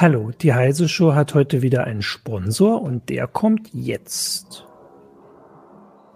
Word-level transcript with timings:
Hallo, 0.00 0.30
die 0.30 0.54
Heise 0.54 0.88
Show 0.88 1.12
hat 1.12 1.34
heute 1.34 1.60
wieder 1.60 1.84
einen 1.84 2.00
Sponsor 2.00 2.80
und 2.80 3.10
der 3.10 3.26
kommt 3.26 3.68
jetzt. 3.74 4.64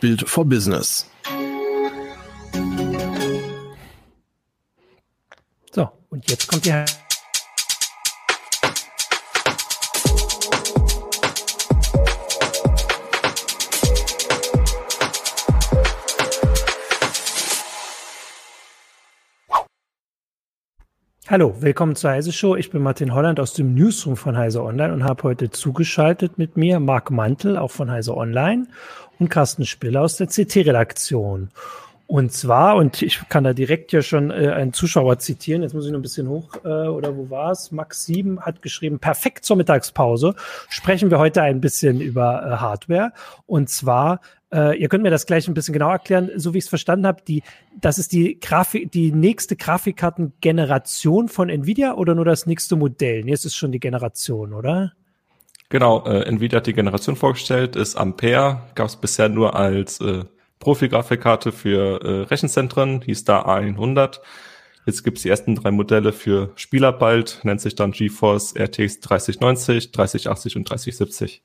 Build 0.00 0.28
for 0.28 0.44
Business. 0.44 1.08
So, 5.72 5.88
und 6.10 6.30
jetzt 6.30 6.46
kommt 6.48 6.64
die 6.64 6.72
Hallo, 21.28 21.56
willkommen 21.58 21.96
zur 21.96 22.10
Heise 22.10 22.30
Show. 22.30 22.54
Ich 22.54 22.70
bin 22.70 22.84
Martin 22.84 23.12
Holland 23.12 23.40
aus 23.40 23.52
dem 23.52 23.74
Newsroom 23.74 24.16
von 24.16 24.36
Heise 24.36 24.62
Online 24.62 24.92
und 24.92 25.02
habe 25.02 25.24
heute 25.24 25.50
zugeschaltet 25.50 26.38
mit 26.38 26.56
mir 26.56 26.78
Marc 26.78 27.10
Mantel, 27.10 27.58
auch 27.58 27.72
von 27.72 27.90
Heise 27.90 28.16
Online, 28.16 28.68
und 29.18 29.28
Carsten 29.28 29.66
Spiller 29.66 30.02
aus 30.02 30.18
der 30.18 30.28
CT-Redaktion. 30.28 31.50
Und 32.06 32.32
zwar, 32.32 32.76
und 32.76 33.02
ich 33.02 33.28
kann 33.28 33.42
da 33.42 33.52
direkt 33.52 33.92
ja 33.92 34.00
schon 34.00 34.30
äh, 34.30 34.52
einen 34.54 34.72
Zuschauer 34.72 35.18
zitieren, 35.18 35.62
jetzt 35.62 35.74
muss 35.74 35.86
ich 35.86 35.90
noch 35.90 35.98
ein 35.98 36.02
bisschen 36.02 36.28
hoch, 36.28 36.54
äh, 36.64 36.68
oder 36.68 37.16
wo 37.16 37.30
war 37.30 37.50
es? 37.50 37.72
Max 37.72 38.04
7 38.06 38.40
hat 38.40 38.62
geschrieben, 38.62 39.00
perfekt 39.00 39.44
zur 39.44 39.56
Mittagspause 39.56 40.34
sprechen 40.68 41.10
wir 41.10 41.18
heute 41.18 41.42
ein 41.42 41.60
bisschen 41.60 42.00
über 42.00 42.46
äh, 42.46 42.56
Hardware. 42.58 43.12
Und 43.46 43.70
zwar 43.70 44.20
äh, 44.52 44.78
ihr 44.78 44.88
könnt 44.88 45.02
mir 45.02 45.10
das 45.10 45.26
gleich 45.26 45.48
ein 45.48 45.54
bisschen 45.54 45.72
genau 45.72 45.90
erklären, 45.90 46.30
so 46.36 46.54
wie 46.54 46.58
ich 46.58 46.64
es 46.64 46.68
verstanden 46.68 47.06
habe. 47.06 47.22
Die, 47.26 47.42
das 47.80 47.98
ist 47.98 48.12
die 48.12 48.38
Grafik, 48.38 48.92
die 48.92 49.10
nächste 49.10 49.56
Grafikkartengeneration 49.56 51.28
von 51.28 51.48
Nvidia 51.48 51.94
oder 51.94 52.14
nur 52.14 52.24
das 52.24 52.46
nächste 52.46 52.76
Modell? 52.76 53.24
Nee, 53.24 53.32
es 53.32 53.44
ist 53.44 53.56
schon 53.56 53.72
die 53.72 53.80
Generation, 53.80 54.52
oder? 54.52 54.92
Genau, 55.68 56.04
äh, 56.06 56.22
Nvidia 56.28 56.58
hat 56.58 56.68
die 56.68 56.74
Generation 56.74 57.16
vorgestellt, 57.16 57.74
ist 57.74 57.96
Ampere, 57.96 58.62
gab 58.76 58.86
es 58.86 58.96
bisher 58.96 59.28
nur 59.28 59.56
als 59.56 60.00
äh, 60.00 60.24
Profi-Grafikkarte 60.58 61.52
für 61.52 62.02
äh, 62.02 62.22
Rechenzentren, 62.22 63.02
hieß 63.02 63.24
da 63.24 63.42
A100. 63.42 64.20
Jetzt 64.86 65.02
gibt's 65.02 65.22
die 65.22 65.28
ersten 65.28 65.56
drei 65.56 65.72
Modelle 65.72 66.12
für 66.12 66.52
Spieler 66.54 66.92
bald, 66.92 67.40
nennt 67.42 67.60
sich 67.60 67.74
dann 67.74 67.90
GeForce 67.90 68.54
RTX 68.56 69.00
3090, 69.00 69.90
3080 69.90 70.56
und 70.56 70.70
3070. 70.70 71.42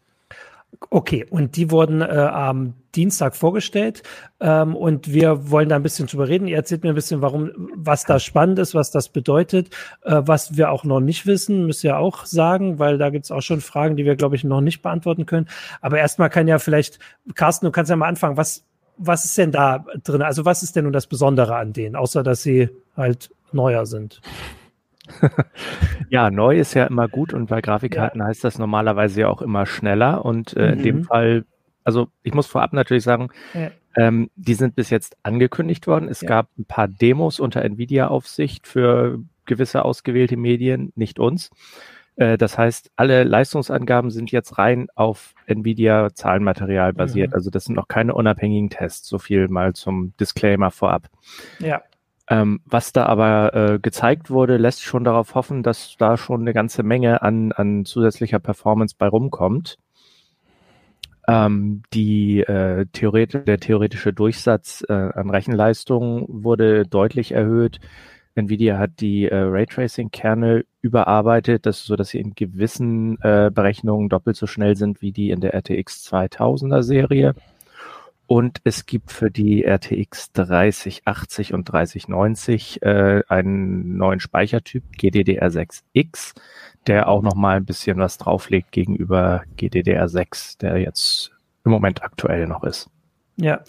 Okay, 0.90 1.26
und 1.30 1.58
die 1.58 1.70
wurden 1.70 2.02
äh, 2.02 2.06
am 2.06 2.76
Dienstag 2.96 3.36
vorgestellt 3.36 4.04
ähm, 4.40 4.76
und 4.76 5.12
wir 5.12 5.52
wollen 5.52 5.70
da 5.70 5.76
ein 5.76 5.84
bisschen 5.84 6.08
drüber 6.08 6.28
reden. 6.28 6.48
Ihr 6.48 6.56
erzählt 6.56 6.84
mir 6.84 6.90
ein 6.90 6.96
bisschen, 6.96 7.22
warum, 7.22 7.52
was 7.76 8.06
da 8.06 8.20
spannend 8.20 8.58
ist, 8.58 8.74
was 8.74 8.90
das 8.90 9.10
bedeutet, 9.10 9.76
äh, 10.04 10.22
was 10.24 10.56
wir 10.56 10.72
auch 10.72 10.84
noch 10.84 11.02
nicht 11.02 11.26
wissen, 11.26 11.66
müsst 11.66 11.84
ihr 11.84 11.98
auch 11.98 12.26
sagen, 12.26 12.80
weil 12.80 12.98
da 12.98 13.10
gibt's 13.10 13.32
auch 13.32 13.42
schon 13.42 13.60
Fragen, 13.60 13.98
die 13.98 14.06
wir, 14.06 14.16
glaube 14.16 14.36
ich, 14.36 14.44
noch 14.44 14.62
nicht 14.62 14.82
beantworten 14.82 15.26
können. 15.26 15.50
Aber 15.82 16.00
erstmal 16.00 16.30
kann 16.30 16.48
ja 16.48 16.58
vielleicht, 16.58 17.00
Carsten, 17.36 17.66
du 17.66 17.72
kannst 17.72 17.90
ja 17.90 17.96
mal 17.98 18.08
anfangen, 18.08 18.38
was, 18.38 18.66
was 18.98 19.26
ist 19.26 19.38
denn 19.38 19.52
da 19.52 19.86
drin? 20.04 20.22
Also 20.22 20.46
was 20.46 20.64
ist 20.64 20.76
denn 20.76 20.86
nun 20.86 20.94
das 20.94 21.08
Besondere 21.08 21.56
an 21.56 21.74
denen, 21.74 21.96
außer 21.96 22.24
dass 22.24 22.44
sie 22.44 22.70
halt 22.96 23.32
neuer 23.52 23.86
sind? 23.86 24.22
ja, 26.10 26.30
neu 26.32 26.60
ist 26.60 26.74
ja 26.74 26.86
immer 26.86 27.08
gut 27.08 27.34
und 27.34 27.48
bei 27.48 27.62
Grafikkarten 27.62 28.22
ja. 28.22 28.28
heißt 28.28 28.44
das 28.44 28.60
normalerweise 28.60 29.22
ja 29.22 29.28
auch 29.28 29.42
immer 29.42 29.66
schneller. 29.66 30.24
Und 30.26 30.56
äh, 30.56 30.68
mhm. 30.68 30.74
in 30.74 30.84
dem 30.84 30.96
mhm. 30.98 31.04
Fall, 31.06 31.46
also 31.84 32.08
ich 32.24 32.34
muss 32.34 32.48
vorab 32.48 32.74
natürlich 32.74 33.04
sagen, 33.04 33.30
ja. 33.54 33.72
ähm, 33.98 34.30
die 34.36 34.54
sind 34.54 34.76
bis 34.76 34.90
jetzt 34.90 35.18
angekündigt 35.24 35.88
worden. 35.88 36.08
Es 36.10 36.22
ja. 36.22 36.28
gab 36.28 36.50
ein 36.58 36.66
paar 36.66 36.88
Demos 36.88 37.40
unter 37.40 37.64
Nvidia-Aufsicht 37.64 38.68
für 38.68 39.20
gewisse 39.46 39.84
ausgewählte 39.84 40.38
Medien, 40.38 40.94
nicht 40.96 41.20
uns. 41.20 41.50
Äh, 42.16 42.38
das 42.38 42.58
heißt, 42.58 42.92
alle 42.96 43.24
Leistungsangaben 43.24 44.12
sind 44.12 44.32
jetzt 44.32 44.58
rein 44.58 44.88
auf 44.96 45.34
Nvidia-Zahlenmaterial 45.48 46.94
basiert. 46.94 47.32
Mhm. 47.32 47.36
Also 47.36 47.50
das 47.50 47.66
sind 47.66 47.76
noch 47.76 47.88
keine 47.88 48.14
unabhängigen 48.14 48.70
Tests. 48.70 49.08
So 49.08 49.20
viel 49.20 49.48
mal 49.48 49.74
zum 49.74 50.14
Disclaimer 50.18 50.72
vorab. 50.72 51.10
Ja. 51.60 51.82
Ähm, 52.30 52.62
was 52.66 52.94
da 52.94 53.08
aber 53.08 53.54
äh, 53.54 53.80
gezeigt 53.80 54.30
wurde, 54.30 54.58
lässt 54.58 54.84
schon 54.84 55.04
darauf 55.04 55.36
hoffen, 55.36 55.64
dass 55.64 55.96
da 55.98 56.16
schon 56.16 56.42
eine 56.42 56.54
ganze 56.54 56.84
Menge 56.84 57.22
an, 57.22 57.52
an 57.52 57.84
zusätzlicher 57.86 58.40
Performance 58.40 58.96
bei 58.98 59.08
rumkommt. 59.08 59.78
Ähm, 61.28 61.84
die, 61.94 62.40
äh, 62.42 62.86
Theoret 62.94 63.48
der 63.48 63.60
theoretische 63.60 64.14
Durchsatz 64.14 64.84
äh, 64.88 64.94
an 64.94 65.30
Rechenleistung 65.30 66.26
wurde 66.28 66.86
deutlich 66.86 67.32
erhöht. 67.32 67.80
Nvidia 68.36 68.78
hat 68.78 69.02
die 69.02 69.26
äh, 69.26 69.36
Raytracing-Kerne 69.36 70.64
überarbeitet, 70.82 71.66
das 71.66 71.86
so, 71.86 71.96
dass 71.96 72.10
sie 72.10 72.20
in 72.20 72.34
gewissen 72.36 73.20
äh, 73.22 73.52
Berechnungen 73.54 74.10
doppelt 74.10 74.36
so 74.36 74.48
schnell 74.48 74.76
sind 74.76 75.02
wie 75.02 75.12
die 75.12 75.30
in 75.30 75.42
der 75.42 75.54
RTX 75.54 76.12
2000er 76.12 76.84
Serie. 76.84 77.36
Und 78.28 78.60
es 78.64 78.86
gibt 78.86 79.12
für 79.12 79.30
die 79.30 79.66
RTX 79.66 80.32
3080 80.32 81.54
und 81.54 81.66
3090 81.66 82.82
äh, 82.82 83.24
einen 83.28 83.98
neuen 83.98 84.22
Speichertyp, 84.22 84.84
GDDR6X, 84.98 86.34
der 86.88 87.10
auch 87.10 87.22
nochmal 87.22 87.58
ein 87.58 87.66
bisschen 87.66 87.98
was 88.00 88.18
drauflegt 88.18 88.72
gegenüber 88.72 89.44
GDDR6, 89.58 90.60
der 90.60 90.78
jetzt 90.78 91.32
im 91.66 91.72
Moment 91.72 92.04
aktuell 92.04 92.48
noch 92.48 92.64
ist. 92.64 92.90
Ja, 93.38 93.62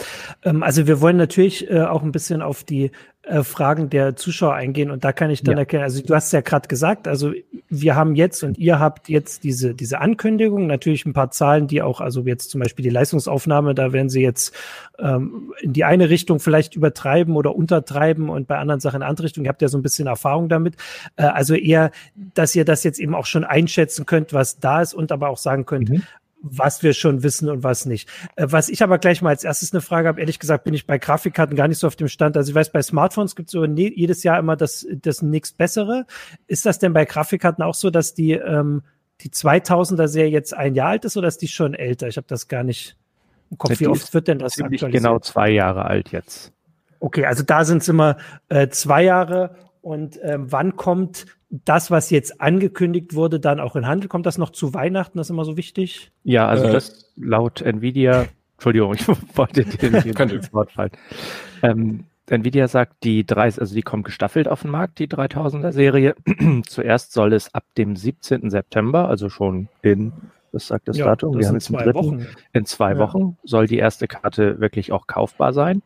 ähm, 0.45 0.63
also 0.63 0.87
wir 0.87 1.01
wollen 1.01 1.17
natürlich 1.17 1.71
äh, 1.71 1.83
auch 1.83 2.03
ein 2.03 2.13
bisschen 2.13 2.43
auf 2.43 2.65
die 2.65 2.91
äh, 3.25 3.45
Fragen 3.45 3.89
der 3.89 4.17
Zuschauer 4.17 4.55
eingehen 4.55 4.91
und 4.91 5.05
da 5.05 5.13
kann 5.13 5.31
ich 5.31 5.45
dann 5.45 5.55
ja. 5.55 5.61
erkennen, 5.61 5.85
also 5.85 6.03
du 6.03 6.13
hast 6.13 6.33
ja 6.33 6.41
gerade 6.41 6.67
gesagt, 6.67 7.07
also 7.07 7.33
wir 7.69 7.95
haben 7.95 8.17
jetzt 8.17 8.43
und 8.43 8.59
ihr 8.59 8.81
habt 8.81 9.09
jetzt 9.09 9.45
diese, 9.45 9.75
diese 9.75 10.01
Ankündigung, 10.01 10.67
natürlich 10.67 11.07
ein 11.07 11.13
paar 11.13 11.31
Zahlen, 11.31 11.69
die 11.69 11.83
auch, 11.83 12.01
also 12.01 12.23
jetzt 12.23 12.51
zum 12.51 12.61
Beispiel 12.61 12.83
die 12.83 12.91
Leistungsaufnahme, 12.91 13.77
da 13.77 13.93
werden 13.93 14.09
sie 14.09 14.23
jetzt 14.23 14.53
ähm, 14.99 15.55
in 15.61 15.73
die 15.73 15.85
eine 15.85 16.11
Richtung 16.11 16.41
vielleicht 16.41 16.75
übertreiben 16.75 17.37
oder 17.37 17.55
untertreiben 17.55 18.29
und 18.29 18.49
bei 18.49 18.59
anderen 18.59 18.81
Sachen 18.81 18.97
in 18.97 19.09
andere 19.09 19.27
Richtung. 19.27 19.45
Ihr 19.45 19.51
habt 19.51 19.63
ja 19.63 19.69
so 19.69 19.79
ein 19.79 19.83
bisschen 19.83 20.09
Erfahrung 20.09 20.49
damit. 20.49 20.75
Äh, 21.15 21.23
also 21.23 21.55
eher, 21.55 21.93
dass 22.17 22.57
ihr 22.57 22.65
das 22.65 22.83
jetzt 22.83 22.99
eben 22.99 23.15
auch 23.15 23.27
schon 23.27 23.45
einschätzen 23.45 24.05
könnt, 24.05 24.33
was 24.33 24.59
da 24.59 24.83
ist 24.83 24.95
und 24.95 25.13
aber 25.13 25.29
auch 25.29 25.39
sagen 25.39 25.65
könnt, 25.65 25.91
mhm 25.91 26.03
was 26.43 26.83
wir 26.83 26.93
schon 26.93 27.23
wissen 27.23 27.49
und 27.49 27.63
was 27.63 27.87
nicht. 27.87 28.09
Äh, 28.37 28.47
was 28.51 28.69
ich 28.69 28.83
aber 28.83 28.99
gleich 28.99 29.23
mal 29.23 29.31
als 29.31 29.45
erstes 29.45 29.73
eine 29.73 29.81
Frage 29.81 30.09
habe, 30.09 30.21
ehrlich 30.21 30.39
gesagt 30.39 30.65
bin 30.65 30.75
ich 30.75 30.87
bei 30.87 30.99
Grafikkarten 30.99 31.57
gar 31.57 31.69
nicht 31.69 31.79
so 31.79 31.87
auf 31.87 31.97
dem 31.97 32.09
Stand. 32.09 32.37
Also 32.37 32.51
ich 32.51 32.55
weiß, 32.55 32.71
bei 32.71 32.83
Smartphones 32.83 33.37
gibt 33.37 33.49
es 33.49 33.53
so 33.53 33.65
jedes 33.65 34.23
Jahr 34.23 34.39
immer 34.39 34.57
das, 34.57 34.87
das 34.91 35.23
nichts 35.23 35.53
Bessere. 35.53 36.07
Ist 36.47 36.67
das 36.67 36.79
denn 36.79 36.93
bei 36.93 37.05
Grafikkarten 37.05 37.63
auch 37.65 37.75
so, 37.75 37.91
dass 37.91 38.15
die, 38.15 38.33
ähm, 38.33 38.83
die 39.21 39.31
2000er 39.31 40.09
Serie 40.09 40.33
jetzt 40.33 40.55
ein 40.55 40.75
Jahr 40.75 40.91
alt 40.91 41.05
ist 41.05 41.17
oder 41.17 41.29
ist 41.29 41.43
die 41.43 41.49
schon 41.49 41.75
älter? 41.75 42.09
Ich 42.09 42.17
habe 42.17 42.27
das 42.27 42.49
gar 42.49 42.65
nicht 42.65 42.97
im 43.51 43.59
Kopf. 43.59 43.79
Wie 43.79 43.87
oft 43.87 44.13
wird 44.13 44.29
denn 44.29 44.39
das 44.39 44.61
aktualisiert? 44.61 44.93
Genau 44.93 45.19
zwei 45.21 45.51
Jahre 45.51 45.85
alt 45.85 46.11
jetzt. 46.11 46.53
Okay, 46.99 47.25
also 47.25 47.43
da 47.43 47.65
sind 47.65 47.83
es 47.83 47.89
immer 47.89 48.17
äh, 48.49 48.69
zwei 48.69 49.05
Jahre 49.05 49.57
und 49.81 50.19
ähm, 50.23 50.51
wann 50.51 50.77
kommt 50.77 51.27
das, 51.53 51.91
was 51.91 52.11
jetzt 52.11 52.41
angekündigt 52.41 53.15
wurde, 53.15 53.39
dann 53.39 53.61
auch 53.61 53.77
in 53.77 53.87
Handel? 53.87 54.09
Kommt 54.09 54.27
das 54.27 54.39
noch 54.39 54.51
zu 54.51 54.73
Weihnachten? 54.73 55.19
Das 55.19 55.27
ist 55.27 55.31
immer 55.31 55.45
so 55.45 55.57
wichtig? 55.57 56.11
Ja, 56.25 56.49
also 56.49 56.65
äh, 56.65 56.73
das 56.73 57.13
laut 57.17 57.61
Nvidia, 57.61 58.27
Entschuldigung, 58.55 58.95
ich 58.95 59.07
wollte 59.37 59.65
den, 59.65 59.93
den 59.93 60.31
ins 60.31 60.53
Wort 60.53 60.73
fallen. 60.73 60.93
Ähm, 61.63 62.05
Nvidia 62.31 62.69
sagt, 62.69 63.05
die 63.05 63.27
drei, 63.27 63.45
also 63.45 63.75
die 63.75 63.83
kommt 63.83 64.05
gestaffelt 64.05 64.49
auf 64.49 64.63
den 64.63 64.71
Markt, 64.71 64.99
die 64.99 65.09
3000er 65.09 65.73
Serie. 65.73 66.15
Zuerst 66.67 67.13
soll 67.13 67.35
es 67.35 67.55
ab 67.55 67.65
dem 67.77 67.97
17. 67.97 68.49
September, 68.49 69.09
also 69.09 69.29
schon 69.29 69.69
in, 69.83 70.13
was 70.53 70.69
sagt 70.69 70.89
das 70.89 70.97
ja, 70.97 71.05
Datum? 71.05 71.39
Wir 71.39 71.49
haben 71.49 71.57
jetzt 71.57 71.67
zwei 71.67 71.95
Wochen. 71.95 72.27
In 72.55 72.65
zwei 72.65 72.93
ja. 72.93 72.99
Wochen 72.99 73.37
soll 73.45 73.67
die 73.67 73.77
erste 73.77 74.09
Karte 74.09 74.59
wirklich 74.59 74.93
auch 74.93 75.07
kaufbar 75.07 75.53
sein. 75.53 75.83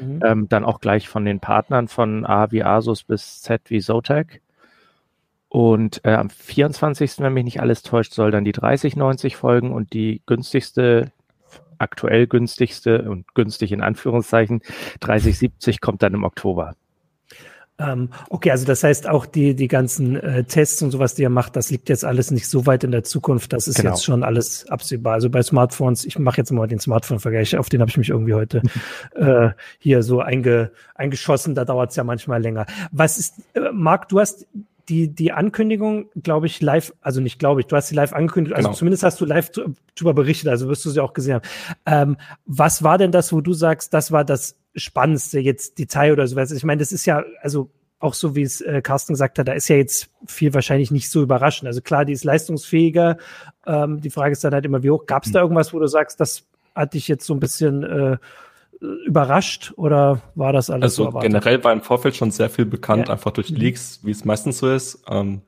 Mhm. 0.00 0.20
Ähm, 0.24 0.48
dann 0.48 0.64
auch 0.64 0.80
gleich 0.80 1.08
von 1.08 1.24
den 1.24 1.40
Partnern 1.40 1.88
von 1.88 2.24
A 2.24 2.52
wie 2.52 2.62
Asus 2.62 3.02
bis 3.02 3.42
Z 3.42 3.62
wie 3.68 3.80
Zotac. 3.80 4.40
Und 5.48 6.04
äh, 6.04 6.12
am 6.12 6.30
24., 6.30 7.20
wenn 7.20 7.32
mich 7.32 7.44
nicht 7.44 7.60
alles 7.60 7.82
täuscht, 7.82 8.12
soll 8.12 8.30
dann 8.30 8.44
die 8.44 8.52
3090 8.52 9.36
folgen 9.36 9.72
und 9.72 9.92
die 9.92 10.20
günstigste, 10.26 11.10
aktuell 11.78 12.26
günstigste 12.26 13.08
und 13.10 13.34
günstig 13.34 13.72
in 13.72 13.80
Anführungszeichen 13.80 14.60
3070 15.00 15.80
kommt 15.80 16.02
dann 16.02 16.14
im 16.14 16.24
Oktober. 16.24 16.74
Ähm, 17.80 18.08
okay, 18.28 18.50
also 18.50 18.66
das 18.66 18.82
heißt 18.82 19.08
auch 19.08 19.24
die, 19.24 19.54
die 19.54 19.68
ganzen 19.68 20.16
äh, 20.16 20.42
Tests 20.42 20.82
und 20.82 20.90
sowas, 20.90 21.14
die 21.14 21.22
ihr 21.22 21.30
macht, 21.30 21.54
das 21.54 21.70
liegt 21.70 21.88
jetzt 21.88 22.04
alles 22.04 22.32
nicht 22.32 22.48
so 22.48 22.66
weit 22.66 22.82
in 22.82 22.90
der 22.90 23.04
Zukunft. 23.04 23.52
Das 23.52 23.68
ist 23.68 23.76
genau. 23.76 23.90
jetzt 23.90 24.04
schon 24.04 24.24
alles 24.24 24.68
absehbar. 24.68 25.14
Also 25.14 25.30
bei 25.30 25.42
Smartphones, 25.42 26.04
ich 26.04 26.18
mache 26.18 26.38
jetzt 26.38 26.50
mal 26.50 26.66
den 26.66 26.80
Smartphone-Vergleich, 26.80 27.56
auf 27.56 27.68
den 27.68 27.80
habe 27.80 27.88
ich 27.88 27.96
mich 27.96 28.10
irgendwie 28.10 28.34
heute 28.34 28.62
äh, 29.14 29.50
hier 29.78 30.02
so 30.02 30.20
einge, 30.20 30.72
eingeschossen. 30.96 31.54
Da 31.54 31.64
dauert 31.64 31.90
es 31.90 31.96
ja 31.96 32.02
manchmal 32.02 32.42
länger. 32.42 32.66
Was 32.90 33.16
ist, 33.16 33.36
äh, 33.54 33.70
Marc, 33.72 34.08
du 34.08 34.18
hast 34.18 34.48
die, 34.88 35.14
die 35.14 35.32
Ankündigung, 35.32 36.10
glaube 36.22 36.46
ich, 36.46 36.60
live, 36.62 36.94
also 37.00 37.20
nicht 37.20 37.38
glaube 37.38 37.60
ich, 37.60 37.66
du 37.66 37.76
hast 37.76 37.88
sie 37.88 37.94
live 37.94 38.12
angekündigt, 38.12 38.56
also 38.56 38.68
genau. 38.68 38.78
zumindest 38.78 39.02
hast 39.02 39.20
du 39.20 39.24
live 39.24 39.50
darüber 39.94 40.14
berichtet, 40.14 40.48
also 40.48 40.68
wirst 40.68 40.84
du 40.84 40.90
sie 40.90 41.00
auch 41.00 41.12
gesehen 41.12 41.34
haben. 41.34 41.48
Ähm, 41.86 42.16
was 42.46 42.82
war 42.82 42.98
denn 42.98 43.12
das, 43.12 43.32
wo 43.32 43.40
du 43.40 43.52
sagst, 43.52 43.92
das 43.94 44.12
war 44.12 44.24
das 44.24 44.58
Spannendste, 44.74 45.40
jetzt 45.40 45.78
Detail 45.78 46.12
oder 46.12 46.26
sowas? 46.26 46.50
Ich 46.52 46.64
meine, 46.64 46.78
das 46.78 46.92
ist 46.92 47.06
ja, 47.06 47.24
also 47.42 47.70
auch 48.00 48.14
so 48.14 48.36
wie 48.36 48.42
es 48.42 48.60
äh, 48.60 48.80
Carsten 48.80 49.12
gesagt 49.12 49.38
hat, 49.38 49.48
da 49.48 49.52
ist 49.52 49.68
ja 49.68 49.76
jetzt 49.76 50.10
viel 50.26 50.54
wahrscheinlich 50.54 50.90
nicht 50.90 51.10
so 51.10 51.22
überraschend. 51.22 51.66
Also 51.66 51.80
klar, 51.80 52.04
die 52.04 52.12
ist 52.12 52.24
leistungsfähiger. 52.24 53.18
Ähm, 53.66 54.00
die 54.00 54.10
Frage 54.10 54.32
ist 54.32 54.44
dann 54.44 54.54
halt 54.54 54.64
immer, 54.64 54.82
wie 54.82 54.90
hoch. 54.90 55.06
Gab 55.06 55.24
es 55.24 55.32
da 55.32 55.40
hm. 55.40 55.46
irgendwas, 55.46 55.74
wo 55.74 55.80
du 55.80 55.88
sagst, 55.88 56.20
das 56.20 56.46
hat 56.76 56.94
dich 56.94 57.08
jetzt 57.08 57.26
so 57.26 57.34
ein 57.34 57.40
bisschen 57.40 57.82
äh, 57.82 58.18
überrascht 58.80 59.72
oder 59.76 60.20
war 60.34 60.52
das 60.52 60.70
alles 60.70 60.98
also 60.98 61.10
so 61.10 61.18
generell 61.18 61.62
war 61.64 61.72
im 61.72 61.82
Vorfeld 61.82 62.16
schon 62.16 62.30
sehr 62.30 62.50
viel 62.50 62.64
bekannt, 62.64 63.08
ja. 63.08 63.14
einfach 63.14 63.32
durch 63.32 63.50
mhm. 63.50 63.56
Leaks, 63.56 64.00
wie 64.02 64.10
es 64.10 64.24
meistens 64.24 64.58
so 64.58 64.70
ist. 64.70 65.02
Ähm, 65.08 65.42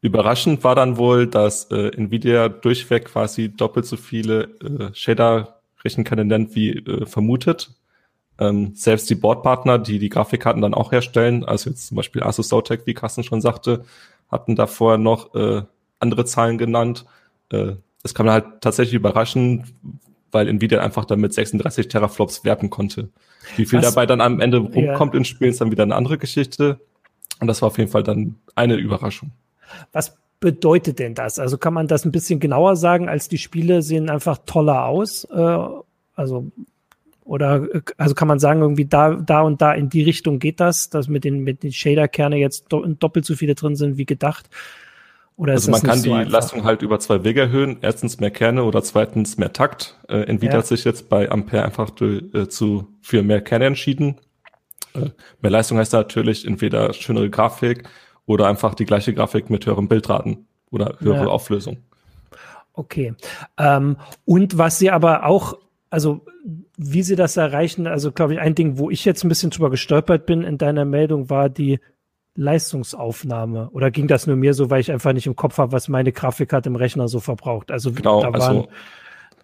überraschend 0.00 0.64
war 0.64 0.74
dann 0.74 0.96
wohl, 0.96 1.26
dass 1.26 1.70
äh, 1.70 1.90
Nvidia 1.96 2.48
durchweg 2.48 3.06
quasi 3.06 3.54
doppelt 3.54 3.86
so 3.86 3.96
viele 3.96 4.44
äh, 4.62 4.94
Shader-Rechenkernen 4.94 6.28
nennt 6.28 6.54
wie 6.54 6.70
äh, 6.70 7.06
vermutet. 7.06 7.74
Ähm, 8.38 8.72
selbst 8.74 9.10
die 9.10 9.16
Boardpartner, 9.16 9.78
die 9.78 9.98
die 9.98 10.08
Grafikkarten 10.08 10.62
dann 10.62 10.72
auch 10.72 10.92
herstellen, 10.92 11.44
also 11.44 11.68
jetzt 11.68 11.88
zum 11.88 11.96
Beispiel 11.96 12.22
Asus 12.22 12.48
Zotac, 12.48 12.86
wie 12.86 12.94
Carsten 12.94 13.22
schon 13.22 13.42
sagte, 13.42 13.84
hatten 14.30 14.56
davor 14.56 14.96
noch 14.96 15.34
äh, 15.34 15.62
andere 15.98 16.24
Zahlen 16.24 16.56
genannt. 16.56 17.04
Äh, 17.50 17.74
es 18.02 18.14
kann 18.14 18.30
halt 18.30 18.62
tatsächlich 18.62 18.94
überraschen, 18.94 19.64
weil 20.32 20.48
Nvidia 20.48 20.80
einfach 20.80 21.04
damit 21.04 21.34
36 21.34 21.88
Teraflops 21.88 22.44
werten 22.44 22.70
konnte. 22.70 23.08
Wie 23.56 23.66
viel 23.66 23.80
Was? 23.80 23.94
dabei 23.94 24.06
dann 24.06 24.20
am 24.20 24.40
Ende 24.40 24.58
rumkommt 24.58 25.14
ja. 25.14 25.18
ins 25.18 25.28
Spiel, 25.28 25.48
ist 25.48 25.60
dann 25.60 25.70
wieder 25.70 25.82
eine 25.82 25.94
andere 25.94 26.18
Geschichte. 26.18 26.80
Und 27.40 27.46
das 27.46 27.62
war 27.62 27.68
auf 27.68 27.78
jeden 27.78 27.90
Fall 27.90 28.02
dann 28.02 28.36
eine 28.54 28.76
Überraschung. 28.76 29.30
Was 29.92 30.16
bedeutet 30.40 30.98
denn 30.98 31.14
das? 31.14 31.38
Also 31.38 31.58
kann 31.58 31.74
man 31.74 31.86
das 31.86 32.04
ein 32.04 32.12
bisschen 32.12 32.40
genauer 32.40 32.76
sagen, 32.76 33.08
als 33.08 33.28
die 33.28 33.38
Spiele 33.38 33.82
sehen 33.82 34.10
einfach 34.10 34.38
toller 34.44 34.86
aus? 34.86 35.24
Äh, 35.24 35.58
also 36.14 36.50
oder 37.24 37.68
also 37.96 38.14
kann 38.14 38.26
man 38.26 38.40
sagen, 38.40 38.60
irgendwie 38.60 38.86
da, 38.86 39.14
da 39.14 39.42
und 39.42 39.62
da 39.62 39.72
in 39.72 39.88
die 39.88 40.02
Richtung 40.02 40.40
geht 40.40 40.58
das, 40.58 40.90
dass 40.90 41.06
mit 41.06 41.22
den, 41.22 41.44
mit 41.44 41.62
den 41.62 41.72
Shader-Kerne 41.72 42.36
jetzt 42.36 42.66
doppelt 42.70 43.24
so 43.24 43.36
viele 43.36 43.54
drin 43.54 43.76
sind 43.76 43.98
wie 43.98 44.06
gedacht? 44.06 44.50
Oder 45.40 45.54
also 45.54 45.70
man 45.70 45.80
kann 45.80 45.98
so 45.98 46.04
die 46.04 46.12
einfach? 46.12 46.32
Leistung 46.32 46.64
halt 46.64 46.82
über 46.82 47.00
zwei 47.00 47.24
Wege 47.24 47.40
erhöhen. 47.40 47.78
Erstens 47.80 48.20
mehr 48.20 48.30
Kerne 48.30 48.62
oder 48.62 48.82
zweitens 48.82 49.38
mehr 49.38 49.54
Takt. 49.54 49.98
Äh, 50.06 50.24
Nvidia 50.24 50.50
ja. 50.50 50.58
hat 50.58 50.66
sich 50.66 50.84
jetzt 50.84 51.08
bei 51.08 51.30
Ampere 51.30 51.64
einfach 51.64 51.92
äh, 52.02 52.46
zu, 52.48 52.88
für 53.00 53.22
mehr 53.22 53.40
Kerne 53.40 53.64
entschieden. 53.64 54.20
Äh, 54.92 55.08
mehr 55.40 55.50
Leistung 55.50 55.78
heißt 55.78 55.94
natürlich 55.94 56.46
entweder 56.46 56.92
schönere 56.92 57.30
Grafik 57.30 57.88
oder 58.26 58.48
einfach 58.48 58.74
die 58.74 58.84
gleiche 58.84 59.14
Grafik 59.14 59.48
mit 59.48 59.64
höheren 59.64 59.88
Bildraten 59.88 60.46
oder 60.70 60.96
höhere 60.98 61.24
ja. 61.24 61.28
Auflösung. 61.28 61.78
Okay. 62.74 63.14
Ähm, 63.56 63.96
und 64.26 64.58
was 64.58 64.78
sie 64.78 64.90
aber 64.90 65.24
auch, 65.24 65.56
also 65.88 66.20
wie 66.76 67.02
sie 67.02 67.16
das 67.16 67.38
erreichen, 67.38 67.86
also 67.86 68.12
glaube 68.12 68.34
ich, 68.34 68.40
ein 68.40 68.54
Ding, 68.54 68.76
wo 68.76 68.90
ich 68.90 69.06
jetzt 69.06 69.24
ein 69.24 69.30
bisschen 69.30 69.48
drüber 69.48 69.70
gestolpert 69.70 70.26
bin 70.26 70.42
in 70.42 70.58
deiner 70.58 70.84
Meldung, 70.84 71.30
war 71.30 71.48
die 71.48 71.80
Leistungsaufnahme? 72.34 73.70
Oder 73.70 73.90
ging 73.90 74.06
das 74.06 74.26
nur 74.26 74.36
mir 74.36 74.54
so, 74.54 74.70
weil 74.70 74.80
ich 74.80 74.92
einfach 74.92 75.12
nicht 75.12 75.26
im 75.26 75.36
Kopf 75.36 75.58
habe, 75.58 75.72
was 75.72 75.88
meine 75.88 76.12
Grafikkarte 76.12 76.68
im 76.68 76.76
Rechner 76.76 77.08
so 77.08 77.20
verbraucht? 77.20 77.70
Also 77.70 77.92
genau, 77.92 78.22
da 78.22 78.32
waren, 78.32 78.56
also 78.56 78.68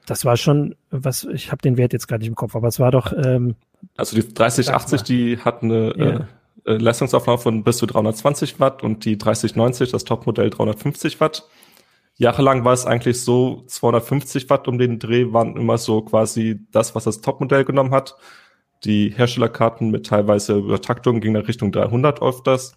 das 0.07 0.25
war 0.25 0.37
schon, 0.37 0.77
was 0.91 1.25
ich 1.25 1.51
habe 1.51 1.63
den 1.63 1.77
Wert 1.77 1.93
jetzt 1.93 2.07
gerade 2.07 2.21
nicht 2.21 2.29
im 2.29 2.37
Kopf, 2.37 2.55
aber 2.55 2.69
es 2.69 2.79
war 2.79 2.91
doch. 2.91 3.13
Ähm, 3.13 3.57
also 3.97 4.17
die 4.17 4.33
3080, 4.33 5.03
die 5.03 5.39
hat 5.39 5.63
eine 5.63 5.95
ja. 5.97 6.27
äh, 6.65 6.75
äh 6.75 6.77
Leistungsaufnahme 6.79 7.39
von 7.39 7.65
bis 7.65 7.79
zu 7.79 7.87
320 7.87 8.61
Watt 8.61 8.83
und 8.83 9.05
die 9.05 9.19
3090, 9.19 9.91
das 9.91 10.05
Topmodell 10.05 10.51
350 10.51 11.21
Watt. 11.21 11.49
Jahrelang 12.19 12.65
war 12.65 12.73
es 12.73 12.87
eigentlich 12.87 13.23
so, 13.23 13.65
250 13.67 14.49
Watt 14.49 14.69
um 14.69 14.79
den 14.79 14.99
Dreh 14.99 15.33
waren 15.33 15.57
immer 15.57 15.77
so 15.77 16.01
quasi 16.01 16.61
das, 16.73 16.95
was 16.95 17.05
das 17.05 17.21
Topmodell 17.21 17.65
genommen 17.65 17.91
hat. 17.91 18.17
Die 18.85 19.11
Herstellerkarten 19.11 19.91
mit 19.91 20.07
teilweise 20.07 20.59
Übertaktung 20.59 21.21
gingen 21.21 21.37
in 21.37 21.47
Richtung 21.47 21.73
300 21.73 22.23
öfters. 22.23 22.77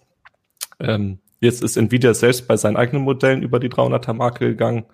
Ähm, 0.80 1.18
jetzt 1.40 1.62
ist 1.62 1.76
Nvidia 1.76 2.14
selbst 2.14 2.48
bei 2.48 2.56
seinen 2.56 2.76
eigenen 2.76 3.02
Modellen 3.02 3.42
über 3.42 3.60
die 3.60 3.68
300er 3.68 4.14
Marke 4.14 4.48
gegangen. 4.48 4.86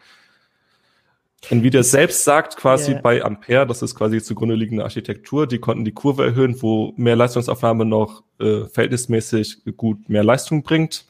Nvidia 1.50 1.82
selbst 1.82 2.25
sagt 2.25 2.56
quasi 2.56 2.93
yeah. 2.93 3.00
bei 3.00 3.23
Ampere, 3.23 3.67
das 3.67 3.82
ist 3.82 3.94
quasi 3.94 4.20
zugrunde 4.20 4.55
liegende 4.55 4.82
Architektur, 4.82 5.47
die 5.47 5.58
konnten 5.58 5.85
die 5.85 5.93
Kurve 5.93 6.25
erhöhen, 6.25 6.61
wo 6.61 6.93
mehr 6.97 7.14
Leistungsaufnahme 7.14 7.85
noch 7.85 8.25
äh, 8.41 8.64
verhältnismäßig 8.64 9.62
gut 9.76 10.09
mehr 10.09 10.25
Leistung 10.25 10.62
bringt, 10.62 11.06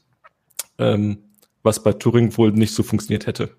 ähm, 0.79 1.19
was 1.63 1.83
bei 1.83 1.93
Turing 1.93 2.37
wohl 2.37 2.53
nicht 2.53 2.75
so 2.75 2.83
funktioniert 2.83 3.27
hätte. 3.27 3.57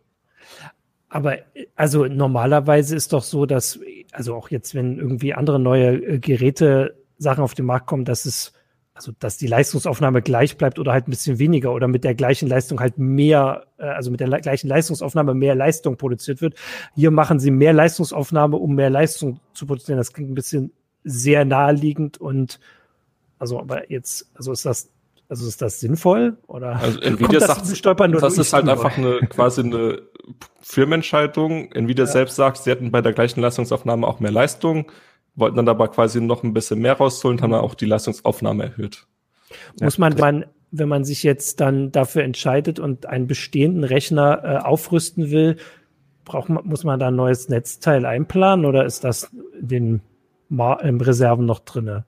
Aber 1.10 1.38
also 1.76 2.06
normalerweise 2.06 2.96
ist 2.96 3.14
doch 3.14 3.24
so, 3.24 3.46
dass, 3.46 3.80
also 4.12 4.36
auch 4.36 4.50
jetzt, 4.50 4.76
wenn 4.76 4.98
irgendwie 4.98 5.34
andere 5.34 5.60
neue 5.60 5.96
äh, 5.96 6.20
Geräte 6.20 6.96
Sachen 7.18 7.44
auf 7.44 7.54
den 7.54 7.66
Markt 7.66 7.88
kommen, 7.88 8.04
dass 8.04 8.26
es, 8.26 8.54
also 8.94 9.14
dass 9.20 9.38
die 9.38 9.48
Leistungsaufnahme 9.48 10.22
gleich 10.22 10.58
bleibt 10.58 10.80
oder 10.80 10.92
halt 10.92 11.08
ein 11.08 11.12
bisschen 11.12 11.40
weniger 11.40 11.74
oder 11.74 11.88
mit 11.88 12.04
der 12.04 12.14
gleichen 12.14 12.48
Leistung 12.48 12.80
halt 12.80 12.98
mehr, 12.98 13.68
äh, 13.78 13.86
also 13.86 14.12
mit 14.12 14.20
der 14.20 14.28
gleichen 14.42 14.68
Leistungsaufnahme 14.68 15.34
mehr 15.34 15.56
Leistung 15.56 15.98
produziert 15.98 16.42
wird. 16.42 16.56
Hier 16.96 17.12
machen 17.12 17.40
sie 17.40 17.52
mehr 17.52 17.74
Leistungsaufnahme, 17.74 18.58
um 18.58 18.76
mehr 18.76 18.90
Leistung 18.90 19.40
zu 19.54 19.66
produzieren. 19.66 19.98
Das 19.98 20.12
klingt 20.12 20.32
ein 20.32 20.36
bisschen 20.36 20.74
sehr 21.04 21.46
naheliegend 21.46 22.18
und 22.20 22.60
also, 23.40 23.60
aber 23.60 23.92
jetzt, 23.92 24.30
also 24.36 24.52
ist 24.52 24.66
das 24.66 24.90
also 25.30 25.48
ist 25.48 25.62
das 25.62 25.80
sinnvoll 25.80 26.38
oder 26.48 26.78
also 26.78 27.00
Nvidia 27.02 27.40
das 27.40 27.48
sagt, 27.48 27.78
stolpern 27.78 28.12
nur 28.12 28.22
das 28.22 28.38
ist 28.38 28.54
halt 28.54 28.68
einfach 28.70 28.98
eine 28.98 29.20
quasi 29.28 29.62
eine 29.62 30.02
Firmenentscheidung. 30.62 31.72
Nvidia 31.72 32.06
ja. 32.06 32.12
selbst 32.12 32.36
sagt, 32.36 32.58
sie 32.58 32.72
hätten 32.72 32.92
bei 32.92 33.02
der 33.02 33.14
gleichen 33.14 33.42
Leistungsaufnahme 33.42 34.08
auch 34.08 34.20
mehr 34.20 34.32
Leistung, 34.32 34.92
wollten 35.36 35.58
dann 35.58 35.68
aber 35.68 35.90
quasi 35.90 36.22
noch 36.22 36.44
ein 36.44 36.54
bisschen 36.54 36.80
mehr 36.80 36.94
rausholen, 36.94 37.42
haben 37.42 37.52
dann 37.52 37.62
auch 37.62 37.76
die 37.76 37.86
Leistungsaufnahme 37.86 38.64
erhöht. 38.64 39.06
Muss 39.82 39.98
man, 39.98 40.16
man, 40.16 40.46
wenn 40.72 40.90
man 40.90 41.06
sich 41.06 41.24
jetzt 41.24 41.60
dann 41.60 41.92
dafür 41.92 42.24
entscheidet 42.24 42.80
und 42.80 43.06
einen 43.06 43.28
bestehenden 43.28 43.84
Rechner 43.84 44.42
äh, 44.44 44.58
aufrüsten 44.58 45.32
will, 45.32 45.58
braucht 46.26 46.50
man, 46.50 46.66
muss 46.66 46.84
man 46.84 47.00
da 47.00 47.08
ein 47.08 47.16
neues 47.16 47.48
Netzteil 47.50 48.06
einplanen 48.06 48.66
oder 48.66 48.86
ist 48.86 49.04
das 49.04 49.32
in 49.60 49.68
den 49.68 50.02
Mar 50.50 50.84
im 50.84 51.00
Reserven 51.00 51.46
noch 51.46 51.60
drinne? 51.60 52.06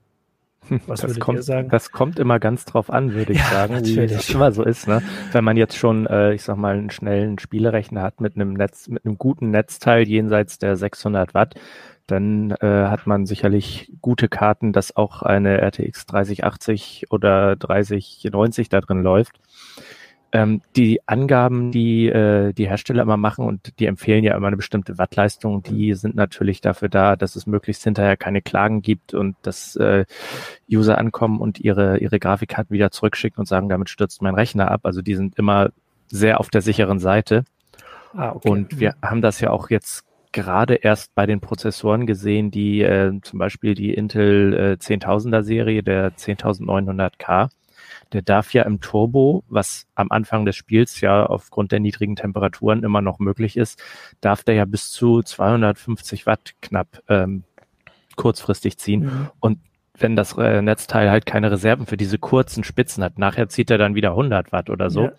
Was 0.86 1.00
das 1.00 1.18
kommt, 1.18 1.42
sagen? 1.42 1.68
Das 1.70 1.90
kommt 1.90 2.18
immer 2.18 2.38
ganz 2.38 2.64
drauf 2.64 2.90
an, 2.90 3.14
würde 3.14 3.32
ich 3.32 3.38
ja, 3.38 3.44
sagen, 3.46 3.74
natürlich. 3.74 4.10
wie 4.10 4.14
das 4.14 4.30
immer 4.30 4.52
so 4.52 4.62
ist. 4.62 4.86
Ne? 4.86 5.02
Wenn 5.32 5.44
man 5.44 5.56
jetzt 5.56 5.76
schon, 5.76 6.06
äh, 6.06 6.34
ich 6.34 6.42
sag 6.42 6.56
mal, 6.56 6.76
einen 6.76 6.90
schnellen 6.90 7.38
Spielerechner 7.38 8.02
hat 8.02 8.20
mit 8.20 8.36
einem 8.36 8.52
Netz, 8.52 8.88
mit 8.88 9.04
einem 9.04 9.18
guten 9.18 9.50
Netzteil 9.50 10.06
jenseits 10.06 10.58
der 10.58 10.76
600 10.76 11.34
Watt, 11.34 11.54
dann 12.06 12.50
äh, 12.60 12.66
hat 12.66 13.06
man 13.06 13.26
sicherlich 13.26 13.92
gute 14.00 14.28
Karten, 14.28 14.72
dass 14.72 14.96
auch 14.96 15.22
eine 15.22 15.60
RTX 15.60 16.06
3080 16.06 17.06
oder 17.10 17.56
3090 17.56 18.68
da 18.68 18.80
drin 18.80 19.02
läuft 19.02 19.38
ähm, 20.32 20.62
die 20.76 21.00
Angaben, 21.06 21.72
die 21.72 22.06
äh, 22.08 22.52
die 22.52 22.68
Hersteller 22.68 23.02
immer 23.02 23.16
machen 23.16 23.44
und 23.44 23.78
die 23.78 23.86
empfehlen 23.86 24.24
ja 24.24 24.36
immer 24.36 24.46
eine 24.46 24.56
bestimmte 24.56 24.98
Wattleistung, 24.98 25.62
die 25.62 25.94
sind 25.94 26.14
natürlich 26.14 26.60
dafür 26.60 26.88
da, 26.88 27.16
dass 27.16 27.36
es 27.36 27.46
möglichst 27.46 27.84
hinterher 27.84 28.16
keine 28.16 28.42
Klagen 28.42 28.82
gibt 28.82 29.14
und 29.14 29.36
dass 29.42 29.76
äh, 29.76 30.04
User 30.70 30.98
ankommen 30.98 31.40
und 31.40 31.60
ihre 31.60 31.98
ihre 31.98 32.18
Grafikkarten 32.18 32.72
wieder 32.72 32.90
zurückschicken 32.90 33.40
und 33.40 33.46
sagen, 33.46 33.68
damit 33.68 33.90
stürzt 33.90 34.22
mein 34.22 34.34
Rechner 34.34 34.70
ab. 34.70 34.80
Also 34.84 35.02
die 35.02 35.14
sind 35.14 35.36
immer 35.38 35.70
sehr 36.08 36.40
auf 36.40 36.48
der 36.48 36.62
sicheren 36.62 36.98
Seite. 36.98 37.44
Ah, 38.14 38.32
okay. 38.32 38.48
Und 38.48 38.80
wir 38.80 38.94
haben 39.02 39.22
das 39.22 39.40
ja 39.40 39.50
auch 39.50 39.70
jetzt 39.70 40.04
gerade 40.32 40.74
erst 40.74 41.14
bei 41.14 41.26
den 41.26 41.40
Prozessoren 41.40 42.06
gesehen, 42.06 42.50
die 42.50 42.82
äh, 42.82 43.12
zum 43.22 43.38
Beispiel 43.38 43.74
die 43.74 43.94
Intel 43.94 44.54
äh, 44.54 44.82
10000er 44.82 45.42
Serie, 45.42 45.82
der 45.82 46.16
10900K, 46.16 47.50
der 48.12 48.22
darf 48.22 48.52
ja 48.52 48.62
im 48.64 48.80
Turbo, 48.80 49.44
was 49.48 49.86
am 49.94 50.10
Anfang 50.10 50.44
des 50.44 50.56
Spiels 50.56 51.00
ja 51.00 51.26
aufgrund 51.26 51.72
der 51.72 51.80
niedrigen 51.80 52.16
Temperaturen 52.16 52.82
immer 52.82 53.00
noch 53.00 53.18
möglich 53.18 53.56
ist, 53.56 53.82
darf 54.20 54.42
der 54.42 54.54
ja 54.54 54.64
bis 54.64 54.90
zu 54.90 55.22
250 55.22 56.26
Watt 56.26 56.54
knapp 56.60 57.02
ähm, 57.08 57.44
kurzfristig 58.16 58.78
ziehen. 58.78 59.04
Mhm. 59.04 59.30
Und 59.40 59.58
wenn 59.98 60.16
das 60.16 60.36
äh, 60.36 60.62
Netzteil 60.62 61.10
halt 61.10 61.26
keine 61.26 61.50
Reserven 61.50 61.86
für 61.86 61.96
diese 61.96 62.18
kurzen 62.18 62.64
Spitzen 62.64 63.04
hat, 63.04 63.18
nachher 63.18 63.48
zieht 63.48 63.70
er 63.70 63.78
dann 63.78 63.94
wieder 63.94 64.10
100 64.10 64.52
Watt 64.52 64.70
oder 64.70 64.90
so. 64.90 65.04
Ja. 65.04 65.12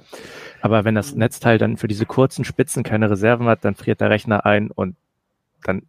Aber 0.62 0.84
wenn 0.86 0.96
das 0.96 1.16
Netzteil 1.16 1.58
dann 1.58 1.78
für 1.78 1.88
diese 1.88 2.06
kurzen 2.06 2.46
Spitzen 2.46 2.84
keine 2.84 3.10
Reserven 3.10 3.48
hat, 3.48 3.64
dann 3.64 3.76
friert 3.76 4.02
der 4.02 4.10
Rechner 4.10 4.46
ein 4.46 4.72
und 4.72 4.96
dann 5.64 5.84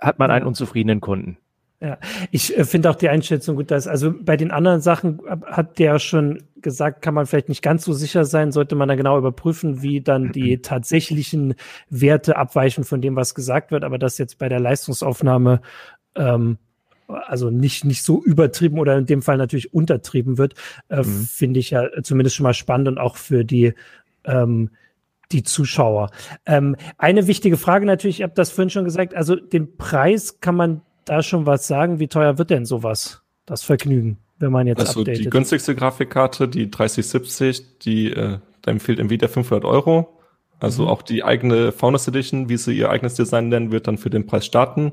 hat 0.00 0.18
man 0.18 0.30
einen 0.30 0.46
unzufriedenen 0.46 1.00
Kunden. 1.00 1.38
Ja, 1.82 1.98
ich 2.30 2.56
äh, 2.56 2.64
finde 2.64 2.90
auch 2.90 2.94
die 2.94 3.08
Einschätzung 3.08 3.56
gut, 3.56 3.72
dass 3.72 3.88
also 3.88 4.14
bei 4.16 4.36
den 4.36 4.52
anderen 4.52 4.80
Sachen 4.80 5.20
hat 5.44 5.80
der 5.80 5.98
schon 5.98 6.44
gesagt, 6.54 7.02
kann 7.02 7.12
man 7.12 7.26
vielleicht 7.26 7.48
nicht 7.48 7.60
ganz 7.60 7.84
so 7.84 7.92
sicher 7.92 8.24
sein, 8.24 8.52
sollte 8.52 8.76
man 8.76 8.88
dann 8.88 8.96
genau 8.96 9.18
überprüfen, 9.18 9.82
wie 9.82 10.00
dann 10.00 10.30
die 10.30 10.58
tatsächlichen 10.62 11.56
Werte 11.90 12.36
abweichen 12.36 12.84
von 12.84 13.00
dem, 13.00 13.16
was 13.16 13.34
gesagt 13.34 13.72
wird, 13.72 13.82
aber 13.82 13.98
das 13.98 14.16
jetzt 14.18 14.38
bei 14.38 14.48
der 14.48 14.60
Leistungsaufnahme 14.60 15.60
ähm, 16.14 16.58
also 17.08 17.50
nicht, 17.50 17.84
nicht 17.84 18.04
so 18.04 18.22
übertrieben 18.22 18.78
oder 18.78 18.96
in 18.96 19.06
dem 19.06 19.20
Fall 19.20 19.36
natürlich 19.36 19.74
untertrieben 19.74 20.38
wird, 20.38 20.54
äh, 20.88 20.98
mhm. 20.98 21.26
finde 21.26 21.58
ich 21.58 21.70
ja 21.70 21.88
zumindest 22.04 22.36
schon 22.36 22.44
mal 22.44 22.54
spannend 22.54 22.86
und 22.86 22.98
auch 22.98 23.16
für 23.16 23.44
die 23.44 23.74
ähm, 24.24 24.70
die 25.32 25.42
Zuschauer. 25.42 26.10
Ähm, 26.46 26.76
eine 26.96 27.26
wichtige 27.26 27.56
Frage 27.56 27.86
natürlich, 27.86 28.20
ich 28.20 28.22
habe 28.22 28.34
das 28.36 28.50
vorhin 28.50 28.70
schon 28.70 28.84
gesagt, 28.84 29.14
also 29.14 29.34
den 29.34 29.76
Preis 29.76 30.38
kann 30.40 30.54
man 30.54 30.82
da 31.04 31.22
schon 31.22 31.46
was 31.46 31.66
sagen? 31.66 31.98
Wie 31.98 32.08
teuer 32.08 32.38
wird 32.38 32.50
denn 32.50 32.64
sowas, 32.64 33.22
das 33.46 33.62
Vergnügen, 33.62 34.18
wenn 34.38 34.52
man 34.52 34.66
jetzt 34.66 34.80
also 34.80 35.00
updatet? 35.00 35.24
Die 35.24 35.30
günstigste 35.30 35.74
Grafikkarte, 35.74 36.48
die 36.48 36.70
3070, 36.70 37.78
die 37.78 38.12
äh, 38.12 38.38
da 38.62 38.70
empfiehlt 38.70 39.00
Nvidia 39.00 39.28
500 39.28 39.64
Euro. 39.64 40.18
Also 40.60 40.84
mhm. 40.84 40.88
auch 40.88 41.02
die 41.02 41.24
eigene 41.24 41.72
Faunus 41.72 42.06
Edition, 42.06 42.48
wie 42.48 42.56
sie 42.56 42.76
ihr 42.76 42.90
eigenes 42.90 43.14
Design 43.14 43.48
nennen, 43.48 43.72
wird 43.72 43.88
dann 43.88 43.98
für 43.98 44.10
den 44.10 44.26
Preis 44.26 44.46
starten. 44.46 44.92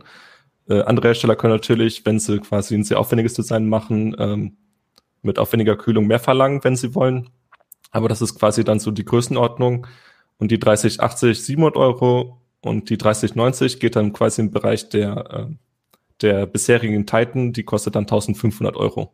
Äh, 0.67 0.81
andere 0.81 1.09
Hersteller 1.09 1.35
können 1.35 1.53
natürlich, 1.53 2.05
wenn 2.05 2.19
sie 2.19 2.39
quasi 2.39 2.75
ein 2.75 2.83
sehr 2.83 2.99
aufwendiges 2.99 3.35
Design 3.35 3.69
machen, 3.69 4.15
ähm, 4.17 4.57
mit 5.21 5.37
aufwendiger 5.37 5.75
Kühlung 5.75 6.07
mehr 6.07 6.19
verlangen, 6.19 6.63
wenn 6.63 6.75
sie 6.75 6.95
wollen. 6.95 7.29
Aber 7.91 8.07
das 8.07 8.21
ist 8.21 8.39
quasi 8.39 8.63
dann 8.63 8.79
so 8.79 8.91
die 8.91 9.05
Größenordnung. 9.05 9.87
Und 10.37 10.51
die 10.51 10.59
3080 10.59 11.43
700 11.43 11.75
Euro 11.75 12.41
und 12.61 12.89
die 12.89 12.97
3090 12.97 13.79
geht 13.79 13.95
dann 13.95 14.13
quasi 14.13 14.41
im 14.41 14.51
Bereich 14.51 14.89
der 14.89 15.49
äh, 15.49 15.55
der 16.21 16.45
bisherigen 16.45 17.05
Titan, 17.05 17.53
die 17.53 17.63
kostet 17.63 17.95
dann 17.95 18.03
1500 18.03 18.75
Euro. 18.75 19.13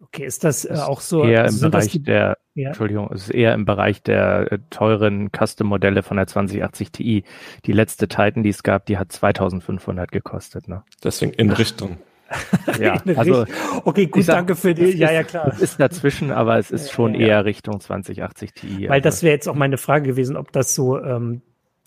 Okay, 0.00 0.24
ist 0.24 0.44
das 0.44 0.64
äh, 0.64 0.74
auch 0.74 1.00
so? 1.00 1.24
Eher 1.24 1.42
also 1.42 1.66
im 1.66 1.72
Bereich 1.72 1.90
die, 1.90 2.02
der, 2.02 2.38
ja? 2.54 2.68
Entschuldigung, 2.68 3.10
es 3.12 3.22
ist 3.24 3.30
eher 3.30 3.52
im 3.54 3.64
Bereich 3.64 4.02
der 4.02 4.52
äh, 4.52 4.58
teuren 4.70 5.30
Custom-Modelle 5.32 6.02
von 6.02 6.16
der 6.16 6.28
2080 6.28 6.92
Ti. 6.92 7.24
Die 7.66 7.72
letzte 7.72 8.06
Titan, 8.06 8.44
die 8.44 8.50
es 8.50 8.62
gab, 8.62 8.86
die 8.86 8.96
hat 8.96 9.10
2500 9.10 10.12
gekostet. 10.12 10.68
Ne? 10.68 10.84
Deswegen 11.02 11.32
in 11.32 11.50
Richtung. 11.50 11.98
ja, 12.78 13.02
also 13.16 13.46
okay, 13.84 14.06
gut, 14.06 14.22
sag, 14.22 14.36
danke 14.36 14.54
für 14.54 14.74
die. 14.74 14.90
Ja, 14.96 15.08
ist, 15.08 15.14
ja, 15.14 15.22
klar. 15.24 15.48
Es 15.48 15.60
ist 15.60 15.80
dazwischen, 15.80 16.30
aber 16.30 16.58
es 16.58 16.70
ist 16.70 16.92
schon 16.92 17.14
ja, 17.14 17.28
eher 17.28 17.44
Richtung 17.46 17.80
2080 17.80 18.52
Ti. 18.52 18.82
Weil 18.82 18.90
also. 18.90 19.02
das 19.04 19.22
wäre 19.22 19.32
jetzt 19.32 19.48
auch 19.48 19.54
meine 19.54 19.78
Frage 19.78 20.10
gewesen, 20.10 20.36
ob 20.36 20.52
das 20.52 20.74
so 20.74 21.02
ähm, 21.02 21.40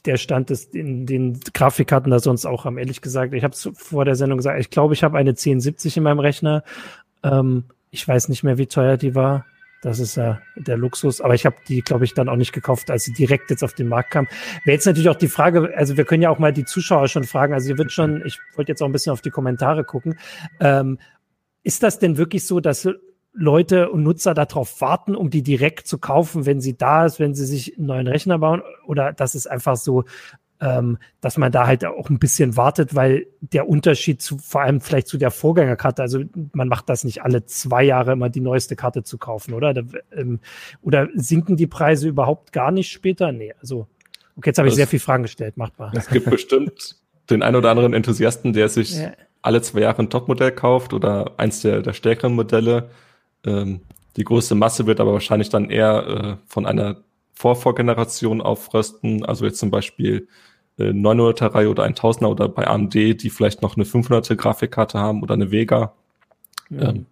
der 0.05 0.17
Stand 0.17 0.50
ist 0.51 0.75
in 0.75 1.05
den 1.05 1.39
Grafikkarten 1.53 2.12
da 2.12 2.20
sonst 2.20 2.46
auch 2.46 2.65
haben. 2.65 2.77
Ehrlich 2.77 3.01
gesagt, 3.01 3.34
ich 3.34 3.43
habe 3.43 3.55
vor 3.55 4.05
der 4.05 4.15
Sendung 4.15 4.38
gesagt, 4.38 4.60
ich 4.60 4.70
glaube, 4.70 4.93
ich 4.93 5.03
habe 5.03 5.17
eine 5.17 5.31
1070 5.31 5.98
in 5.98 6.03
meinem 6.03 6.20
Rechner. 6.20 6.63
Ähm, 7.24 7.65
ich 7.91 8.08
weiß 8.08 8.29
nicht 8.29 8.43
mehr, 8.43 8.58
wie 8.58 8.67
teuer 8.67 8.98
die 8.98 9.15
war. 9.15 9.46
Das 9.81 10.00
ist 10.00 10.15
ja 10.15 10.39
der 10.55 10.77
Luxus. 10.77 11.22
Aber 11.22 11.34
ich 11.34 11.46
habe 11.46 11.55
die, 11.67 11.81
glaube 11.81 12.05
ich, 12.05 12.13
dann 12.13 12.29
auch 12.29 12.36
nicht 12.36 12.53
gekauft, 12.53 12.89
als 12.91 13.03
sie 13.03 13.13
direkt 13.13 13.50
jetzt 13.50 13.63
auf 13.63 13.74
den 13.74 13.88
Markt 13.88 14.12
kam. 14.12 14.27
Wäre 14.63 14.75
jetzt 14.75 14.86
natürlich 14.86 15.10
auch 15.10 15.15
die 15.15 15.27
Frage, 15.27 15.74
also 15.75 15.98
wir 15.98 16.05
können 16.05 16.22
ja 16.22 16.29
auch 16.29 16.39
mal 16.39 16.53
die 16.53 16.65
Zuschauer 16.65 17.08
schon 17.08 17.24
fragen. 17.24 17.53
Also 17.53 17.70
ihr 17.70 17.77
wird 17.77 17.91
schon, 17.91 18.24
ich 18.25 18.39
wollte 18.55 18.72
jetzt 18.72 18.81
auch 18.81 18.86
ein 18.86 18.91
bisschen 18.91 19.13
auf 19.13 19.22
die 19.22 19.31
Kommentare 19.31 19.84
gucken. 19.84 20.20
Ähm, 20.60 21.00
ist 21.63 21.84
das 21.84 22.00
denn 22.00 22.17
wirklich 22.17 22.46
so, 22.46 22.60
dass 22.60 22.88
Leute 23.33 23.89
und 23.89 24.03
Nutzer 24.03 24.33
darauf 24.33 24.81
warten, 24.81 25.15
um 25.15 25.29
die 25.29 25.43
direkt 25.43 25.88
zu 25.88 25.97
kaufen, 25.97 26.45
wenn 26.45 26.59
sie 26.59 26.77
da 26.77 27.05
ist, 27.05 27.19
wenn 27.19 27.33
sie 27.33 27.45
sich 27.45 27.77
einen 27.77 27.88
neuen 27.88 28.07
Rechner 28.07 28.39
bauen? 28.39 28.61
Oder 28.85 29.13
das 29.13 29.35
ist 29.35 29.47
einfach 29.47 29.77
so, 29.77 30.03
ähm, 30.61 31.00
dass 31.21 31.38
man 31.38 31.51
da 31.51 31.65
halt 31.65 31.83
auch 31.85 32.09
ein 32.09 32.19
bisschen 32.19 32.55
wartet, 32.55 32.93
weil 32.93 33.25
der 33.39 33.67
Unterschied 33.67 34.21
zu, 34.21 34.38
vor 34.38 34.61
allem 34.61 34.79
vielleicht 34.79 35.07
zu 35.07 35.17
der 35.17 35.31
Vorgängerkarte, 35.31 36.01
also 36.01 36.23
man 36.53 36.67
macht 36.67 36.88
das 36.88 37.03
nicht 37.03 37.23
alle 37.23 37.45
zwei 37.45 37.83
Jahre 37.83 38.11
immer 38.11 38.29
die 38.29 38.41
neueste 38.41 38.75
Karte 38.75 39.03
zu 39.03 39.17
kaufen, 39.17 39.53
oder? 39.53 39.73
Da, 39.73 39.81
ähm, 40.15 40.39
oder 40.81 41.07
sinken 41.15 41.57
die 41.57 41.67
Preise 41.67 42.07
überhaupt 42.07 42.51
gar 42.51 42.71
nicht 42.71 42.91
später? 42.91 43.31
Nee, 43.31 43.53
also, 43.59 43.88
okay, 44.38 44.50
jetzt 44.50 44.59
habe 44.59 44.67
ich 44.67 44.75
sehr 44.75 44.88
viele 44.88 45.00
Fragen 45.00 45.23
gestellt, 45.23 45.57
macht 45.57 45.79
mal. 45.79 45.91
Es 45.95 46.07
gibt 46.07 46.29
bestimmt 46.29 46.97
den 47.29 47.41
ein 47.41 47.55
oder 47.55 47.71
anderen 47.71 47.93
Enthusiasten, 47.93 48.53
der 48.53 48.69
sich 48.69 49.00
ja. 49.00 49.13
alle 49.41 49.61
zwei 49.63 49.79
Jahre 49.79 50.03
ein 50.03 50.09
Topmodell 50.11 50.51
kauft 50.51 50.93
oder 50.93 51.39
eins 51.39 51.61
der, 51.61 51.81
der 51.81 51.93
stärkeren 51.93 52.33
Modelle 52.33 52.91
ähm, 53.45 53.81
die 54.17 54.24
größte 54.24 54.55
Masse 54.55 54.88
wird 54.88 55.00
aber 55.00 55.13
wahrscheinlich 55.13 55.50
dann 55.50 55.69
eher 55.69 56.07
äh, 56.07 56.48
von 56.48 56.65
einer 56.65 56.98
Vorvorgeneration 57.33 58.41
aufrösten, 58.41 59.25
also 59.25 59.45
jetzt 59.45 59.60
zum 59.60 59.71
Beispiel 59.71 60.27
äh, 60.77 60.89
900er 60.89 61.53
Reihe 61.53 61.69
oder 61.69 61.86
1000er 61.86 62.27
oder 62.27 62.50
bei 62.50 62.67
AMD, 62.67 62.93
die 62.93 63.29
vielleicht 63.29 63.62
noch 63.62 63.75
eine 63.75 63.86
500er 63.86 64.36
Grafikkarte 64.36 65.00
haben 65.00 65.24
oder 65.24 65.33
eine 65.33 65.51
Vega. 65.51 65.93
Ja. 66.69 66.89
Ähm, 66.89 67.05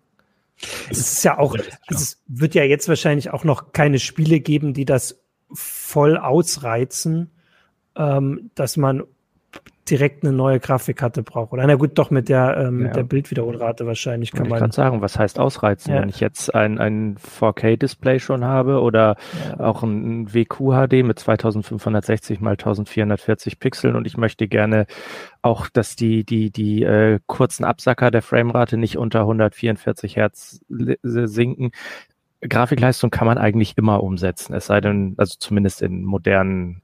es 0.89 1.00
ist 1.00 1.24
ja 1.24 1.38
auch, 1.38 1.55
es 1.88 2.21
wird 2.27 2.53
ja 2.53 2.63
jetzt 2.63 2.89
wahrscheinlich 2.89 3.31
auch 3.31 3.43
noch 3.43 3.71
keine 3.71 3.98
Spiele 3.98 4.39
geben, 4.41 4.74
die 4.74 4.86
das 4.86 5.21
voll 5.53 6.17
ausreizen, 6.17 7.31
ähm, 7.95 8.51
dass 8.55 8.77
man 8.77 9.03
direkt 9.89 10.24
eine 10.24 10.34
neue 10.34 10.60
Grafikkarte 10.60 11.24
brauche. 11.24 11.53
Oder 11.53 11.65
na 11.65 11.75
gut, 11.75 11.98
doch 11.98 12.12
mit 12.12 12.29
der, 12.29 12.58
ähm, 12.58 12.86
ja. 12.86 12.91
der 12.91 13.03
Bildwiederholrate 13.03 13.86
wahrscheinlich 13.86 14.32
kann 14.32 14.46
ich 14.46 14.50
man. 14.50 14.58
Ich 14.58 14.62
kann 14.62 14.72
sagen, 14.72 15.01
was 15.01 15.18
heißt 15.18 15.39
ausreizen, 15.39 15.94
ja. 15.94 16.01
wenn 16.01 16.10
ich 16.10 16.20
jetzt 16.20 16.53
ein, 16.53 16.77
ein 16.77 17.18
4K-Display 17.18 18.20
schon 18.20 18.46
habe 18.46 18.82
oder 18.82 19.15
ja. 19.48 19.60
auch 19.60 19.84
ein 19.84 20.34
WQHD 20.34 21.03
mit 21.06 21.20
2560 21.20 22.39
mal 22.39 22.51
1440 22.51 23.60
Pixeln 23.60 23.96
und 23.96 24.06
ich 24.06 24.18
möchte 24.18 24.48
gerne 24.48 24.86
auch, 25.41 25.68
dass 25.70 25.96
die, 25.96 26.24
die, 26.24 26.51
die 26.51 26.84
äh, 26.84 27.20
kurzen 27.25 27.65
Absacker 27.65 28.12
der 28.12 28.22
Framerate 28.22 28.77
nicht 28.77 28.98
unter 28.98 29.22
144 29.22 30.15
Hertz 30.15 30.62
sinken. 30.70 31.72
Grafikleistung 32.41 33.10
kann 33.10 33.27
man 33.27 33.38
eigentlich 33.38 33.77
immer 33.77 34.01
umsetzen, 34.01 34.53
es 34.53 34.68
sei 34.68 34.79
denn, 34.79 35.15
also 35.18 35.36
zumindest 35.39 35.82
in 35.82 36.06
modernen 36.06 36.82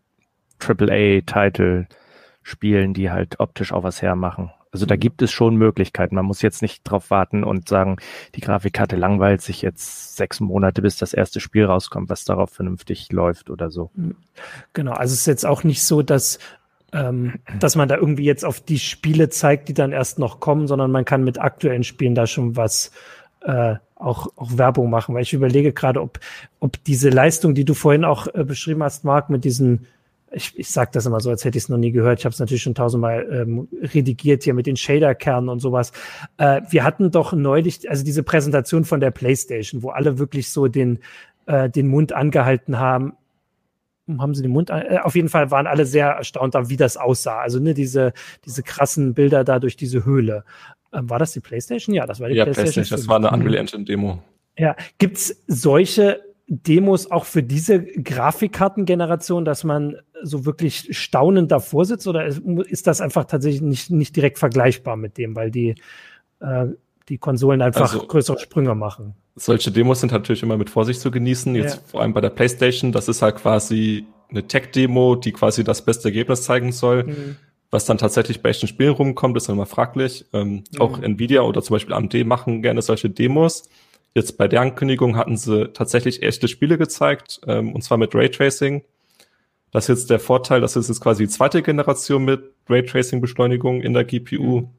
AAA-Titel 0.59 1.87
Spielen, 2.47 2.93
die 2.93 3.09
halt 3.09 3.39
optisch 3.39 3.73
auch 3.73 3.81
was 3.81 4.03
hermachen. 4.03 4.51
Also 4.71 4.85
da 4.85 4.95
mhm. 4.95 4.99
gibt 4.99 5.23
es 5.23 5.31
schon 5.31 5.55
Möglichkeiten. 5.55 6.13
Man 6.13 6.25
muss 6.25 6.43
jetzt 6.43 6.61
nicht 6.61 6.83
drauf 6.83 7.09
warten 7.09 7.43
und 7.43 7.67
sagen, 7.67 7.97
die 8.35 8.41
Grafikkarte 8.41 8.95
langweilt 8.95 9.41
sich 9.41 9.63
jetzt 9.63 10.15
sechs 10.15 10.39
Monate, 10.39 10.83
bis 10.83 10.95
das 10.95 11.13
erste 11.13 11.39
Spiel 11.39 11.65
rauskommt, 11.65 12.07
was 12.09 12.23
darauf 12.23 12.51
vernünftig 12.51 13.11
läuft 13.11 13.49
oder 13.49 13.71
so. 13.71 13.89
Mhm. 13.95 14.15
Genau, 14.73 14.91
also 14.91 15.13
es 15.13 15.21
ist 15.21 15.25
jetzt 15.25 15.45
auch 15.45 15.63
nicht 15.63 15.83
so, 15.83 16.03
dass 16.03 16.37
ähm, 16.93 17.39
dass 17.59 17.75
man 17.75 17.89
da 17.89 17.97
irgendwie 17.97 18.25
jetzt 18.25 18.45
auf 18.45 18.61
die 18.61 18.77
Spiele 18.77 19.29
zeigt, 19.29 19.67
die 19.67 19.73
dann 19.73 19.91
erst 19.91 20.19
noch 20.19 20.39
kommen, 20.39 20.67
sondern 20.67 20.91
man 20.91 21.03
kann 21.03 21.23
mit 21.23 21.41
aktuellen 21.41 21.83
Spielen 21.83 22.13
da 22.13 22.27
schon 22.27 22.55
was 22.55 22.91
äh, 23.41 23.75
auch, 23.95 24.27
auch 24.35 24.57
Werbung 24.57 24.91
machen, 24.91 25.15
weil 25.15 25.23
ich 25.23 25.33
überlege 25.33 25.73
gerade, 25.73 25.99
ob, 25.99 26.19
ob 26.59 26.83
diese 26.83 27.09
Leistung, 27.09 27.55
die 27.55 27.65
du 27.65 27.73
vorhin 27.73 28.05
auch 28.05 28.27
äh, 28.27 28.43
beschrieben 28.43 28.83
hast, 28.83 29.03
Marc, 29.03 29.31
mit 29.31 29.43
diesen 29.45 29.87
ich, 30.35 30.57
ich 30.59 30.69
sage 30.69 30.91
das 30.93 31.05
immer 31.05 31.19
so, 31.19 31.29
als 31.29 31.45
hätte 31.45 31.57
ich 31.57 31.63
es 31.63 31.69
noch 31.69 31.77
nie 31.77 31.91
gehört. 31.91 32.19
Ich 32.19 32.25
habe 32.25 32.33
es 32.33 32.39
natürlich 32.39 32.63
schon 32.63 32.75
tausendmal 32.75 33.27
ähm, 33.31 33.67
redigiert 33.81 34.43
hier 34.43 34.53
mit 34.53 34.67
den 34.67 34.75
Shader-Kernen 34.75 35.49
und 35.49 35.59
sowas. 35.59 35.91
Äh, 36.37 36.61
wir 36.69 36.83
hatten 36.83 37.11
doch 37.11 37.33
neulich, 37.33 37.89
also 37.89 38.03
diese 38.03 38.23
Präsentation 38.23 38.83
von 38.83 38.99
der 38.99 39.11
PlayStation, 39.11 39.81
wo 39.81 39.89
alle 39.89 40.19
wirklich 40.19 40.49
so 40.49 40.67
den, 40.67 40.99
äh, 41.45 41.69
den 41.69 41.87
Mund 41.87 42.13
angehalten 42.13 42.79
haben. 42.79 43.13
Haben 44.19 44.35
sie 44.35 44.43
den 44.43 44.51
Mund? 44.51 44.69
Äh, 44.69 44.99
auf 45.01 45.15
jeden 45.15 45.29
Fall 45.29 45.51
waren 45.51 45.67
alle 45.67 45.85
sehr 45.85 46.07
erstaunt, 46.07 46.53
wie 46.69 46.77
das 46.77 46.97
aussah. 46.97 47.39
Also 47.39 47.59
ne, 47.59 47.73
diese, 47.73 48.13
diese 48.45 48.61
krassen 48.61 49.13
Bilder 49.13 49.43
da 49.43 49.59
durch 49.59 49.77
diese 49.77 50.05
Höhle. 50.05 50.43
Ähm, 50.93 51.09
war 51.09 51.17
das 51.17 51.31
die 51.31 51.39
PlayStation? 51.39 51.95
Ja, 51.95 52.05
das 52.05 52.19
war 52.19 52.27
die 52.27 52.35
ja, 52.35 52.43
PlayStation. 52.43 52.73
PlayStation. 52.73 52.99
Das 52.99 53.07
war 53.07 53.17
eine 53.17 53.31
Unreal 53.31 53.55
Engine 53.55 53.85
Demo. 53.85 54.21
Ja, 54.57 54.75
gibt's 54.97 55.43
solche 55.47 56.21
Demos 56.47 57.09
auch 57.09 57.25
für 57.25 57.41
diese 57.41 57.83
Grafikkartengeneration, 57.83 59.45
dass 59.45 59.63
man 59.63 59.97
so 60.21 60.45
wirklich 60.45 60.95
staunend 60.97 61.51
davor 61.51 61.85
sitzt 61.85 62.07
oder 62.07 62.27
ist 62.27 62.87
das 62.87 63.01
einfach 63.01 63.25
tatsächlich 63.25 63.61
nicht, 63.61 63.89
nicht 63.89 64.15
direkt 64.15 64.37
vergleichbar 64.37 64.95
mit 64.95 65.17
dem, 65.17 65.35
weil 65.35 65.49
die, 65.49 65.75
äh, 66.39 66.67
die 67.09 67.17
Konsolen 67.17 67.61
einfach 67.61 67.93
also, 67.93 68.05
größere 68.05 68.39
Sprünge 68.39 68.75
machen? 68.75 69.15
Solche 69.35 69.71
Demos 69.71 70.01
sind 70.01 70.11
natürlich 70.11 70.43
immer 70.43 70.57
mit 70.57 70.69
Vorsicht 70.69 71.01
zu 71.01 71.09
genießen, 71.09 71.55
jetzt 71.55 71.75
ja. 71.75 71.81
vor 71.87 72.01
allem 72.01 72.13
bei 72.13 72.21
der 72.21 72.29
PlayStation, 72.29 72.91
das 72.91 73.07
ist 73.07 73.21
halt 73.21 73.37
quasi 73.37 74.05
eine 74.29 74.47
Tech-Demo, 74.47 75.15
die 75.15 75.31
quasi 75.31 75.63
das 75.63 75.83
beste 75.83 76.09
Ergebnis 76.09 76.43
zeigen 76.43 76.71
soll. 76.71 77.05
Mhm. 77.05 77.35
Was 77.71 77.85
dann 77.85 77.97
tatsächlich 77.97 78.41
bei 78.41 78.49
echten 78.49 78.67
Spielen 78.67 78.91
rumkommt, 78.93 79.35
ist 79.35 79.49
dann 79.49 79.55
immer 79.55 79.65
fraglich. 79.65 80.25
Ähm, 80.31 80.63
mhm. 80.71 80.79
Auch 80.79 81.01
Nvidia 81.01 81.41
oder 81.41 81.61
zum 81.61 81.75
Beispiel 81.75 81.93
AMD 81.93 82.25
machen 82.25 82.61
gerne 82.61 82.81
solche 82.81 83.09
Demos 83.09 83.67
Jetzt 84.15 84.37
bei 84.37 84.47
der 84.47 84.61
Ankündigung 84.61 85.17
hatten 85.17 85.35
sie 85.35 85.67
tatsächlich 85.73 86.23
echte 86.23 86.47
Spiele 86.47 86.77
gezeigt, 86.77 87.41
ähm, 87.47 87.73
und 87.73 87.83
zwar 87.83 87.97
mit 87.97 88.15
Raytracing. 88.15 88.85
Das 89.71 89.89
ist 89.89 89.99
jetzt 89.99 90.09
der 90.09 90.19
Vorteil, 90.19 90.61
das 90.61 90.77
ist 90.77 90.87
jetzt 90.87 91.01
quasi 91.01 91.25
die 91.25 91.29
zweite 91.29 91.61
Generation 91.61 92.23
mit 92.23 92.53
Raytracing-Beschleunigung 92.69 93.81
in 93.81 93.93
der 93.93 94.05
GPU. 94.05 94.69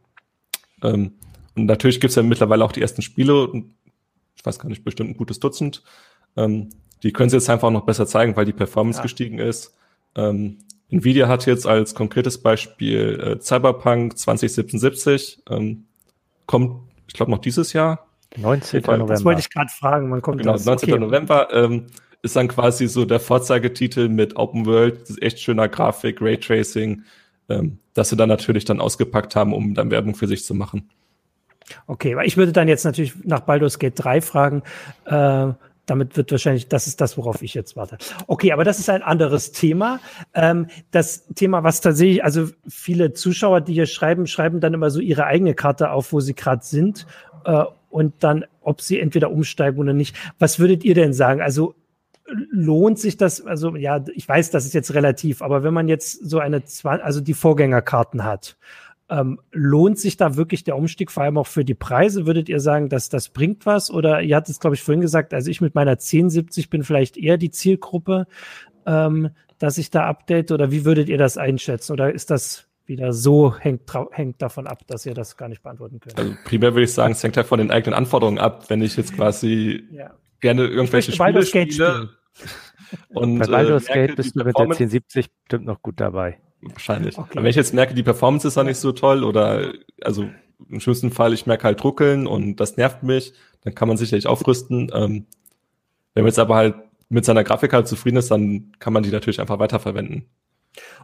Ähm, 0.83 1.13
und 1.55 1.67
natürlich 1.67 2.01
gibt's 2.01 2.17
ja 2.17 2.23
mittlerweile 2.23 2.65
auch 2.65 2.73
die 2.73 2.81
ersten 2.81 3.03
Spiele, 3.03 3.65
ich 4.37 4.47
weiß 4.47 4.59
gar 4.59 4.71
nicht, 4.71 4.85
bestimmt 4.85 5.11
ein 5.11 5.17
gutes 5.19 5.39
Dutzend. 5.39 5.83
Ähm, 6.35 6.71
die 7.03 7.13
können 7.13 7.29
sie 7.29 7.37
jetzt 7.37 7.51
einfach 7.51 7.71
noch 7.71 7.85
besser 7.85 8.07
zeigen, 8.07 8.37
weil 8.37 8.47
die 8.47 8.55
Performance 8.55 9.01
ja. 9.01 9.03
gestiegen 9.03 9.39
ist. 9.39 9.77
Ähm, 10.15 10.61
Nvidia 10.89 11.29
hat 11.29 11.45
jetzt 11.45 11.67
als 11.67 11.95
konkretes 11.95 12.39
Beispiel 12.39 13.21
äh, 13.21 13.41
Cyberpunk 13.41 14.17
2077. 14.17 15.43
Ähm, 15.51 15.85
kommt, 16.47 16.89
ich 17.07 17.13
glaube, 17.13 17.33
noch 17.33 17.39
dieses 17.41 17.75
Jahr. 17.75 18.06
19. 18.37 18.83
November. 18.83 19.07
Das 19.07 19.25
wollte 19.25 19.41
ich 19.41 19.51
gerade 19.51 19.71
fragen. 19.71 20.11
Wann 20.11 20.23
kommt 20.23 20.39
genau, 20.39 20.53
das? 20.53 20.65
19. 20.65 20.93
Okay. 20.93 21.01
November 21.01 21.49
ähm, 21.53 21.87
ist 22.23 22.37
dann 22.37 22.49
quasi 22.49 22.89
so 22.89 23.05
der 23.05 23.21
Vorzeigetitel 23.21 24.09
mit 24.09 24.37
Open 24.37 24.67
World, 24.67 25.23
echt 25.23 25.41
schöner 25.41 25.69
Grafik, 25.69 26.21
Raytracing, 26.21 27.03
ähm, 27.49 27.79
dass 27.95 28.11
sie 28.11 28.17
dann 28.17 28.29
natürlich 28.29 28.65
dann 28.65 28.81
ausgepackt 28.81 29.37
haben, 29.37 29.53
um 29.53 29.75
dann 29.75 29.91
Werbung 29.91 30.15
für 30.15 30.27
sich 30.27 30.45
zu 30.45 30.55
machen. 30.55 30.89
Okay, 31.87 32.17
weil 32.17 32.27
ich 32.27 32.37
würde 32.37 32.53
dann 32.53 32.69
jetzt 32.69 32.85
natürlich 32.85 33.15
nach 33.25 33.41
Baldur's 33.41 33.79
Gate 33.79 33.95
3 33.97 34.21
fragen. 34.21 34.63
Äh, 35.05 35.53
damit 35.87 36.17
wird 36.17 36.33
wahrscheinlich, 36.33 36.69
das 36.69 36.89
ist 36.89 37.01
das, 37.01 37.17
worauf 37.17 37.43
ich 37.43 37.55
jetzt 37.55 37.77
warte. 37.77 37.97
Okay, 38.27 38.53
aber 38.53 38.65
das 38.65 38.81
ist 38.81 38.91
ein 38.91 39.03
anderes 39.03 39.53
Thema. 39.53 40.01
Ähm, 40.35 40.67
das 40.91 41.27
Thema, 41.35 41.63
was 41.63 41.81
tatsächlich, 41.81 42.25
also 42.25 42.49
viele 42.69 43.13
Zuschauer, 43.13 43.61
die 43.61 43.75
hier 43.75 43.87
schreiben, 43.87 44.27
schreiben 44.27 44.61
dann 44.61 44.75
immer 44.75 44.91
so 44.91 45.01
ihre 45.01 45.27
eigene 45.27 45.55
Karte 45.55 45.91
auf, 45.91 46.13
wo 46.13 46.21
sie 46.21 46.35
gerade 46.35 46.65
sind 46.65 47.07
äh, 47.45 47.65
und 47.97 48.13
dann, 48.19 48.45
ob 48.61 48.83
sie 48.83 49.01
entweder 49.01 49.31
umsteigen 49.31 49.79
oder 49.81 49.95
nicht. 49.95 50.15
Was 50.39 50.59
würdet 50.59 50.85
ihr 50.85 50.95
denn 50.95 51.15
sagen? 51.15 51.41
Also 51.41 51.75
lohnt 52.27 52.99
sich 52.99 53.17
das, 53.17 53.41
also 53.41 53.75
ja, 53.75 54.05
ich 54.15 54.29
weiß, 54.29 54.51
das 54.51 54.67
ist 54.67 54.75
jetzt 54.75 54.93
relativ, 54.93 55.41
aber 55.41 55.63
wenn 55.63 55.73
man 55.73 55.89
jetzt 55.89 56.29
so 56.29 56.39
eine, 56.39 56.63
also 56.83 57.23
die 57.23 57.33
Vorgängerkarten 57.33 58.23
hat, 58.25 58.59
ähm, 59.09 59.41
lohnt 59.51 59.99
sich 59.99 60.19
da 60.19 60.37
wirklich 60.37 60.63
der 60.63 60.77
Umstieg, 60.77 61.11
vor 61.11 61.23
allem 61.23 61.39
auch 61.39 61.47
für 61.47 61.65
die 61.65 61.73
Preise? 61.73 62.27
Würdet 62.27 62.51
ihr 62.51 62.61
sagen, 62.61 62.91
dass 62.91 63.09
das 63.09 63.31
bringt 63.31 63.65
was? 63.65 63.91
Oder 63.91 64.21
ihr 64.21 64.37
hattet 64.37 64.51
es, 64.51 64.61
glaube 64.61 64.77
ich, 64.77 64.83
vorhin 64.83 65.01
gesagt, 65.01 65.33
also 65.33 65.51
ich 65.51 65.63
mit 65.63 65.75
meiner 65.75 65.93
1070 65.93 66.69
bin 66.69 66.85
vielleicht 66.85 67.17
eher 67.17 67.39
die 67.39 67.51
Zielgruppe, 67.51 68.27
ähm, 68.85 69.31
dass 69.59 69.79
ich 69.79 69.89
da 69.89 70.05
update? 70.05 70.53
Oder 70.53 70.71
wie 70.71 70.85
würdet 70.85 71.09
ihr 71.09 71.19
das 71.19 71.39
einschätzen? 71.39 71.95
Oder 71.95 72.13
ist 72.13 72.31
das 72.31 72.66
wieder 72.89 73.13
so, 73.13 73.57
hängt, 73.57 73.83
hängt 74.11 74.41
davon 74.43 74.67
ab, 74.67 74.87
dass 74.87 75.07
ihr 75.07 75.15
das 75.15 75.37
gar 75.37 75.49
nicht 75.49 75.63
beantworten 75.63 76.01
könnt? 76.01 76.19
Also 76.19 76.35
primär 76.45 76.75
würde 76.75 76.85
ich 76.85 76.93
sagen, 76.93 77.13
es 77.13 77.23
hängt 77.23 77.37
halt 77.37 77.47
von 77.47 77.59
den 77.59 77.71
eigenen 77.71 77.95
Anforderungen 77.95 78.39
ab. 78.39 78.69
Wenn 78.69 78.83
ich 78.83 78.97
jetzt 78.97 79.15
quasi 79.15 79.85
ja. 79.91 80.15
gerne 80.41 80.67
irgendwelche 80.67 81.13
Spiele 81.13 81.45
spiele, 81.45 82.11
und 83.09 83.39
bei 83.39 83.47
Baldur's 83.47 83.89
äh, 83.89 84.07
Gate 84.07 84.17
bist 84.17 84.35
du 84.37 84.45
mit 84.45 84.57
der 84.57 84.65
1070 84.65 85.31
bestimmt 85.43 85.67
noch 85.67 85.83
gut 85.83 86.01
dabei. 86.01 86.39
Wahrscheinlich. 86.61 87.19
Okay. 87.19 87.31
Aber 87.33 87.43
wenn 87.43 87.51
ich 87.51 87.57
jetzt 87.57 87.75
merke, 87.75 87.95
die 87.95 88.03
Performance 88.03 88.49
ist 88.49 88.57
da 88.57 88.65
nicht 88.65 88.79
so 88.79 88.93
toll 88.93 89.25
oder 89.25 89.73
also 90.03 90.29
im 90.69 90.81
schlimmsten 90.81 91.11
Fall, 91.11 91.33
ich 91.33 91.47
merke 91.47 91.65
halt 91.65 91.83
Ruckeln 91.85 92.27
und 92.27 92.57
das 92.57 92.77
nervt 92.77 93.03
mich, 93.03 93.35
dann 93.63 93.75
kann 93.75 93.89
man 93.89 93.97
sicherlich 93.97 94.27
aufrüsten. 94.27 94.91
Ähm, 94.95 95.27
wenn 96.15 96.23
man 96.23 96.29
jetzt 96.29 96.39
aber 96.39 96.57
halt 96.57 96.75
mit 97.09 97.25
seiner 97.25 97.45
Grafik 97.45 97.73
halt 97.73 97.87
zufrieden 97.87 98.17
ist, 98.17 98.31
dann 98.31 98.73
kann 98.79 98.93
man 98.93 99.03
die 99.03 99.11
natürlich 99.11 99.41
einfach 99.41 99.59
weiterverwenden. 99.59 100.27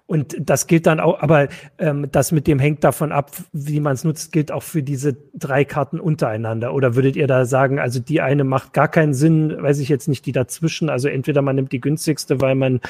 Und 0.07 0.37
das 0.38 0.67
gilt 0.67 0.87
dann 0.87 1.00
auch, 1.00 1.21
aber 1.21 1.49
ähm, 1.79 2.09
das 2.11 2.33
mit 2.33 2.47
dem 2.47 2.59
hängt 2.59 2.85
davon 2.85 3.12
ab, 3.12 3.31
wie 3.52 3.81
man 3.81 3.95
es 3.95 4.05
nutzt, 4.05 4.33
gilt 4.33 4.52
auch 4.52 4.62
für 4.62 4.83
diese 4.83 5.17
drei 5.35 5.64
Karten 5.64 6.00
untereinander. 6.00 6.75
Oder 6.75 6.97
würdet 6.97 7.17
ihr 7.17 7.26
da 7.26 7.47
sagen, 7.47 7.79
also 7.79 8.00
die 8.00 8.21
eine 8.21 8.45
macht 8.45 8.73
gar 8.73 8.88
keinen 8.88 9.14
Sinn, 9.14 9.57
weiß 9.62 9.79
ich 9.79 9.88
jetzt 9.88 10.09
nicht, 10.09 10.26
die 10.26 10.33
dazwischen. 10.33 10.91
Also 10.91 11.09
entweder 11.09 11.41
man 11.41 11.57
nimmt 11.57 11.73
die 11.73 11.81
günstigste, 11.81 12.41
weil 12.41 12.55
man 12.55 12.81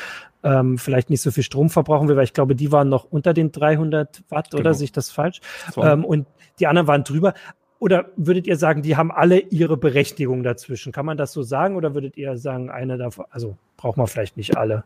ähm, 0.43 0.79
vielleicht 0.79 1.11
nicht 1.11 1.23
so 1.23 1.31
viel 1.31 1.45
Strom 1.45 1.71
verbrauchen 1.71 2.09
will, 2.09 2.17
weil 2.17 2.25
ich 2.25 2.35
glaube, 2.35 2.57
die 2.57 2.73
waren 2.73 2.89
noch 2.89 3.05
unter 3.05 3.35
den 3.35 3.53
300 3.53 4.25
Watt, 4.29 4.51
genau. 4.51 4.61
oder 4.61 4.75
sehe 4.75 4.87
ich 4.87 4.93
das 4.93 5.11
falsch? 5.11 5.41
So. 5.73 5.83
Ähm, 5.83 6.05
und 6.05 6.27
die 6.59 6.67
anderen 6.67 6.89
waren 6.89 7.05
drüber. 7.05 7.35
Oder 7.79 8.07
würdet 8.17 8.47
ihr 8.47 8.57
sagen, 8.57 8.83
die 8.83 8.97
haben 8.97 9.11
alle 9.11 9.39
ihre 9.39 9.77
Berechtigung 9.77 10.45
dazwischen? 10.45 10.93
Kann 10.93 11.05
man 11.05 11.17
das 11.17 11.33
so 11.33 11.43
sagen? 11.43 11.75
Oder 11.77 11.95
würdet 11.95 12.17
ihr 12.17 12.37
sagen, 12.37 12.71
eine 12.71 12.97
davon, 12.97 13.25
also 13.31 13.57
braucht 13.77 13.97
man 13.97 14.07
vielleicht 14.07 14.37
nicht 14.37 14.57
alle? 14.57 14.85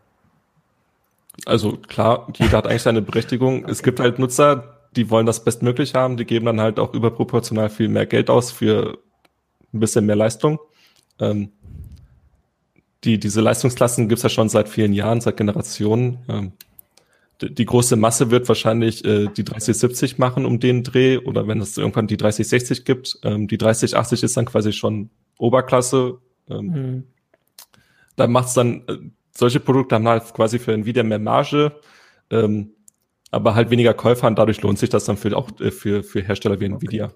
Also 1.45 1.73
klar, 1.73 2.29
jeder 2.37 2.59
hat 2.59 2.67
eigentlich 2.67 2.83
seine 2.83 3.03
Berechtigung. 3.03 3.65
Okay. 3.65 3.71
Es 3.71 3.83
gibt 3.83 4.01
halt 4.01 4.19
Nutzer, 4.19 4.77
die 4.97 5.11
wollen 5.11 5.27
das 5.27 5.45
bestmöglich 5.45 5.95
haben, 5.95 6.17
die 6.17 6.25
geben 6.25 6.47
dann 6.47 6.61
halt 6.61 6.79
auch 6.79 6.95
überproportional 6.95 7.69
viel 7.69 7.89
mehr 7.89 8.07
Geld 8.07 8.31
aus 8.31 8.51
für 8.51 8.99
ein 9.73 9.81
bisschen 9.81 10.07
mehr 10.07 10.17
Leistung. 10.17 10.59
Ähm, 11.21 11.53
die, 13.05 13.19
diese 13.19 13.41
Leistungsklassen 13.41 14.09
gibt's 14.09 14.23
ja 14.23 14.29
schon 14.29 14.49
seit 14.49 14.69
vielen 14.69 14.93
Jahren, 14.93 15.21
seit 15.21 15.37
Generationen. 15.37 16.19
Ähm, 16.29 16.53
die, 17.41 17.55
die 17.55 17.67
große 17.67 17.97
Masse 17.97 18.31
wird 18.31 18.49
wahrscheinlich 18.49 19.05
äh, 19.05 19.27
die 19.27 19.45
3070 19.45 20.19
machen 20.19 20.47
um 20.47 20.59
den 20.59 20.83
Dreh 20.83 21.19
oder 21.19 21.47
wenn 21.47 21.61
es 21.61 21.77
irgendwann 21.77 22.07
die 22.07 22.17
3060 22.17 22.85
gibt. 22.85 23.19
Ähm, 23.23 23.47
die 23.47 23.59
3080 23.59 24.23
ist 24.23 24.37
dann 24.37 24.47
quasi 24.47 24.73
schon 24.73 25.11
Oberklasse. 25.39 26.19
Ähm, 26.49 26.67
mhm. 26.67 27.05
Da 28.17 28.27
macht's 28.27 28.55
dann 28.55 28.83
äh, 28.89 28.97
solche 29.37 29.61
Produkte 29.61 29.95
haben 29.95 30.09
halt 30.09 30.33
quasi 30.35 30.59
für 30.59 30.73
Nvidia 30.73 31.03
mehr 31.03 31.19
Marge, 31.19 31.73
ähm, 32.31 32.73
aber 33.31 33.55
halt 33.55 33.71
weniger 33.71 33.95
Käufer 33.95 34.27
und 34.27 34.39
dadurch 34.39 34.63
lohnt 34.63 34.79
sich 34.79 34.89
das 34.89 35.05
dann 35.05 35.17
für, 35.17 35.37
auch 35.37 35.51
äh, 35.61 35.71
für, 35.71 36.03
für 36.03 36.23
Hersteller 36.23 36.61
wie 36.61 36.67
Nvidia. 36.67 37.13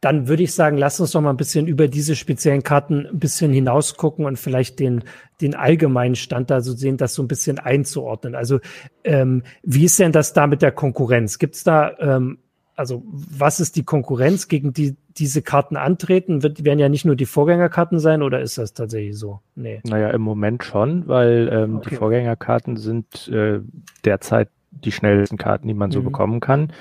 Dann 0.00 0.26
würde 0.26 0.42
ich 0.42 0.52
sagen, 0.52 0.78
lass 0.78 0.98
uns 0.98 1.12
doch 1.12 1.20
mal 1.20 1.30
ein 1.30 1.36
bisschen 1.36 1.68
über 1.68 1.86
diese 1.86 2.16
speziellen 2.16 2.64
Karten 2.64 3.06
ein 3.06 3.20
bisschen 3.20 3.52
hinaus 3.52 3.96
gucken 3.96 4.24
und 4.24 4.36
vielleicht 4.36 4.80
den, 4.80 5.04
den 5.40 5.54
allgemeinen 5.54 6.16
Stand 6.16 6.50
da 6.50 6.60
so 6.60 6.72
sehen, 6.72 6.96
das 6.96 7.14
so 7.14 7.22
ein 7.22 7.28
bisschen 7.28 7.60
einzuordnen. 7.60 8.34
Also 8.34 8.58
ähm, 9.04 9.44
wie 9.62 9.84
ist 9.84 10.00
denn 10.00 10.10
das 10.10 10.32
da 10.32 10.48
mit 10.48 10.60
der 10.60 10.72
Konkurrenz? 10.72 11.38
Gibt 11.38 11.54
es 11.54 11.62
da 11.62 11.96
ähm, 12.00 12.38
also 12.76 13.02
was 13.06 13.60
ist 13.60 13.76
die 13.76 13.84
Konkurrenz, 13.84 14.48
gegen 14.48 14.72
die 14.72 14.96
diese 15.16 15.42
Karten 15.42 15.76
antreten? 15.76 16.42
Wird, 16.42 16.64
werden 16.64 16.78
ja 16.78 16.88
nicht 16.88 17.04
nur 17.04 17.16
die 17.16 17.26
Vorgängerkarten 17.26 17.98
sein 17.98 18.22
oder 18.22 18.40
ist 18.40 18.58
das 18.58 18.72
tatsächlich 18.72 19.18
so? 19.18 19.40
Nee. 19.54 19.80
Naja, 19.84 20.10
im 20.10 20.22
Moment 20.22 20.64
schon, 20.64 21.06
weil 21.06 21.50
ähm, 21.52 21.76
okay. 21.76 21.90
die 21.90 21.96
Vorgängerkarten 21.96 22.76
sind 22.76 23.28
äh, 23.28 23.60
derzeit 24.04 24.48
die 24.70 24.92
schnellsten 24.92 25.36
Karten, 25.36 25.68
die 25.68 25.74
man 25.74 25.90
so 25.90 26.00
mhm. 26.00 26.04
bekommen 26.04 26.40
kann. 26.40 26.72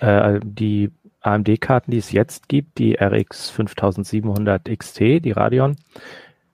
Äh, 0.00 0.40
die 0.44 0.90
AMD-Karten, 1.22 1.90
die 1.90 1.98
es 1.98 2.12
jetzt 2.12 2.48
gibt, 2.48 2.78
die 2.78 2.94
RX 2.94 3.50
5700 3.50 4.68
XT, 4.78 5.00
die 5.00 5.32
Radeon, 5.32 5.76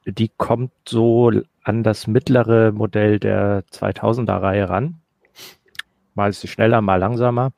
die 0.07 0.31
kommt 0.37 0.73
so 0.89 1.33
an 1.63 1.83
das 1.83 2.07
mittlere 2.07 2.73
Modell 2.73 3.19
der 3.19 3.65
2000er-Reihe 3.73 4.69
ran. 4.69 5.01
Mal 6.15 6.31
ist 6.31 6.43
sie 6.43 6.49
schneller, 6.49 6.81
mal 6.81 6.97
langsamer. 6.97 7.53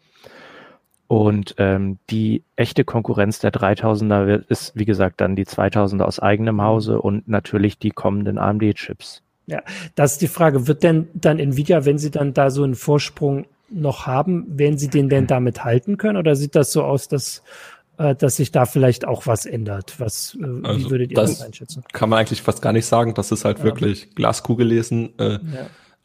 Und 1.09 1.55
ähm, 1.59 1.99
die 2.11 2.43
echte 2.57 2.85
Konkurrenz 2.85 3.39
der 3.39 3.53
3000er 3.53 4.45
ist, 4.49 4.73
wie 4.75 4.85
gesagt, 4.85 5.21
dann 5.21 5.37
die 5.37 5.47
2000er 5.47 6.03
aus 6.03 6.19
eigenem 6.19 6.63
Hause 6.63 7.01
und 7.01 7.29
natürlich 7.29 7.79
die 7.79 7.91
kommenden 7.91 8.39
AMD-Chips. 8.39 9.23
Ja, 9.47 9.63
das 9.95 10.13
ist 10.13 10.23
die 10.23 10.29
Frage. 10.29 10.67
Wird 10.67 10.83
denn 10.83 11.09
dann 11.15 11.39
Nvidia, 11.39 11.85
wenn 11.85 11.99
sie 11.99 12.11
dann 12.11 12.35
da 12.35 12.51
so 12.51 12.65
einen 12.65 12.75
Vorsprung 12.75 13.47
noch 13.71 14.07
haben, 14.07 14.59
werden 14.59 14.79
sie 14.79 14.89
den 14.89 15.09
denn 15.09 15.27
damit 15.27 15.65
halten 15.65 15.97
können? 15.97 16.17
Oder 16.17 16.35
sieht 16.35 16.57
das 16.57 16.73
so 16.73 16.83
aus, 16.83 17.07
dass, 17.07 17.43
äh, 17.99 18.17
dass 18.17 18.37
sich 18.37 18.51
da 18.51 18.67
vielleicht 18.67 19.07
auch 19.07 19.29
was 19.29 19.47
ändert? 19.47 19.95
Was, 19.99 20.37
äh, 20.41 20.67
also 20.67 20.81
wie 20.81 20.91
würdet 20.91 21.11
ihr 21.13 21.17
das, 21.17 21.39
das 21.39 21.47
einschätzen? 21.47 21.85
Kann 21.93 22.09
man 22.09 22.19
eigentlich 22.19 22.43
fast 22.43 22.63
gar 22.63 22.73
nicht 22.73 22.87
sagen. 22.87 23.15
Das 23.15 23.31
ist 23.31 23.45
halt 23.45 23.59
ja. 23.59 23.65
wirklich 23.65 24.15
Glaskugel 24.17 24.67
lesen. 24.67 25.17
Äh, 25.19 25.35
ja. 25.35 25.41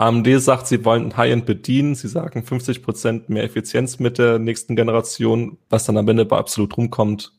AMD 0.02 0.28
sagt, 0.42 0.66
sie 0.66 0.84
wollen 0.84 1.16
High-End 1.16 1.46
bedienen. 1.46 1.94
Sie 1.94 2.08
sagen 2.08 2.44
50 2.44 2.82
Prozent 2.82 3.30
mehr 3.30 3.44
Effizienz 3.44 4.00
mit 4.00 4.18
der 4.18 4.40
nächsten 4.40 4.76
Generation. 4.76 5.60
Was 5.70 5.86
dann 5.86 5.96
am 5.98 6.08
Ende 6.08 6.26
bei 6.26 6.38
absolut 6.38 6.76
rumkommt, 6.76 7.34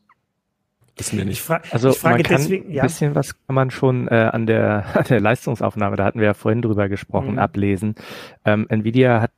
wissen 0.95 1.17
wir 1.17 1.25
nicht. 1.25 1.43
also 1.71 1.89
ich 1.89 1.97
frage 1.97 2.15
man 2.15 2.23
kann 2.23 2.37
deswegen, 2.37 2.71
ja. 2.71 2.83
ein 2.83 2.87
bisschen 2.87 3.15
was 3.15 3.35
kann 3.45 3.55
man 3.55 3.69
schon 3.69 4.07
äh, 4.07 4.29
an, 4.31 4.45
der, 4.47 4.85
an 4.95 5.03
der 5.09 5.19
Leistungsaufnahme, 5.19 5.97
da 5.97 6.05
hatten 6.05 6.19
wir 6.19 6.27
ja 6.27 6.33
vorhin 6.33 6.61
drüber 6.61 6.87
gesprochen, 6.87 7.33
mhm. 7.33 7.39
ablesen. 7.39 7.95
Ähm, 8.45 8.65
Nvidia 8.69 9.19
hat 9.19 9.31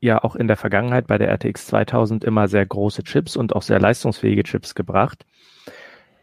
ja 0.00 0.24
auch 0.24 0.34
in 0.34 0.48
der 0.48 0.56
Vergangenheit 0.56 1.06
bei 1.06 1.18
der 1.18 1.28
RTX 1.28 1.66
2000 1.66 2.24
immer 2.24 2.48
sehr 2.48 2.66
große 2.66 3.04
Chips 3.04 3.36
und 3.36 3.54
auch 3.54 3.62
sehr 3.62 3.78
leistungsfähige 3.78 4.42
Chips 4.42 4.74
gebracht. 4.74 5.24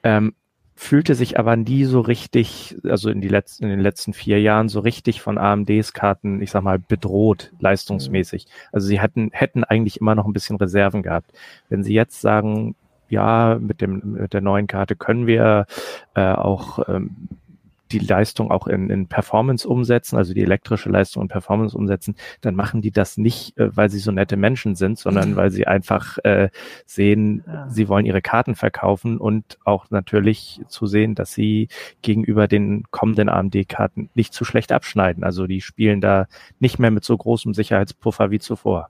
Ähm, 0.04 0.34
fühlte 0.80 1.14
sich 1.14 1.38
aber 1.38 1.58
nie 1.58 1.84
so 1.84 2.00
richtig, 2.00 2.78
also 2.86 3.10
in, 3.10 3.20
die 3.20 3.28
letzten, 3.28 3.66
in 3.66 3.70
den 3.70 3.82
letzten 3.82 4.14
vier 4.14 4.40
Jahren 4.40 4.70
so 4.70 4.80
richtig 4.80 5.22
von 5.22 5.38
AMDs 5.38 5.92
Karten, 5.92 6.42
ich 6.42 6.52
sag 6.52 6.64
mal, 6.64 6.80
bedroht, 6.80 7.52
leistungsmäßig. 7.60 8.46
Mhm. 8.46 8.70
Also 8.72 8.88
sie 8.88 9.02
hätten, 9.02 9.30
hätten 9.34 9.66
eigentlich 9.66 10.00
immer 10.00 10.16
noch 10.16 10.26
ein 10.26 10.32
bisschen 10.32 10.56
Reserven 10.56 11.04
gehabt. 11.04 11.34
Wenn 11.68 11.84
sie 11.84 11.94
jetzt 11.94 12.22
sagen, 12.22 12.76
ja, 13.10 13.58
mit 13.60 13.82
dem, 13.82 14.14
mit 14.14 14.34
der 14.34 14.40
neuen 14.40 14.68
Karte 14.68 14.96
können 14.96 15.28
wir 15.28 15.66
äh, 16.16 16.32
auch 16.32 16.80
ähm, 16.88 17.28
die 17.92 18.00
Leistung 18.00 18.52
auch 18.52 18.68
in, 18.68 18.90
in 18.90 19.08
Performance 19.08 19.68
umsetzen, 19.68 20.18
also 20.18 20.34
die 20.34 20.44
elektrische 20.44 20.90
Leistung 20.90 21.24
in 21.24 21.30
Performance 21.30 21.78
umsetzen, 21.78 22.16
dann 22.42 22.56
machen 22.56 22.82
die 22.82 22.92
das 22.92 23.18
nicht, 23.18 23.58
äh, 23.58 23.76
weil 23.76 23.90
sie 23.90 24.00
so 24.00 24.12
nette 24.12 24.38
Menschen 24.38 24.76
sind, 24.76 25.00
sondern 25.00 25.32
mhm. 25.32 25.36
weil 25.36 25.52
sie 25.52 25.68
einfach 25.68 26.18
äh, 26.24 26.50
sehen, 26.86 27.44
ja. 27.48 27.70
sie 27.70 27.88
wollen 27.88 28.06
ihre 28.06 28.22
Karten 28.22 28.56
verkaufen 28.56 29.18
und 29.18 29.58
auch 29.66 29.90
natürlich 29.90 30.62
zu 30.68 30.86
sehen, 30.86 31.16
dass 31.16 31.34
sie 31.34 31.68
gegenüber 32.02 32.48
den 32.48 32.84
kommenden 32.92 33.30
AMD-Karten 33.30 34.10
nicht 34.14 34.34
zu 34.34 34.46
schlecht 34.46 34.72
abschneiden. 34.72 35.24
Also 35.24 35.48
die 35.48 35.62
spielen 35.62 36.02
da 36.02 36.28
nicht 36.60 36.80
mehr 36.80 36.92
mit 36.92 37.04
so 37.04 37.18
großem 37.18 37.54
Sicherheitspuffer 37.54 38.32
wie 38.32 38.40
zuvor. 38.40 38.90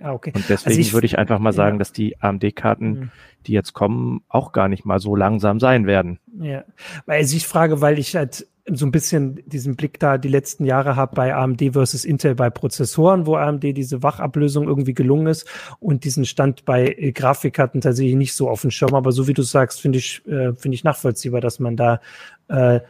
Ah, 0.00 0.12
okay. 0.12 0.32
Und 0.34 0.48
deswegen 0.48 0.78
also 0.78 0.92
würde 0.92 1.06
ich 1.06 1.18
einfach 1.18 1.38
mal 1.38 1.52
sagen, 1.52 1.76
ja. 1.76 1.78
dass 1.78 1.92
die 1.92 2.20
AMD-Karten, 2.20 2.90
mhm. 2.90 3.10
die 3.46 3.52
jetzt 3.52 3.72
kommen, 3.72 4.22
auch 4.28 4.52
gar 4.52 4.68
nicht 4.68 4.84
mal 4.84 5.00
so 5.00 5.16
langsam 5.16 5.60
sein 5.60 5.86
werden. 5.86 6.18
Ja, 6.40 6.64
weil 7.06 7.18
also 7.18 7.36
ich 7.36 7.46
frage, 7.46 7.80
weil 7.80 7.98
ich 7.98 8.14
halt 8.14 8.46
so 8.70 8.86
ein 8.86 8.92
bisschen 8.92 9.42
diesen 9.46 9.76
Blick 9.76 9.98
da 9.98 10.18
die 10.18 10.28
letzten 10.28 10.64
Jahre 10.64 10.96
habe 10.96 11.14
bei 11.14 11.34
AMD 11.34 11.72
versus 11.72 12.04
Intel 12.04 12.34
bei 12.34 12.50
Prozessoren, 12.50 13.26
wo 13.26 13.36
AMD 13.36 13.62
diese 13.62 14.02
Wachablösung 14.02 14.68
irgendwie 14.68 14.94
gelungen 14.94 15.26
ist 15.26 15.48
und 15.80 16.04
diesen 16.04 16.24
Stand 16.24 16.64
bei 16.64 16.86
äh, 16.86 17.12
Grafikkarten 17.12 17.80
tatsächlich 17.80 18.16
nicht 18.16 18.34
so 18.34 18.48
auf 18.48 18.60
dem 18.60 18.70
Schirm. 18.70 18.94
Aber 18.94 19.12
so 19.12 19.26
wie 19.26 19.34
du 19.34 19.42
sagst, 19.42 19.80
finde 19.80 19.98
ich, 19.98 20.26
äh, 20.26 20.52
finde 20.54 20.74
ich 20.74 20.84
nachvollziehbar, 20.84 21.40
dass 21.40 21.58
man 21.58 21.76
da 21.76 22.00
äh, 22.48 22.80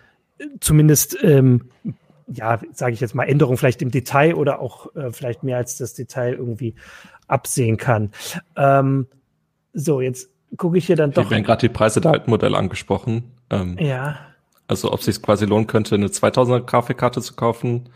zumindest 0.60 1.16
ähm, 1.22 1.70
ja, 2.30 2.60
sage 2.72 2.92
ich 2.92 3.00
jetzt 3.00 3.14
mal, 3.14 3.24
Änderungen 3.24 3.56
vielleicht 3.56 3.82
im 3.82 3.90
Detail 3.90 4.34
oder 4.34 4.60
auch 4.60 4.94
äh, 4.94 5.12
vielleicht 5.12 5.42
mehr 5.42 5.56
als 5.56 5.76
das 5.78 5.94
Detail 5.94 6.34
irgendwie 6.34 6.74
absehen 7.26 7.76
kann. 7.76 8.10
Ähm, 8.56 9.06
so, 9.72 10.00
jetzt 10.00 10.30
gucke 10.56 10.78
ich 10.78 10.86
hier 10.86 10.96
dann 10.96 11.12
doch. 11.12 11.24
Wir 11.24 11.30
werden 11.30 11.44
gerade 11.44 11.60
die 11.60 11.72
Preise 11.72 12.00
der 12.00 12.12
alten 12.12 12.30
Modelle 12.30 12.56
angesprochen. 12.56 13.32
Ähm, 13.50 13.76
ja. 13.78 14.18
Also 14.66 14.92
ob 14.92 15.02
sich 15.02 15.20
quasi 15.22 15.46
lohnen 15.46 15.66
könnte, 15.66 15.94
eine 15.94 16.08
2000er 16.08 16.60
Grafikkarte 16.60 17.20
zu 17.20 17.34
kaufen. 17.34 17.88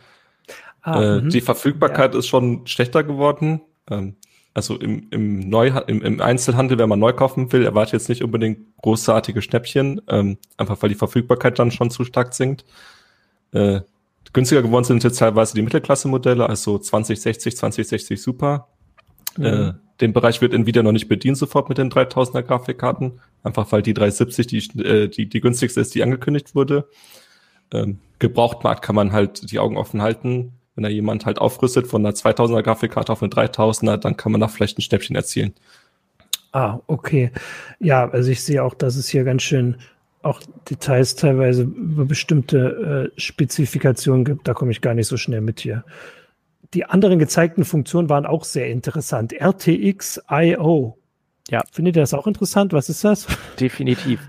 Ah, 0.81 1.19
äh, 1.19 1.23
die 1.23 1.41
Verfügbarkeit 1.41 2.15
ja. 2.15 2.19
ist 2.19 2.27
schon 2.27 2.67
schlechter 2.67 3.05
geworden. 3.05 3.61
Ähm, 3.91 4.17
also 4.55 4.77
im, 4.77 5.07
im, 5.11 5.49
Neu 5.49 5.69
im, 5.87 6.03
im 6.03 6.21
Einzelhandel, 6.21 6.79
wenn 6.79 6.89
man 6.89 6.99
neu 6.99 7.13
kaufen 7.13 7.53
will, 7.53 7.65
erwartet 7.65 7.95
jetzt 7.95 8.09
nicht 8.09 8.23
unbedingt 8.23 8.77
großartige 8.83 9.41
Schnäppchen, 9.41 10.03
ähm, 10.09 10.39
einfach 10.59 10.83
weil 10.83 10.91
die 10.91 10.95
Verfügbarkeit 10.95 11.59
dann 11.59 11.71
schon 11.71 11.91
zu 11.91 12.05
stark 12.05 12.35
sinkt. 12.35 12.65
Äh, 13.53 13.81
günstiger 14.33 14.63
geworden 14.63 14.85
sind 14.85 15.05
jetzt 15.05 15.19
teilweise 15.19 15.55
die 15.55 15.63
Mittelklasse-Modelle, 15.63 16.49
also 16.49 16.79
2060, 16.79 17.57
2060 17.57 18.23
Super. 18.23 18.69
Mhm. 19.37 19.45
Äh, 19.45 19.73
den 20.01 20.13
Bereich 20.13 20.41
wird 20.41 20.53
Nvidia 20.53 20.83
noch 20.83 20.93
nicht 20.93 21.09
bedient 21.09 21.39
sofort 21.39 21.69
mit 21.69 21.79
den 21.79 21.91
3000er 21.91 22.43
Grafikkarten, 22.43 23.21
einfach 23.43 23.71
weil 23.71 23.83
die 23.83 23.95
370 23.95 24.47
die, 24.47 24.83
äh, 24.83 25.09
die, 25.09 25.29
die 25.29 25.41
günstigste 25.41 25.81
ist, 25.81 25.95
die 25.95 26.03
angekündigt 26.03 26.55
wurde. 26.55 26.89
Ähm, 27.73 27.99
Gebrauchtmarkt 28.19 28.83
kann 28.83 28.95
man 28.95 29.13
halt 29.13 29.51
die 29.51 29.59
Augen 29.59 29.77
offen 29.77 30.03
halten. 30.03 30.53
Wenn 30.75 30.85
da 30.85 30.89
jemand 30.89 31.27
halt 31.27 31.39
aufrüstet 31.39 31.87
von 31.87 32.05
einer 32.05 32.15
2000er 32.15 32.63
Grafikkarte 32.63 33.13
auf 33.13 33.23
eine 33.23 33.31
3000er, 33.31 33.99
dann 33.99 34.17
kann 34.17 34.33
man 34.33 34.41
da 34.41 34.49
vielleicht 34.49 34.79
ein 34.79 34.83
Schnäppchen 34.83 35.17
erzielen. 35.17 35.55
Ah, 36.53 36.81
okay. 36.87 37.31
Ja, 37.79 38.09
also 38.11 38.31
ich 38.31 38.43
sehe 38.43 38.63
auch, 38.63 38.75
dass 38.75 38.97
es 38.97 39.09
hier 39.09 39.25
ganz 39.25 39.43
schön 39.43 39.77
auch 40.23 40.41
Details 40.71 41.17
teilweise 41.17 41.63
über 41.63 42.05
bestimmte 42.05 43.11
äh, 43.15 43.21
Spezifikationen 43.21 44.25
gibt. 44.25 44.49
Da 44.49 44.55
komme 44.55 44.71
ich 44.71 44.81
gar 44.81 44.95
nicht 44.95 45.09
so 45.09 45.17
schnell 45.17 45.41
mit 45.41 45.61
hier. 45.61 45.85
Die 46.75 46.85
anderen 46.85 47.19
gezeigten 47.19 47.65
Funktionen 47.65 48.09
waren 48.09 48.25
auch 48.25 48.45
sehr 48.45 48.69
interessant. 48.69 49.33
RTX 49.33 50.23
IO. 50.31 50.97
Ja. 51.51 51.63
Findet 51.73 51.97
ihr 51.97 52.03
das 52.03 52.15
auch 52.15 52.27
interessant? 52.27 52.73
Was 52.73 52.89
ist 52.89 53.05
das? 53.05 53.27
Definitiv. 53.61 54.21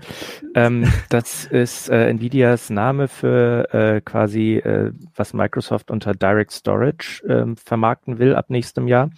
ähm, 0.54 0.92
das 1.08 1.46
ist 1.46 1.88
äh, 1.88 2.08
Nvidias 2.10 2.70
Name 2.70 3.08
für 3.08 3.72
äh, 3.72 4.00
quasi, 4.00 4.56
äh, 4.56 4.92
was 5.14 5.32
Microsoft 5.32 5.90
unter 5.90 6.12
Direct 6.12 6.50
Storage 6.50 7.22
ähm, 7.28 7.56
vermarkten 7.56 8.18
will 8.18 8.34
ab 8.34 8.50
nächstem 8.50 8.88
Jahr. 8.88 9.10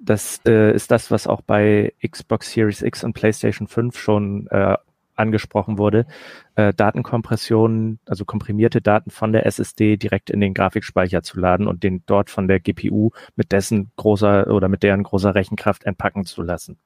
Das 0.00 0.40
äh, 0.46 0.74
ist 0.74 0.90
das, 0.90 1.10
was 1.10 1.26
auch 1.26 1.40
bei 1.40 1.92
Xbox 2.06 2.52
Series 2.52 2.82
X 2.82 3.04
und 3.04 3.14
PlayStation 3.14 3.66
5 3.66 3.98
schon 3.98 4.46
äh, 4.48 4.76
angesprochen 5.18 5.78
wurde, 5.78 6.06
äh, 6.54 6.72
Datenkompressionen, 6.74 7.98
also 8.06 8.24
komprimierte 8.24 8.80
Daten 8.80 9.10
von 9.10 9.32
der 9.32 9.46
SSD 9.46 9.96
direkt 9.96 10.30
in 10.30 10.40
den 10.40 10.54
Grafikspeicher 10.54 11.22
zu 11.22 11.38
laden 11.40 11.66
und 11.66 11.82
den 11.82 12.02
dort 12.06 12.30
von 12.30 12.48
der 12.48 12.60
GPU 12.60 13.10
mit 13.36 13.52
dessen 13.52 13.90
großer 13.96 14.48
oder 14.48 14.68
mit 14.68 14.82
deren 14.82 15.02
großer 15.02 15.34
Rechenkraft 15.34 15.84
entpacken 15.84 16.24
zu 16.24 16.42
lassen. 16.42 16.78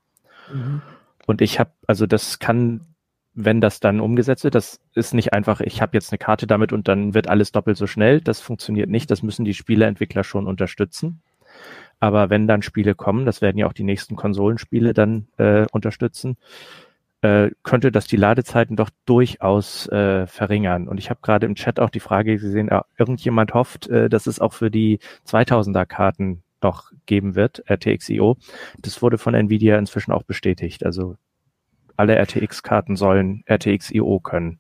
Mhm. 0.52 0.82
Und 1.26 1.40
ich 1.40 1.58
habe, 1.58 1.70
also 1.86 2.06
das 2.06 2.38
kann, 2.38 2.86
wenn 3.34 3.60
das 3.60 3.80
dann 3.80 4.00
umgesetzt 4.00 4.44
wird, 4.44 4.54
das 4.54 4.80
ist 4.94 5.14
nicht 5.14 5.32
einfach, 5.32 5.60
ich 5.60 5.80
habe 5.80 5.96
jetzt 5.96 6.12
eine 6.12 6.18
Karte 6.18 6.46
damit 6.46 6.72
und 6.72 6.88
dann 6.88 7.14
wird 7.14 7.28
alles 7.28 7.52
doppelt 7.52 7.76
so 7.76 7.86
schnell. 7.86 8.20
Das 8.20 8.40
funktioniert 8.40 8.90
nicht. 8.90 9.10
Das 9.10 9.22
müssen 9.22 9.44
die 9.44 9.54
Spieleentwickler 9.54 10.24
schon 10.24 10.46
unterstützen. 10.46 11.22
Aber 12.00 12.30
wenn 12.30 12.48
dann 12.48 12.62
Spiele 12.62 12.94
kommen, 12.94 13.24
das 13.26 13.42
werden 13.42 13.58
ja 13.58 13.66
auch 13.66 13.72
die 13.72 13.84
nächsten 13.84 14.16
Konsolenspiele 14.16 14.92
dann 14.92 15.28
äh, 15.36 15.66
unterstützen, 15.70 16.36
äh, 17.22 17.50
könnte 17.62 17.92
das 17.92 18.06
die 18.06 18.16
Ladezeiten 18.16 18.76
doch 18.76 18.90
durchaus 19.06 19.88
äh, 19.88 20.26
verringern. 20.26 20.88
Und 20.88 20.98
ich 20.98 21.08
habe 21.08 21.20
gerade 21.22 21.46
im 21.46 21.54
Chat 21.54 21.80
auch 21.80 21.90
die 21.90 22.00
Frage 22.00 22.36
gesehen, 22.36 22.68
äh, 22.68 22.80
irgendjemand 22.98 23.54
hofft, 23.54 23.88
äh, 23.88 24.08
dass 24.08 24.26
es 24.26 24.40
auch 24.40 24.52
für 24.52 24.70
die 24.70 24.98
2000er 25.26 25.86
Karten 25.86 26.42
doch 26.60 26.92
geben 27.06 27.34
wird, 27.34 27.62
RTX-IO. 27.68 28.36
Das 28.80 29.02
wurde 29.02 29.18
von 29.18 29.34
Nvidia 29.34 29.78
inzwischen 29.78 30.12
auch 30.12 30.24
bestätigt. 30.24 30.84
Also 30.84 31.16
alle 31.96 32.16
RTX-Karten 32.16 32.96
sollen 32.96 33.44
RTX-IO 33.46 34.20
können. 34.20 34.58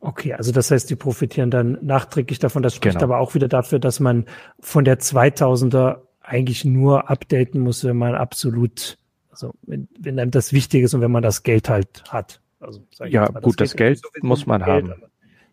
Okay, 0.00 0.34
also 0.34 0.52
das 0.52 0.70
heißt, 0.70 0.90
die 0.90 0.96
profitieren 0.96 1.50
dann 1.50 1.78
nachträglich 1.82 2.38
davon. 2.38 2.62
Das 2.62 2.74
spricht 2.74 2.98
genau. 2.98 3.04
aber 3.04 3.18
auch 3.18 3.34
wieder 3.34 3.48
dafür, 3.48 3.78
dass 3.78 4.00
man 4.00 4.26
von 4.60 4.84
der 4.84 4.98
2000er 4.98 6.00
eigentlich 6.20 6.64
nur 6.64 7.10
updaten 7.10 7.60
muss, 7.60 7.84
wenn 7.84 7.96
man 7.96 8.14
absolut 8.14 8.98
also 9.32 9.54
wenn, 9.62 9.88
wenn 9.98 10.18
einem 10.20 10.30
das 10.30 10.52
wichtig 10.52 10.84
ist 10.84 10.94
und 10.94 11.00
wenn 11.00 11.10
man 11.10 11.22
das 11.22 11.42
Geld 11.42 11.68
halt 11.68 12.04
hat. 12.08 12.40
Also, 12.60 12.80
ja, 13.06 13.28
mal, 13.32 13.40
gut, 13.40 13.60
das 13.60 13.74
Geld, 13.74 14.04
das 14.04 14.12
Geld 14.12 14.22
muss 14.24 14.46
man 14.46 14.62
Geld, 14.62 14.88
haben. 14.88 15.02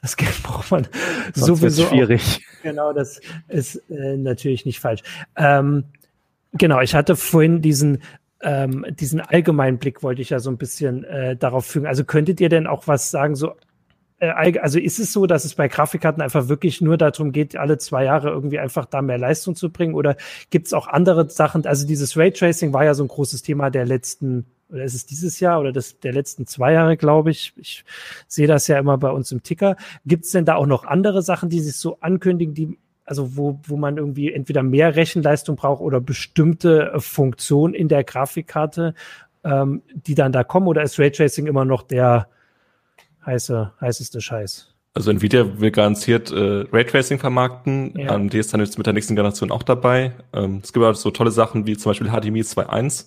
Das 0.01 0.15
Geld 0.15 0.31
braucht 0.43 0.69
man 0.69 0.87
Sonst 1.33 1.61
sowieso. 1.61 1.87
schwierig. 1.87 2.21
Auch. 2.21 2.63
Genau, 2.63 2.93
das 2.93 3.21
ist 3.47 3.77
äh, 3.89 4.17
natürlich 4.17 4.65
nicht 4.65 4.79
falsch. 4.79 5.01
Ähm, 5.35 5.85
genau, 6.53 6.81
ich 6.81 6.93
hatte 6.93 7.15
vorhin 7.15 7.61
diesen 7.61 8.03
ähm, 8.41 8.85
diesen 8.91 9.19
allgemeinen 9.19 9.79
Blick 9.79 10.01
wollte 10.01 10.21
ich 10.21 10.29
ja 10.29 10.39
so 10.39 10.49
ein 10.49 10.57
bisschen 10.57 11.03
äh, 11.03 11.35
darauf 11.35 11.65
fügen. 11.65 11.87
Also 11.87 12.05
könntet 12.05 12.39
ihr 12.39 12.47
denn 12.49 12.67
auch 12.67 12.87
was 12.87 13.11
sagen, 13.11 13.35
so 13.35 13.55
also 14.19 14.79
ist 14.79 14.99
es 14.99 15.13
so, 15.13 15.25
dass 15.25 15.45
es 15.45 15.55
bei 15.55 15.67
Grafikkarten 15.67 16.21
einfach 16.21 16.49
wirklich 16.49 16.81
nur 16.81 16.97
darum 16.97 17.31
geht, 17.31 17.55
alle 17.55 17.77
zwei 17.77 18.03
Jahre 18.03 18.29
irgendwie 18.29 18.59
einfach 18.59 18.85
da 18.85 19.01
mehr 19.01 19.17
Leistung 19.17 19.55
zu 19.55 19.71
bringen? 19.71 19.93
Oder 19.93 20.17
gibt 20.49 20.67
es 20.67 20.73
auch 20.73 20.87
andere 20.87 21.29
Sachen? 21.29 21.65
Also 21.65 21.87
dieses 21.87 22.17
Raytracing 22.17 22.73
war 22.73 22.83
ja 22.83 22.93
so 22.93 23.03
ein 23.03 23.07
großes 23.07 23.43
Thema 23.43 23.69
der 23.69 23.85
letzten, 23.85 24.45
oder 24.69 24.83
ist 24.83 24.93
es 24.93 25.05
dieses 25.05 25.39
Jahr 25.39 25.59
oder 25.59 25.71
des, 25.71 25.99
der 25.99 26.13
letzten 26.13 26.45
zwei 26.47 26.73
Jahre, 26.73 26.97
glaube 26.97 27.31
ich. 27.31 27.53
Ich 27.55 27.85
sehe 28.27 28.47
das 28.47 28.67
ja 28.67 28.77
immer 28.77 28.97
bei 28.97 29.09
uns 29.09 29.31
im 29.31 29.41
Ticker. 29.41 29.77
Gibt 30.05 30.25
es 30.25 30.31
denn 30.31 30.45
da 30.45 30.55
auch 30.55 30.67
noch 30.67 30.83
andere 30.83 31.21
Sachen, 31.21 31.49
die 31.49 31.61
sich 31.61 31.77
so 31.77 31.99
ankündigen, 32.01 32.53
die 32.53 32.77
also 33.05 33.35
wo, 33.35 33.59
wo 33.63 33.75
man 33.75 33.97
irgendwie 33.97 34.31
entweder 34.31 34.61
mehr 34.61 34.95
Rechenleistung 34.95 35.55
braucht 35.55 35.81
oder 35.81 35.99
bestimmte 35.99 36.91
äh, 36.93 36.99
Funktionen 36.99 37.73
in 37.73 37.87
der 37.87 38.03
Grafikkarte, 38.03 38.93
ähm, 39.43 39.81
die 39.93 40.13
dann 40.13 40.31
da 40.31 40.43
kommen? 40.43 40.67
Oder 40.67 40.83
ist 40.83 40.99
Raytracing 40.99 41.47
immer 41.47 41.65
noch 41.65 41.81
der 41.81 42.27
heiße, 43.29 43.71
heißeste 43.79 44.21
Scheiß. 44.21 44.67
Also 44.93 45.11
Nvidia 45.11 45.59
will 45.59 45.71
garantiert 45.71 46.31
äh, 46.31 46.65
Raytracing 46.71 47.19
vermarkten. 47.19 47.93
Ja. 47.97 48.09
AMD 48.09 48.33
ist 48.33 48.53
dann 48.53 48.59
jetzt 48.59 48.77
mit 48.77 48.87
der 48.87 48.93
nächsten 48.93 49.15
Generation 49.15 49.51
auch 49.51 49.63
dabei. 49.63 50.13
Ähm, 50.33 50.61
es 50.63 50.73
gibt 50.73 50.83
auch 50.83 50.95
so 50.95 51.11
tolle 51.11 51.31
Sachen 51.31 51.67
wie 51.67 51.77
zum 51.77 51.91
Beispiel 51.91 52.07
HDMI 52.07 52.41
2.1. 52.41 53.05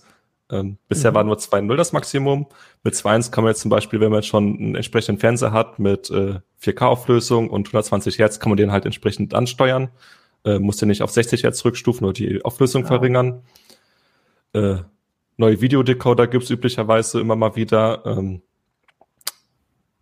Ähm, 0.50 0.78
bisher 0.88 1.10
mhm. 1.10 1.14
war 1.16 1.24
nur 1.24 1.36
2.0 1.36 1.76
das 1.76 1.92
Maximum. 1.92 2.46
Mit 2.84 2.94
2.1 2.94 3.30
kann 3.32 3.44
man 3.44 3.50
jetzt 3.50 3.62
zum 3.62 3.70
Beispiel, 3.70 4.00
wenn 4.00 4.12
man 4.12 4.22
schon 4.22 4.56
einen 4.56 4.74
entsprechenden 4.76 5.18
Fernseher 5.18 5.52
hat 5.52 5.78
mit 5.78 6.08
äh, 6.10 6.38
4K-Auflösung 6.62 7.50
und 7.50 7.66
120 7.66 8.18
Hertz, 8.18 8.38
kann 8.38 8.50
man 8.50 8.56
den 8.56 8.70
halt 8.70 8.84
entsprechend 8.84 9.34
ansteuern. 9.34 9.90
Äh, 10.44 10.58
muss 10.60 10.76
den 10.76 10.88
nicht 10.88 11.02
auf 11.02 11.10
60 11.10 11.42
Hertz 11.42 11.58
zurückstufen 11.58 12.04
oder 12.04 12.14
die 12.14 12.44
Auflösung 12.44 12.82
ja. 12.82 12.88
verringern. 12.88 13.42
Äh, 14.52 14.76
neue 15.36 15.60
Videodecoder 15.60 16.26
gibt's 16.26 16.50
üblicherweise 16.50 17.20
immer 17.20 17.36
mal 17.36 17.56
wieder. 17.56 18.04
Ähm, 18.06 18.42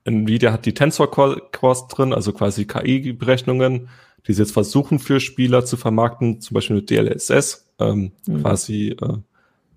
Nvidia 0.04 0.52
hat 0.52 0.66
die 0.66 0.74
Tensor 0.74 1.10
Cores 1.10 1.88
drin, 1.88 2.12
also 2.12 2.32
quasi 2.32 2.64
KI-Berechnungen, 2.64 3.88
die 4.26 4.32
sie 4.32 4.42
jetzt 4.42 4.52
versuchen 4.52 4.98
für 4.98 5.20
Spieler 5.20 5.64
zu 5.64 5.76
vermarkten, 5.76 6.40
zum 6.40 6.54
Beispiel 6.54 6.76
mit 6.76 6.90
DLSS, 6.90 7.70
ähm, 7.78 8.12
mhm. 8.26 8.42
quasi 8.42 8.96
äh, 9.00 9.16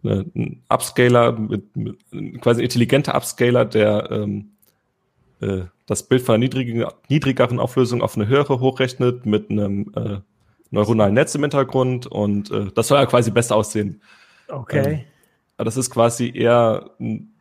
ne, 0.01 0.25
ein 0.35 0.63
Upscaler, 0.69 1.33
mit, 1.33 1.75
mit, 1.75 1.97
quasi 2.41 2.61
ein 2.61 2.65
intelligenter 2.65 3.15
Upscaler, 3.15 3.65
der 3.65 4.09
ähm, 4.11 4.51
äh, 5.41 5.63
das 5.85 6.03
Bild 6.03 6.21
von 6.21 6.35
einer 6.35 6.39
niedrigen, 6.39 6.85
niedrigeren 7.09 7.59
Auflösung 7.59 8.01
auf 8.01 8.15
eine 8.15 8.27
höhere 8.27 8.59
hochrechnet 8.59 9.25
mit 9.25 9.49
einem 9.49 9.91
äh, 9.95 10.17
neuronalen 10.71 11.13
Netz 11.13 11.35
im 11.35 11.41
Hintergrund 11.41 12.07
und 12.07 12.49
äh, 12.51 12.71
das 12.73 12.87
soll 12.87 12.99
ja 12.99 13.05
quasi 13.05 13.31
besser 13.31 13.55
aussehen. 13.55 14.01
Okay. 14.47 14.93
Ähm, 14.93 14.99
das 15.57 15.77
ist 15.77 15.89
quasi 15.89 16.31
eher 16.33 16.91
ein 16.99 17.32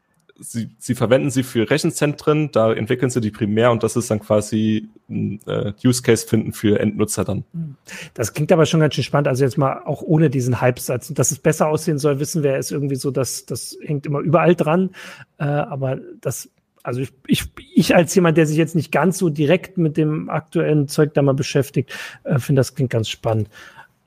sie, 0.43 0.71
sie 0.79 0.95
verwenden 0.95 1.31
sie 1.31 1.43
für 1.43 1.71
Rechenzentren, 1.71 2.51
da 2.53 2.73
entwickeln 2.73 3.11
sie 3.11 3.21
die 3.21 3.31
primär 3.31 3.71
und 3.71 3.83
das 3.83 3.97
ist 3.97 4.11
dann 4.11 4.21
quasi 4.21 4.89
ein 5.09 5.41
äh, 5.47 5.73
Use 5.85 6.03
Case 6.03 6.27
finden 6.27 6.53
für 6.53 6.81
Endnutzer 6.81 7.25
dann. 7.25 7.45
Hm. 7.53 7.77
Das 8.15 8.35
klingt 8.35 8.53
aber 8.53 8.67
schon 8.67 8.81
ganz 8.81 8.95
schön 8.95 9.05
spannend. 9.05 9.29
Also 9.29 9.45
jetzt 9.45 9.57
mal 9.57 9.83
auch 9.85 10.03
ohne 10.03 10.31
diesen 10.31 10.61
Hype-Satz. 10.61 11.13
Dass 11.15 11.31
es 11.31 11.39
besser 11.39 11.69
aussehen 11.69 11.99
soll, 11.99 12.19
wissen 12.19 12.43
wir, 12.43 12.57
ist 12.57 12.73
irgendwie 12.73 12.97
so, 12.97 13.11
dass 13.11 13.47
das 13.47 13.79
hängt 13.83 14.07
immer 14.07 14.21
überall 14.21 14.55
dran. 14.55 14.91
Äh, 15.39 15.45
aber 15.45 15.99
das 16.21 16.51
also 16.83 17.01
ich, 17.01 17.13
ich, 17.27 17.45
ich 17.75 17.95
als 17.95 18.15
jemand, 18.15 18.37
der 18.37 18.47
sich 18.47 18.57
jetzt 18.57 18.75
nicht 18.75 18.91
ganz 18.91 19.19
so 19.19 19.29
direkt 19.29 19.79
mit 19.79 19.97
dem 19.97 20.29
aktuellen 20.29 20.89
Zeug 20.89 21.15
da 21.15 21.23
mal 21.23 21.35
beschäftigt, 21.35 21.93
äh, 22.25 22.39
finde 22.39 22.61
das 22.61 22.75
klingt 22.75 22.91
ganz 22.91 23.09
spannend. 23.09 23.49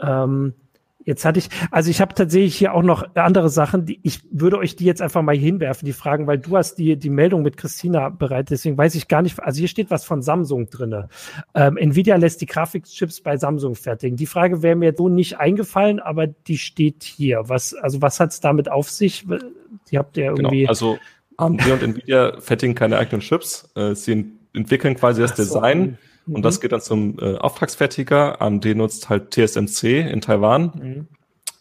Ähm, 0.01 0.53
Jetzt 1.05 1.23
hatte 1.23 1.37
ich, 1.37 1.49
also 1.69 1.91
ich 1.91 2.01
habe 2.01 2.15
tatsächlich 2.15 2.55
hier 2.55 2.73
auch 2.73 2.81
noch 2.81 3.15
andere 3.15 3.49
Sachen, 3.49 3.85
die 3.85 3.99
ich 4.01 4.21
würde 4.31 4.57
euch 4.57 4.75
die 4.75 4.85
jetzt 4.85 5.03
einfach 5.03 5.21
mal 5.21 5.37
hinwerfen, 5.37 5.85
die 5.85 5.93
Fragen, 5.93 6.25
weil 6.25 6.39
du 6.39 6.57
hast 6.57 6.75
die, 6.75 6.97
die 6.97 7.11
Meldung 7.11 7.43
mit 7.43 7.57
Christina 7.57 8.09
bereit, 8.09 8.49
deswegen 8.49 8.75
weiß 8.77 8.95
ich 8.95 9.07
gar 9.07 9.21
nicht, 9.21 9.39
also 9.39 9.59
hier 9.59 9.67
steht 9.67 9.91
was 9.91 10.03
von 10.03 10.23
Samsung 10.23 10.69
drinne. 10.69 11.09
Ähm, 11.53 11.77
Nvidia 11.77 12.15
lässt 12.15 12.41
die 12.41 12.47
Grafikchips 12.47 13.21
bei 13.21 13.37
Samsung 13.37 13.75
fertigen. 13.75 14.17
Die 14.17 14.25
Frage 14.25 14.63
wäre 14.63 14.75
mir 14.75 14.93
so 14.97 15.07
nicht 15.07 15.37
eingefallen, 15.37 15.99
aber 15.99 16.25
die 16.25 16.57
steht 16.57 17.03
hier. 17.03 17.43
Was, 17.45 17.75
also 17.75 18.01
was 18.01 18.19
hat's 18.19 18.39
damit 18.39 18.71
auf 18.71 18.89
sich? 18.89 19.27
Die 19.91 19.99
habt 19.99 20.17
ihr 20.17 20.33
genau, 20.33 20.49
irgendwie. 20.49 20.61
Genau, 20.61 20.69
also 20.69 20.97
AMD 21.37 21.67
und 21.67 21.83
Nvidia 21.83 22.39
fertigen 22.39 22.73
keine 22.73 22.97
eigenen 22.97 23.21
Chips. 23.21 23.69
Äh, 23.75 23.93
sie 23.93 24.31
entwickeln 24.53 24.95
quasi 24.95 25.21
das 25.21 25.37
so. 25.37 25.43
Design 25.43 25.99
Mhm. 26.25 26.35
Und 26.35 26.41
das 26.43 26.61
geht 26.61 26.71
dann 26.71 26.81
zum 26.81 27.19
äh, 27.19 27.35
Auftragsfertiger. 27.37 28.41
AMD 28.41 28.65
nutzt 28.75 29.09
halt 29.09 29.31
TSMC 29.31 30.09
in 30.11 30.21
Taiwan. 30.21 30.71
Mhm. 30.75 31.07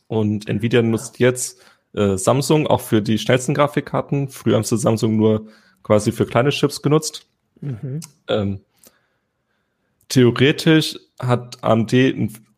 Und 0.07 0.49
Nvidia 0.49 0.83
nutzt 0.83 1.19
jetzt 1.19 1.61
äh, 1.95 2.17
Samsung 2.17 2.67
auch 2.67 2.81
für 2.81 3.03
die 3.03 3.19
schnellsten 3.19 3.55
Grafikkarten. 3.55 4.29
Früher 4.29 4.57
haben 4.57 4.65
sie 4.65 4.77
Samsung 4.77 5.17
nur 5.17 5.47
quasi 5.83 6.13
für 6.13 6.27
kleine 6.27 6.51
Chips 6.51 6.83
genutzt. 6.83 7.27
Mhm. 7.61 8.01
Ähm, 8.29 8.61
theoretisch 10.09 10.99
hat 11.19 11.63
AMD, 11.63 11.95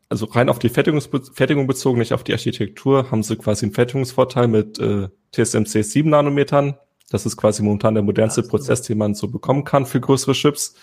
also 0.08 0.26
rein 0.26 0.48
auf 0.48 0.58
die 0.58 0.68
Fertigung 0.68 1.66
bezogen, 1.66 1.98
nicht 1.98 2.12
auf 2.12 2.24
die 2.24 2.32
Architektur, 2.32 3.10
haben 3.10 3.22
sie 3.22 3.36
quasi 3.36 3.66
einen 3.66 3.74
Fertigungsvorteil 3.74 4.48
mit 4.48 4.78
äh, 4.78 5.08
TSMC 5.32 5.84
7 5.84 6.10
Nanometern. 6.10 6.76
Das 7.10 7.26
ist 7.26 7.36
quasi 7.36 7.62
momentan 7.62 7.94
der 7.94 8.02
modernste 8.02 8.42
Prozess, 8.42 8.82
den 8.82 8.98
man 8.98 9.14
so 9.14 9.28
bekommen 9.28 9.64
kann 9.64 9.86
für 9.86 10.00
größere 10.00 10.32
Chips. 10.32 10.74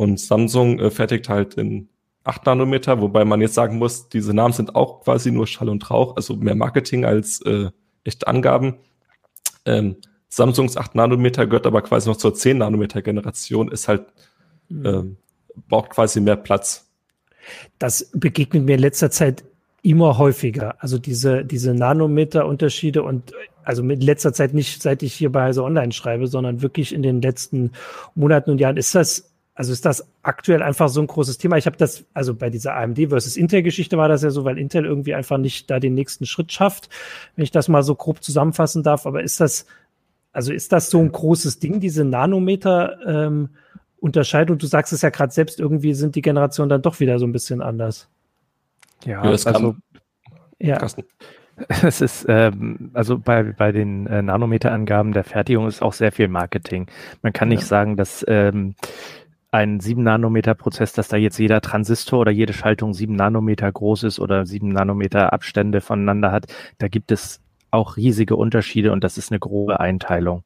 Und 0.00 0.18
Samsung 0.18 0.78
äh, 0.78 0.90
fertigt 0.90 1.28
halt 1.28 1.56
in 1.56 1.90
8 2.24 2.46
Nanometer, 2.46 3.02
wobei 3.02 3.26
man 3.26 3.42
jetzt 3.42 3.52
sagen 3.52 3.76
muss, 3.76 4.08
diese 4.08 4.32
Namen 4.32 4.54
sind 4.54 4.74
auch 4.74 5.02
quasi 5.02 5.30
nur 5.30 5.46
Schall 5.46 5.68
und 5.68 5.90
Rauch, 5.90 6.16
also 6.16 6.36
mehr 6.36 6.54
Marketing 6.54 7.04
als 7.04 7.42
äh, 7.42 7.68
echte 8.02 8.26
Angaben. 8.26 8.76
Ähm, 9.66 9.96
Samsungs 10.30 10.78
8 10.78 10.94
Nanometer 10.94 11.46
gehört 11.46 11.66
aber 11.66 11.82
quasi 11.82 12.08
noch 12.08 12.16
zur 12.16 12.34
10 12.34 12.56
Nanometer 12.56 13.02
Generation, 13.02 13.70
ist 13.70 13.88
halt, 13.88 14.06
mhm. 14.70 14.86
ähm, 14.86 15.16
braucht 15.68 15.90
quasi 15.90 16.22
mehr 16.22 16.36
Platz. 16.36 16.88
Das 17.78 18.10
begegnet 18.14 18.64
mir 18.64 18.76
in 18.76 18.80
letzter 18.80 19.10
Zeit 19.10 19.44
immer 19.82 20.16
häufiger. 20.16 20.76
Also 20.78 20.98
diese, 20.98 21.44
diese 21.44 21.74
Nanometer-Unterschiede 21.74 23.02
und 23.02 23.34
also 23.64 23.82
mit 23.82 24.02
letzter 24.02 24.32
Zeit 24.32 24.54
nicht, 24.54 24.80
seit 24.80 25.02
ich 25.02 25.12
hier 25.12 25.30
bei 25.30 25.42
Heise 25.42 25.62
Online 25.62 25.92
schreibe, 25.92 26.26
sondern 26.26 26.62
wirklich 26.62 26.94
in 26.94 27.02
den 27.02 27.20
letzten 27.20 27.72
Monaten 28.14 28.50
und 28.50 28.60
Jahren 28.62 28.78
ist 28.78 28.94
das 28.94 29.29
also 29.60 29.74
ist 29.74 29.84
das 29.84 30.08
aktuell 30.22 30.62
einfach 30.62 30.88
so 30.88 31.02
ein 31.02 31.06
großes 31.06 31.36
Thema. 31.36 31.58
Ich 31.58 31.66
habe 31.66 31.76
das, 31.76 32.06
also 32.14 32.34
bei 32.34 32.48
dieser 32.48 32.76
AMD 32.76 33.10
versus 33.10 33.36
Intel-Geschichte 33.36 33.98
war 33.98 34.08
das 34.08 34.22
ja 34.22 34.30
so, 34.30 34.46
weil 34.46 34.56
Intel 34.56 34.86
irgendwie 34.86 35.14
einfach 35.14 35.36
nicht 35.36 35.70
da 35.70 35.78
den 35.78 35.92
nächsten 35.92 36.24
Schritt 36.24 36.50
schafft, 36.50 36.88
wenn 37.36 37.42
ich 37.42 37.50
das 37.50 37.68
mal 37.68 37.82
so 37.82 37.94
grob 37.94 38.22
zusammenfassen 38.24 38.82
darf. 38.82 39.04
Aber 39.04 39.22
ist 39.22 39.38
das, 39.38 39.66
also 40.32 40.50
ist 40.50 40.72
das 40.72 40.88
so 40.88 40.98
ein 40.98 41.12
großes 41.12 41.58
Ding, 41.58 41.78
diese 41.78 42.06
Nanometer 42.06 42.96
ähm? 43.06 43.50
Du 44.00 44.66
sagst 44.66 44.94
es 44.94 45.02
ja 45.02 45.10
gerade 45.10 45.30
selbst, 45.30 45.60
irgendwie 45.60 45.92
sind 45.92 46.16
die 46.16 46.22
Generationen 46.22 46.70
dann 46.70 46.80
doch 46.80 46.98
wieder 47.00 47.18
so 47.18 47.26
ein 47.26 47.32
bisschen 47.32 47.60
anders. 47.60 48.08
Ja, 49.04 49.22
ja 49.22 49.30
das 49.30 49.46
also, 49.46 49.76
ja. 50.58 50.78
Es 51.82 52.00
ist, 52.00 52.24
ähm, 52.28 52.90
also 52.94 53.18
bei, 53.18 53.42
bei 53.42 53.72
den 53.72 54.06
äh, 54.06 54.22
Nanometerangaben 54.22 55.12
der 55.12 55.24
Fertigung 55.24 55.66
ist 55.66 55.82
auch 55.82 55.92
sehr 55.92 56.12
viel 56.12 56.28
Marketing. 56.28 56.86
Man 57.20 57.34
kann 57.34 57.48
nicht 57.48 57.64
sagen, 57.64 57.98
dass 57.98 58.24
ähm, 58.28 58.74
ein 59.50 59.80
7 59.80 60.02
Nanometer 60.02 60.54
Prozess, 60.54 60.92
dass 60.92 61.08
da 61.08 61.16
jetzt 61.16 61.38
jeder 61.38 61.60
Transistor 61.60 62.20
oder 62.20 62.30
jede 62.30 62.52
Schaltung 62.52 62.94
7 62.94 63.14
Nanometer 63.14 63.70
groß 63.70 64.04
ist 64.04 64.20
oder 64.20 64.46
7 64.46 64.68
Nanometer 64.68 65.32
Abstände 65.32 65.80
voneinander 65.80 66.30
hat. 66.30 66.46
Da 66.78 66.88
gibt 66.88 67.10
es 67.10 67.40
auch 67.70 67.96
riesige 67.96 68.36
Unterschiede 68.36 68.92
und 68.92 69.02
das 69.04 69.18
ist 69.18 69.30
eine 69.32 69.40
grobe 69.40 69.80
Einteilung. 69.80 70.44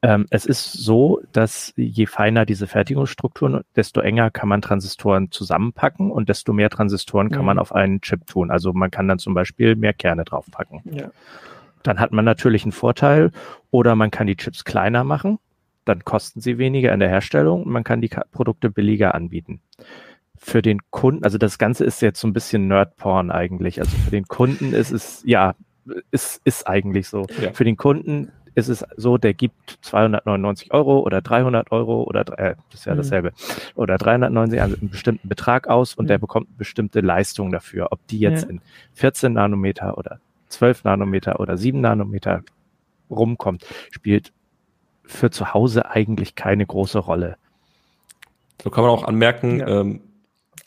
Ähm, 0.00 0.26
es 0.30 0.46
ist 0.46 0.72
so, 0.72 1.20
dass 1.32 1.72
je 1.76 2.06
feiner 2.06 2.46
diese 2.46 2.66
Fertigungsstrukturen, 2.66 3.62
desto 3.74 4.00
enger 4.00 4.30
kann 4.30 4.48
man 4.48 4.62
Transistoren 4.62 5.30
zusammenpacken 5.32 6.10
und 6.10 6.28
desto 6.28 6.52
mehr 6.52 6.70
Transistoren 6.70 7.30
kann 7.30 7.40
mhm. 7.40 7.46
man 7.46 7.58
auf 7.58 7.74
einen 7.74 8.00
Chip 8.00 8.26
tun. 8.26 8.50
Also 8.50 8.72
man 8.72 8.90
kann 8.90 9.08
dann 9.08 9.18
zum 9.18 9.34
Beispiel 9.34 9.74
mehr 9.74 9.94
Kerne 9.94 10.24
draufpacken. 10.24 10.82
Ja. 10.84 11.10
Dann 11.82 11.98
hat 11.98 12.12
man 12.12 12.24
natürlich 12.24 12.62
einen 12.64 12.72
Vorteil 12.72 13.32
oder 13.70 13.96
man 13.96 14.10
kann 14.10 14.26
die 14.26 14.36
Chips 14.36 14.64
kleiner 14.64 15.02
machen 15.02 15.38
dann 15.88 16.04
kosten 16.04 16.40
sie 16.40 16.58
weniger 16.58 16.92
in 16.92 17.00
der 17.00 17.08
Herstellung 17.08 17.62
und 17.62 17.72
man 17.72 17.84
kann 17.84 18.00
die 18.00 18.10
Produkte 18.32 18.70
billiger 18.70 19.14
anbieten. 19.14 19.60
Für 20.36 20.62
den 20.62 20.78
Kunden, 20.90 21.24
also 21.24 21.38
das 21.38 21.58
Ganze 21.58 21.84
ist 21.84 22.00
jetzt 22.00 22.20
so 22.20 22.28
ein 22.28 22.32
bisschen 22.32 22.68
Nerdporn 22.68 23.30
eigentlich. 23.30 23.80
Also 23.80 23.96
für 23.96 24.10
den 24.10 24.26
Kunden 24.26 24.72
ist 24.72 24.92
es, 24.92 25.22
ja, 25.24 25.54
ist, 26.10 26.40
ist 26.44 26.68
eigentlich 26.68 27.08
so. 27.08 27.26
Ja. 27.42 27.52
Für 27.52 27.64
den 27.64 27.76
Kunden 27.76 28.30
ist 28.54 28.68
es 28.68 28.84
so, 28.96 29.18
der 29.18 29.34
gibt 29.34 29.78
299 29.82 30.72
Euro 30.72 31.00
oder 31.00 31.22
300 31.22 31.70
Euro 31.70 32.02
oder 32.02 32.22
äh, 32.38 32.56
das 32.70 32.80
ist 32.80 32.86
ja 32.86 32.94
mhm. 32.94 32.98
dasselbe 32.98 33.32
oder 33.74 33.96
390 33.96 34.60
also 34.60 34.76
einen 34.76 34.90
bestimmten 34.90 35.28
Betrag 35.28 35.68
aus 35.68 35.94
und 35.94 36.04
mhm. 36.04 36.08
der 36.08 36.18
bekommt 36.18 36.48
eine 36.48 36.56
bestimmte 36.56 37.00
Leistung 37.00 37.52
dafür. 37.52 37.88
Ob 37.92 38.04
die 38.08 38.18
jetzt 38.18 38.44
ja. 38.44 38.50
in 38.50 38.60
14 38.94 39.32
Nanometer 39.32 39.96
oder 39.96 40.20
12 40.48 40.84
Nanometer 40.84 41.40
oder 41.40 41.56
7 41.56 41.80
Nanometer 41.80 42.42
rumkommt, 43.10 43.64
spielt 43.90 44.32
für 45.08 45.30
zu 45.30 45.54
Hause 45.54 45.90
eigentlich 45.90 46.34
keine 46.34 46.64
große 46.66 46.98
Rolle. 46.98 47.36
So 48.62 48.70
kann 48.70 48.84
man 48.84 48.92
auch 48.92 49.04
anmerken, 49.04 49.60
ja. 49.60 49.80
ähm, 49.80 50.00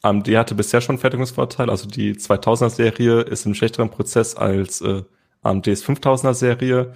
AMD 0.02 0.28
hatte 0.30 0.56
bisher 0.56 0.82
schon 0.82 0.98
Fertigungsvorteil, 0.98 1.70
also 1.70 1.88
die 1.88 2.16
2000er 2.16 2.70
Serie 2.70 3.22
ist 3.22 3.46
im 3.46 3.54
schlechteren 3.54 3.90
Prozess 3.90 4.36
als 4.36 4.82
äh, 4.82 5.04
AMDs 5.44 5.86
5000er 5.86 6.34
Serie 6.34 6.94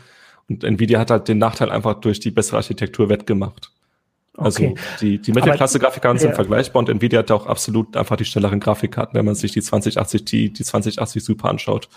und 0.49 0.63
Nvidia 0.63 0.99
hat 0.99 1.11
halt 1.11 1.27
den 1.27 1.37
Nachteil 1.37 1.69
einfach 1.69 1.95
durch 1.95 2.19
die 2.19 2.31
bessere 2.31 2.57
Architektur 2.57 3.09
wettgemacht. 3.09 3.71
Also 4.37 4.63
okay. 4.63 4.75
die, 5.01 5.19
die 5.19 5.31
Mittelklasse-Grafikkarten 5.31 6.19
sind 6.19 6.29
ja. 6.31 6.35
vergleichbar 6.35 6.79
und 6.79 6.89
Nvidia 6.89 7.19
hat 7.19 7.31
auch 7.31 7.45
absolut 7.45 7.95
einfach 7.95 8.17
die 8.17 8.25
schnelleren 8.25 8.59
Grafikkarten, 8.59 9.13
wenn 9.17 9.25
man 9.25 9.35
sich 9.35 9.51
die 9.51 9.61
2080 9.61 10.25
Ti, 10.25 10.49
die 10.49 10.63
2080 10.63 11.23
Super 11.23 11.49
anschaut. 11.49 11.87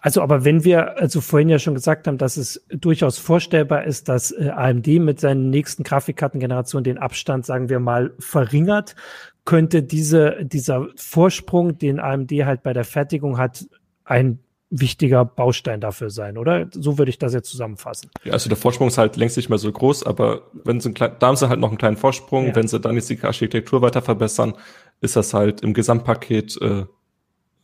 Also, 0.00 0.22
aber 0.22 0.44
wenn 0.44 0.64
wir 0.64 0.98
also 0.98 1.20
vorhin 1.20 1.48
ja 1.48 1.58
schon 1.58 1.74
gesagt 1.74 2.06
haben, 2.06 2.18
dass 2.18 2.36
es 2.36 2.64
durchaus 2.68 3.18
vorstellbar 3.18 3.84
ist, 3.84 4.08
dass 4.08 4.32
äh, 4.32 4.50
AMD 4.50 4.86
mit 4.86 5.20
seinen 5.20 5.50
nächsten 5.50 5.82
Grafikkartengenerationen 5.82 6.84
den 6.84 6.98
Abstand, 6.98 7.46
sagen 7.46 7.68
wir 7.68 7.80
mal, 7.80 8.12
verringert, 8.18 8.96
könnte 9.44 9.82
diese, 9.82 10.44
dieser 10.44 10.88
Vorsprung, 10.96 11.78
den 11.78 11.98
AMD 11.98 12.30
halt 12.44 12.62
bei 12.62 12.72
der 12.72 12.84
Fertigung 12.84 13.38
hat, 13.38 13.66
ein 14.04 14.40
wichtiger 14.70 15.24
Baustein 15.24 15.80
dafür 15.80 16.10
sein, 16.10 16.38
oder? 16.38 16.68
So 16.72 16.96
würde 16.96 17.10
ich 17.10 17.18
das 17.18 17.34
jetzt 17.34 17.50
zusammenfassen. 17.50 18.10
Ja, 18.22 18.32
also 18.34 18.48
der 18.48 18.56
Vorsprung 18.56 18.88
ist 18.88 18.98
halt 18.98 19.16
längst 19.16 19.36
nicht 19.36 19.48
mehr 19.48 19.58
so 19.58 19.70
groß, 19.70 20.04
aber 20.04 20.42
wenn 20.52 20.80
sie 20.80 20.92
klein, 20.92 21.16
da 21.18 21.26
haben 21.26 21.36
sie 21.36 21.48
halt 21.48 21.58
noch 21.58 21.70
einen 21.70 21.78
kleinen 21.78 21.96
Vorsprung, 21.96 22.46
ja. 22.46 22.54
wenn 22.54 22.68
sie 22.68 22.78
dann 22.78 22.94
jetzt 22.94 23.10
die 23.10 23.20
Architektur 23.20 23.82
weiter 23.82 24.00
verbessern, 24.00 24.54
ist 25.00 25.16
das 25.16 25.34
halt 25.34 25.62
im 25.62 25.74
Gesamtpaket 25.74 26.60
äh, 26.62 26.84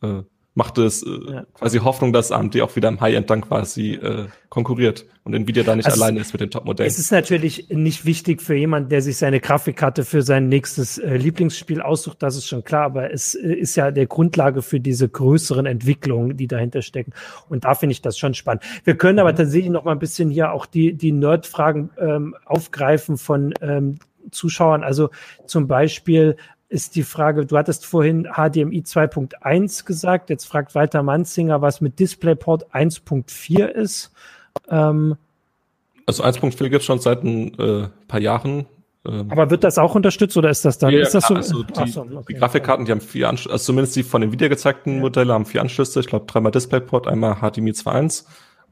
äh, 0.05 0.23
machte 0.57 0.83
es 0.85 1.03
äh, 1.03 1.09
ja. 1.09 1.45
quasi 1.53 1.77
Hoffnung, 1.77 2.11
dass 2.11 2.31
AMD 2.31 2.59
auch 2.61 2.75
wieder 2.75 2.89
im 2.89 2.99
High-End 2.99 3.29
dann 3.29 3.41
quasi 3.41 3.93
äh, 3.93 4.25
konkurriert 4.49 5.05
und 5.23 5.35
Nvidia 5.35 5.61
da 5.61 5.75
nicht 5.75 5.85
also 5.85 6.01
alleine 6.01 6.19
ist 6.19 6.33
mit 6.33 6.41
den 6.41 6.49
Top-Modellen. 6.49 6.87
Es 6.87 6.97
ist 6.97 7.11
natürlich 7.11 7.69
nicht 7.69 8.05
wichtig 8.05 8.41
für 8.41 8.55
jemanden, 8.55 8.89
der 8.89 9.03
sich 9.03 9.17
seine 9.17 9.39
Grafikkarte 9.39 10.03
für 10.03 10.23
sein 10.23 10.49
nächstes 10.49 10.97
äh, 10.97 11.15
Lieblingsspiel 11.15 11.79
aussucht, 11.79 12.23
das 12.23 12.35
ist 12.35 12.47
schon 12.47 12.63
klar, 12.63 12.85
aber 12.85 13.13
es 13.13 13.35
äh, 13.35 13.53
ist 13.53 13.75
ja 13.75 13.91
der 13.91 14.07
Grundlage 14.07 14.63
für 14.63 14.79
diese 14.79 15.07
größeren 15.07 15.67
Entwicklungen, 15.67 16.37
die 16.37 16.47
dahinter 16.47 16.81
stecken. 16.81 17.13
Und 17.49 17.63
da 17.63 17.75
finde 17.75 17.91
ich 17.91 18.01
das 18.01 18.17
schon 18.17 18.33
spannend. 18.33 18.63
Wir 18.83 18.97
können 18.97 19.19
aber 19.19 19.33
mhm. 19.33 19.37
tatsächlich 19.37 19.69
noch 19.69 19.83
mal 19.83 19.91
ein 19.91 19.99
bisschen 19.99 20.31
hier 20.31 20.53
auch 20.53 20.65
die, 20.65 20.93
die 20.93 21.11
Nerd-Fragen 21.11 21.91
ähm, 21.99 22.35
aufgreifen 22.45 23.17
von 23.17 23.53
ähm, 23.61 23.99
Zuschauern. 24.31 24.83
Also 24.83 25.11
zum 25.45 25.67
Beispiel, 25.67 26.35
ist 26.69 26.95
die 26.95 27.03
Frage, 27.03 27.45
du 27.45 27.57
hattest 27.57 27.85
vorhin 27.85 28.23
HDMI 28.23 28.81
2.1 28.81 29.85
gesagt, 29.85 30.29
jetzt 30.29 30.45
fragt 30.45 30.75
Walter 30.75 31.01
Manzinger, 31.03 31.61
was 31.61 31.81
mit 31.81 31.99
DisplayPort 31.99 32.73
1.4 32.73 33.65
ist. 33.65 34.11
Ähm, 34.69 35.15
also 36.05 36.23
1.4 36.23 36.57
gibt 36.69 36.75
es 36.75 36.85
schon 36.85 36.99
seit 36.99 37.23
ein 37.23 37.57
äh, 37.59 37.87
paar 38.07 38.19
Jahren. 38.19 38.65
Ähm, 39.05 39.31
aber 39.31 39.49
wird 39.49 39.63
das 39.63 39.77
auch 39.77 39.95
unterstützt 39.95 40.35
oder 40.35 40.49
ist 40.49 40.65
das 40.65 40.77
dann? 40.77 40.91
Ja, 40.91 41.01
ist 41.01 41.13
das 41.13 41.27
so? 41.27 41.35
Also 41.35 41.63
die, 41.63 41.89
so, 41.89 42.01
okay. 42.01 42.25
die 42.29 42.33
Grafikkarten, 42.33 42.85
die 42.85 42.91
haben 42.91 43.01
vier 43.01 43.29
Anschlüsse, 43.29 43.53
also 43.53 43.65
zumindest 43.65 43.95
die 43.95 44.03
von 44.03 44.21
den 44.21 44.31
Video 44.31 44.49
gezeigten 44.49 44.95
ja. 44.95 44.99
Modelle 44.99 45.33
haben 45.33 45.45
vier 45.45 45.61
Anschlüsse. 45.61 45.99
Ich 45.99 46.07
glaube 46.07 46.25
dreimal 46.25 46.51
DisplayPort, 46.51 47.07
einmal 47.07 47.35
HDMI 47.35 47.71
2.1. 47.71 48.25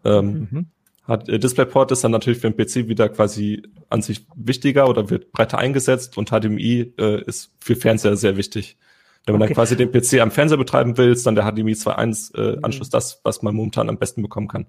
Ähm, 0.03 0.47
mhm. 0.51 0.65
Hat, 1.07 1.29
äh, 1.29 1.39
DisplayPort 1.39 1.91
ist 1.91 2.03
dann 2.03 2.11
natürlich 2.11 2.39
für 2.39 2.49
den 2.49 2.57
PC 2.57 2.87
wieder 2.87 3.09
quasi 3.09 3.63
an 3.89 4.01
sich 4.01 4.25
wichtiger 4.35 4.89
oder 4.89 5.09
wird 5.09 5.31
breiter 5.31 5.57
eingesetzt 5.57 6.17
und 6.17 6.29
HDMI 6.29 6.93
äh, 6.97 7.21
ist 7.23 7.51
für 7.59 7.75
Fernseher 7.75 8.15
sehr 8.15 8.37
wichtig. 8.37 8.77
Wenn 9.25 9.33
man 9.33 9.41
okay. 9.41 9.49
dann 9.49 9.55
quasi 9.55 9.75
den 9.75 9.91
PC 9.91 10.21
am 10.21 10.31
Fernseher 10.31 10.57
betreiben 10.57 10.97
will, 10.97 11.11
ist 11.11 11.25
dann 11.25 11.35
der 11.35 11.45
HDMI 11.45 11.73
2.1 11.73 12.35
äh, 12.35 12.55
mhm. 12.57 12.65
Anschluss 12.65 12.89
das, 12.89 13.21
was 13.23 13.41
man 13.41 13.55
momentan 13.55 13.89
am 13.89 13.97
besten 13.97 14.21
bekommen 14.21 14.47
kann. 14.47 14.65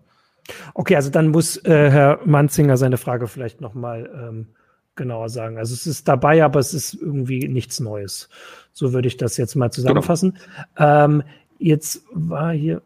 Okay, 0.75 0.97
also 0.97 1.11
dann 1.11 1.29
muss 1.29 1.57
äh, 1.65 1.91
Herr 1.91 2.21
Manzinger 2.25 2.77
seine 2.77 2.97
Frage 2.99 3.27
vielleicht 3.27 3.61
nochmal 3.61 4.09
ähm, 4.15 4.47
genauer 4.95 5.29
sagen. 5.29 5.59
Also 5.59 5.75
es 5.75 5.87
ist 5.87 6.09
dabei, 6.09 6.43
aber 6.45 6.61
es 6.61 6.73
ist 6.73 6.95
irgendwie 6.95 7.49
nichts 7.49 7.81
Neues. 7.81 8.29
So 8.73 8.93
würde 8.93 9.09
ich 9.09 9.17
das 9.17 9.37
jetzt 9.37 9.55
mal 9.55 9.71
zusammenfassen. 9.71 10.39
Genau. 10.75 11.05
Ähm, 11.05 11.23
jetzt 11.59 12.03
war 12.13 12.53
hier, 12.53 12.83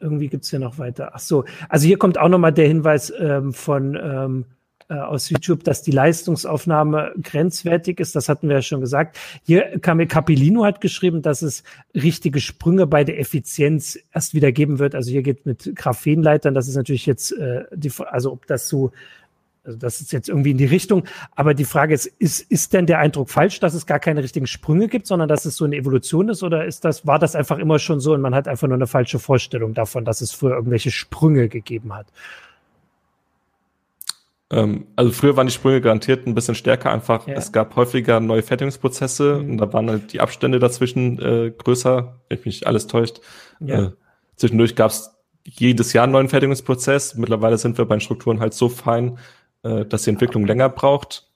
irgendwie 0.00 0.28
gibt 0.28 0.44
es 0.44 0.50
hier 0.50 0.58
noch 0.58 0.78
weiter. 0.78 1.12
Ach 1.14 1.20
so, 1.20 1.44
also 1.68 1.86
hier 1.86 1.98
kommt 1.98 2.18
auch 2.18 2.28
nochmal 2.28 2.52
der 2.52 2.66
Hinweis 2.66 3.12
ähm, 3.18 3.52
von 3.52 3.98
ähm, 4.02 4.44
äh, 4.90 4.94
aus 4.94 5.30
YouTube, 5.30 5.62
dass 5.62 5.82
die 5.82 5.92
Leistungsaufnahme 5.92 7.12
grenzwertig 7.22 8.00
ist. 8.00 8.16
Das 8.16 8.28
hatten 8.28 8.48
wir 8.48 8.56
ja 8.56 8.62
schon 8.62 8.80
gesagt. 8.80 9.16
Hier 9.44 9.78
kam 9.80 10.06
Capellino 10.08 10.64
hat 10.64 10.80
geschrieben, 10.80 11.22
dass 11.22 11.42
es 11.42 11.62
richtige 11.94 12.40
Sprünge 12.40 12.88
bei 12.88 13.04
der 13.04 13.20
Effizienz 13.20 14.00
erst 14.12 14.34
wieder 14.34 14.50
geben 14.50 14.80
wird. 14.80 14.96
Also 14.96 15.12
hier 15.12 15.22
geht 15.22 15.46
mit 15.46 15.76
Graphenleitern. 15.76 16.54
Das 16.54 16.66
ist 16.66 16.74
natürlich 16.74 17.06
jetzt 17.06 17.30
äh, 17.30 17.64
die, 17.72 17.92
also 18.04 18.32
ob 18.32 18.48
das 18.48 18.68
so 18.68 18.90
also 19.62 19.76
das 19.78 20.00
ist 20.00 20.12
jetzt 20.12 20.28
irgendwie 20.28 20.52
in 20.52 20.58
die 20.58 20.66
Richtung. 20.66 21.04
Aber 21.36 21.54
die 21.54 21.64
Frage 21.64 21.94
ist, 21.94 22.06
ist, 22.06 22.40
ist 22.50 22.72
denn 22.72 22.86
der 22.86 22.98
Eindruck 22.98 23.30
falsch, 23.30 23.60
dass 23.60 23.74
es 23.74 23.86
gar 23.86 23.98
keine 23.98 24.22
richtigen 24.22 24.46
Sprünge 24.46 24.88
gibt, 24.88 25.06
sondern 25.06 25.28
dass 25.28 25.44
es 25.44 25.56
so 25.56 25.64
eine 25.64 25.76
Evolution 25.76 26.28
ist? 26.28 26.42
Oder 26.42 26.64
ist 26.64 26.84
das, 26.84 27.06
war 27.06 27.18
das 27.18 27.36
einfach 27.36 27.58
immer 27.58 27.78
schon 27.78 28.00
so 28.00 28.14
und 28.14 28.20
man 28.20 28.34
hat 28.34 28.48
einfach 28.48 28.68
nur 28.68 28.76
eine 28.76 28.86
falsche 28.86 29.18
Vorstellung 29.18 29.74
davon, 29.74 30.04
dass 30.04 30.22
es 30.22 30.32
früher 30.32 30.54
irgendwelche 30.54 30.90
Sprünge 30.90 31.48
gegeben 31.48 31.94
hat? 31.94 32.06
Ähm, 34.50 34.86
also 34.96 35.12
früher 35.12 35.36
waren 35.36 35.46
die 35.46 35.52
Sprünge 35.52 35.80
garantiert 35.80 36.26
ein 36.26 36.34
bisschen 36.34 36.54
stärker 36.54 36.90
einfach. 36.90 37.26
Ja. 37.28 37.34
Es 37.34 37.52
gab 37.52 37.76
häufiger 37.76 38.18
neue 38.18 38.42
Fertigungsprozesse 38.42 39.40
mhm. 39.42 39.50
und 39.50 39.58
da 39.58 39.72
waren 39.72 39.90
halt 39.90 40.12
die 40.12 40.20
Abstände 40.20 40.58
dazwischen 40.58 41.20
äh, 41.20 41.52
größer, 41.56 42.20
wenn 42.28 42.38
mich 42.44 42.66
alles 42.66 42.86
täuscht. 42.86 43.20
Ja. 43.60 43.86
Äh, 43.86 43.90
zwischendurch 44.36 44.74
gab 44.74 44.90
es 44.90 45.10
jedes 45.44 45.92
Jahr 45.92 46.04
einen 46.04 46.12
neuen 46.12 46.28
Fertigungsprozess. 46.28 47.14
Mittlerweile 47.14 47.58
sind 47.58 47.78
wir 47.78 47.84
bei 47.84 47.96
den 47.96 48.00
Strukturen 48.00 48.40
halt 48.40 48.54
so 48.54 48.68
fein, 48.68 49.18
äh, 49.62 49.84
dass 49.84 50.02
die 50.02 50.10
Entwicklung 50.10 50.46
länger 50.46 50.68
braucht. 50.68 51.28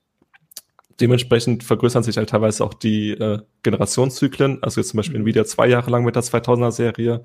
Dementsprechend 1.01 1.65
vergrößern 1.65 2.03
sich 2.03 2.17
halt 2.17 2.31
teilweise 2.31 2.65
auch 2.65 2.75
die 2.75 3.11
äh, 3.11 3.41
Generationszyklen. 3.63 4.63
Also 4.63 4.81
jetzt 4.81 4.91
zum 4.91 4.99
Beispiel 4.99 5.19
mhm. 5.19 5.25
Nvidia 5.25 5.45
zwei 5.45 5.67
Jahre 5.67 5.91
lang 5.91 6.05
mit 6.05 6.17
der 6.17 6.23
2000er 6.23 6.71
Serie. 6.71 7.25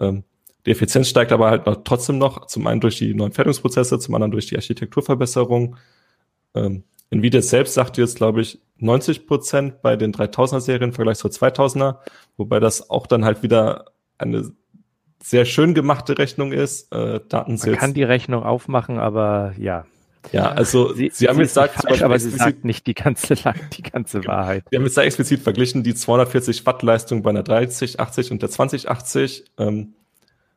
Ähm, 0.00 0.24
die 0.64 0.70
Effizienz 0.72 1.08
steigt 1.08 1.32
aber 1.32 1.50
halt 1.50 1.66
noch, 1.66 1.84
trotzdem 1.84 2.18
noch, 2.18 2.46
zum 2.46 2.66
einen 2.66 2.80
durch 2.80 2.98
die 2.98 3.14
neuen 3.14 3.32
Fertigungsprozesse, 3.32 3.98
zum 3.98 4.14
anderen 4.14 4.32
durch 4.32 4.46
die 4.46 4.56
Architekturverbesserung. 4.56 5.76
Ähm, 6.54 6.84
Nvidia 7.10 7.40
selbst 7.40 7.74
sagt 7.74 7.98
jetzt, 7.98 8.16
glaube 8.16 8.40
ich, 8.40 8.60
90 8.78 9.26
Prozent 9.26 9.82
bei 9.82 9.96
den 9.96 10.12
3000er 10.12 10.60
Serien 10.60 10.90
im 10.90 10.92
Vergleich 10.92 11.18
zur 11.18 11.30
2000er, 11.30 11.98
wobei 12.36 12.58
das 12.58 12.90
auch 12.90 13.06
dann 13.06 13.24
halt 13.24 13.42
wieder 13.42 13.86
eine 14.18 14.50
sehr 15.22 15.44
schön 15.44 15.74
gemachte 15.74 16.18
Rechnung 16.18 16.52
ist. 16.52 16.92
Äh, 16.92 17.20
Daten 17.28 17.56
Man 17.56 17.76
kann 17.76 17.94
die 17.94 18.02
Rechnung 18.02 18.42
aufmachen, 18.42 18.98
aber 18.98 19.54
ja. 19.58 19.86
Ja, 20.32 20.50
also 20.50 20.92
sie, 20.92 21.10
sie 21.12 21.28
haben 21.28 21.36
sie 21.36 21.42
jetzt 21.42 21.50
gesagt, 21.50 21.74
falsch, 21.74 22.02
aber 22.02 22.18
sie 22.18 22.30
sagt 22.30 22.64
nicht 22.64 22.86
die 22.86 22.94
ganze, 22.94 23.34
die 23.76 23.82
ganze 23.82 24.24
Wahrheit. 24.26 24.64
Wir 24.70 24.78
haben 24.78 24.86
jetzt 24.86 24.96
da 24.96 25.02
explizit 25.02 25.40
verglichen 25.40 25.82
die 25.82 25.94
240 25.94 26.66
Watt 26.66 26.82
Leistung 26.82 27.22
bei 27.22 27.30
einer 27.30 27.42
3080 27.42 28.32
und 28.32 28.42
der 28.42 28.50
2080. 28.50 29.44
Ähm, 29.58 29.94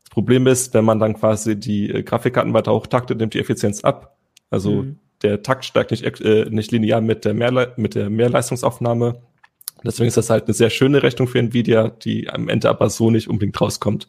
das 0.04 0.10
Problem 0.10 0.48
ist, 0.48 0.74
wenn 0.74 0.86
man 0.86 1.00
dann 1.00 1.14
quasi 1.14 1.60
die 1.60 1.90
äh, 1.90 2.04
Grafikkarten 2.04 2.54
weiter 2.54 2.74
hochtaktet, 2.74 3.20
nimmt 3.20 3.34
die 3.34 3.40
Effizienz 3.40 3.84
ab. 3.84 4.18
Also 4.50 4.84
mhm. 4.84 5.00
der 5.22 5.44
Takt 5.44 5.66
steigt 5.66 5.92
nicht, 5.92 6.04
äh, 6.22 6.46
nicht 6.50 6.72
linear 6.72 7.02
mit 7.02 7.26
der, 7.26 7.34
Mehrle 7.34 7.74
mit 7.78 7.96
der 7.96 8.10
Mehrleistungsaufnahme. 8.10 9.22
Deswegen 9.84 10.08
ist 10.08 10.18
das 10.18 10.30
halt 10.30 10.46
eine 10.46 10.54
sehr 10.54 10.70
schöne 10.70 11.04
Rechnung 11.04 11.28
für 11.28 11.40
Nvidia, 11.40 11.90
die 11.90 12.30
am 12.30 12.50
Ende 12.50 12.70
aber 12.70 12.90
so 12.90 13.12
nicht 13.12 13.30
unbedingt 13.30 13.60
rauskommt. 13.62 14.08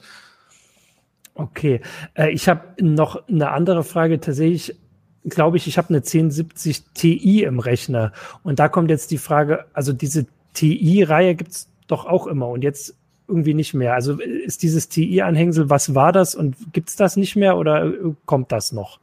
Okay, 1.35 1.81
äh, 2.15 2.31
ich 2.31 2.49
habe 2.49 2.63
noch 2.81 3.29
eine 3.29 3.51
andere 3.51 3.85
Frage. 3.85 4.21
Tatsächlich 4.21 4.77
glaube 5.25 5.57
ich, 5.57 5.67
ich 5.67 5.79
habe 5.79 5.91
eine 5.91 5.99
1070 5.99 6.85
Ti 6.95 7.43
im 7.43 7.59
Rechner. 7.59 8.13
Und 8.43 8.59
da 8.59 8.69
kommt 8.69 8.91
jetzt 8.91 9.11
die 9.11 9.19
Frage, 9.19 9.67
also 9.73 9.93
diese 9.93 10.27
TI-Reihe 10.55 11.35
gibt's 11.35 11.69
doch 11.87 12.07
auch 12.07 12.27
immer. 12.27 12.49
Und 12.49 12.63
jetzt 12.63 12.95
irgendwie 13.31 13.55
nicht 13.55 13.75
mehr. 13.75 13.95
Also 13.95 14.19
ist 14.21 14.63
dieses 14.63 14.89
TI-Anhängsel, 14.89 15.71
was 15.71 15.95
war 15.95 16.13
das 16.13 16.35
und 16.35 16.57
gibt 16.73 16.89
es 16.89 16.97
das 16.97 17.17
nicht 17.17 17.37
mehr 17.37 17.57
oder 17.57 17.85
äh, 17.87 18.15
kommt 18.27 18.53
das 18.53 18.73
noch? 18.73 18.99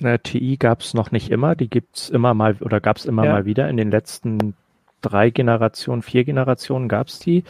Na, 0.00 0.18
TI 0.18 0.56
gab 0.56 0.80
es 0.80 0.94
noch 0.94 1.12
nicht 1.12 1.30
immer, 1.30 1.54
die 1.54 1.68
gibt 1.68 1.96
es 1.96 2.10
immer 2.10 2.34
mal 2.34 2.56
oder 2.60 2.80
gab 2.80 2.96
es 2.96 3.04
immer 3.04 3.24
ja. 3.24 3.32
mal 3.32 3.44
wieder. 3.44 3.68
In 3.68 3.76
den 3.76 3.90
letzten 3.90 4.54
drei 5.00 5.30
Generationen, 5.30 6.02
vier 6.02 6.24
Generationen 6.24 6.88
gab 6.88 7.08
es 7.08 7.20
die, 7.20 7.44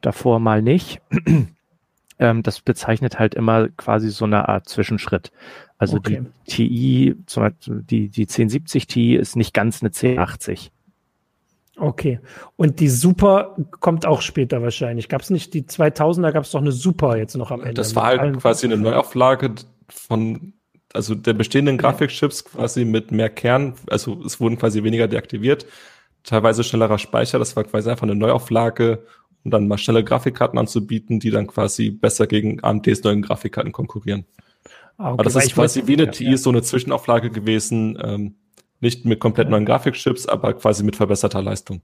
davor 0.00 0.40
mal 0.40 0.62
nicht. 0.62 1.00
Ähm, 2.18 2.42
das 2.42 2.60
bezeichnet 2.60 3.18
halt 3.18 3.34
immer 3.34 3.68
quasi 3.70 4.10
so 4.10 4.24
eine 4.24 4.48
Art 4.48 4.68
Zwischenschritt. 4.68 5.32
Also 5.78 5.96
okay. 5.96 6.22
die 6.46 6.68
TI, 6.68 7.16
zum 7.26 7.42
Beispiel 7.42 7.82
die, 7.82 8.08
die 8.08 8.22
1070 8.22 8.86
Ti 8.86 9.16
ist 9.16 9.36
nicht 9.36 9.52
ganz 9.52 9.82
eine 9.82 9.88
1080. 9.88 10.70
Okay. 11.76 12.20
Und 12.56 12.78
die 12.80 12.88
Super 12.88 13.56
kommt 13.80 14.06
auch 14.06 14.22
später 14.22 14.62
wahrscheinlich. 14.62 15.08
Gab 15.08 15.22
es 15.22 15.30
nicht 15.30 15.54
die 15.54 15.62
2000er, 15.62 16.32
gab 16.32 16.44
es 16.44 16.52
doch 16.52 16.60
eine 16.60 16.72
Super 16.72 17.16
jetzt 17.16 17.36
noch 17.36 17.50
am 17.50 17.60
Ende. 17.60 17.74
Das 17.74 17.96
war 17.96 18.06
halt 18.06 18.38
quasi 18.38 18.66
eine 18.66 18.76
Neuauflage 18.76 19.54
von, 19.88 20.52
also 20.92 21.14
der 21.16 21.32
bestehenden 21.32 21.76
Grafikchips 21.76 22.44
quasi 22.44 22.84
mit 22.84 23.10
mehr 23.10 23.28
Kern. 23.28 23.74
Also 23.90 24.22
es 24.24 24.38
wurden 24.38 24.56
quasi 24.56 24.84
weniger 24.84 25.08
deaktiviert. 25.08 25.66
Teilweise 26.22 26.62
schnellerer 26.62 26.98
Speicher. 26.98 27.40
Das 27.40 27.56
war 27.56 27.64
quasi 27.64 27.90
einfach 27.90 28.04
eine 28.04 28.14
Neuauflage, 28.14 29.04
um 29.44 29.50
dann 29.50 29.68
mal 29.68 29.78
schnelle 29.78 30.02
Grafikkarten 30.02 30.58
anzubieten, 30.58 31.20
die 31.20 31.30
dann 31.30 31.46
quasi 31.46 31.90
besser 31.90 32.26
gegen 32.26 32.62
AMDs 32.64 33.02
neuen 33.04 33.22
Grafikkarten 33.22 33.72
konkurrieren. 33.72 34.24
Ah, 34.96 35.10
okay, 35.10 35.12
Aber 35.12 35.24
das 35.24 35.36
ist 35.36 35.54
quasi 35.54 35.86
wie 35.86 35.94
eine 35.94 36.10
TI, 36.10 36.30
ja. 36.30 36.36
so 36.36 36.50
eine 36.50 36.62
Zwischenauflage 36.62 37.30
gewesen. 37.30 37.98
Ähm, 38.02 38.34
nicht 38.80 39.04
mit 39.04 39.20
komplett 39.20 39.48
neuen 39.48 39.64
Grafikchips, 39.64 40.26
aber 40.26 40.54
quasi 40.54 40.84
mit 40.84 40.96
verbesserter 40.96 41.42
Leistung. 41.42 41.80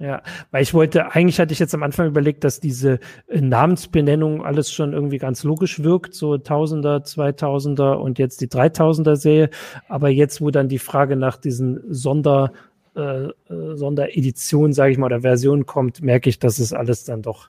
Ja, 0.00 0.22
weil 0.50 0.62
ich 0.62 0.72
wollte, 0.72 1.12
eigentlich 1.12 1.38
hatte 1.38 1.52
ich 1.52 1.58
jetzt 1.58 1.74
am 1.74 1.82
Anfang 1.82 2.06
überlegt, 2.06 2.42
dass 2.42 2.58
diese 2.58 3.00
äh, 3.28 3.40
Namensbenennung 3.42 4.42
alles 4.42 4.72
schon 4.72 4.94
irgendwie 4.94 5.18
ganz 5.18 5.44
logisch 5.44 5.82
wirkt, 5.82 6.14
so 6.14 6.38
Tausender, 6.38 7.04
Zweitausender 7.04 8.00
und 8.00 8.18
jetzt 8.18 8.40
die 8.40 8.48
Dreitausender 8.48 9.16
Serie. 9.16 9.50
Aber 9.88 10.08
jetzt, 10.08 10.40
wo 10.40 10.50
dann 10.50 10.68
die 10.68 10.78
Frage 10.78 11.16
nach 11.16 11.36
diesen 11.36 11.82
Sonder, 11.92 12.52
äh, 12.96 13.26
äh 13.26 13.32
Sondereditionen, 13.76 14.72
sage 14.72 14.92
ich 14.92 14.98
mal, 14.98 15.06
oder 15.06 15.20
Versionen 15.20 15.66
kommt, 15.66 16.02
merke 16.02 16.28
ich, 16.28 16.38
dass 16.38 16.58
es 16.58 16.72
alles 16.72 17.04
dann 17.04 17.22
doch 17.22 17.48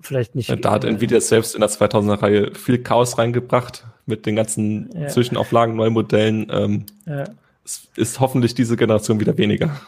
vielleicht 0.00 0.34
nicht. 0.34 0.64
Da 0.64 0.70
hat 0.70 0.84
Nvidia 0.84 1.20
selbst 1.20 1.54
in 1.54 1.60
der 1.60 1.70
2000er 1.70 2.22
Reihe 2.22 2.54
viel 2.54 2.78
Chaos 2.78 3.18
reingebracht 3.18 3.84
mit 4.04 4.26
den 4.26 4.36
ganzen 4.36 4.90
ja. 4.94 5.08
Zwischenauflagen, 5.08 5.74
neuen 5.76 5.92
Modellen. 5.92 6.46
Ähm, 6.50 6.86
ja 7.06 7.24
es 7.66 7.88
ist 7.96 8.20
hoffentlich 8.20 8.54
diese 8.54 8.76
Generation 8.76 9.20
wieder 9.20 9.36
weniger. 9.36 9.80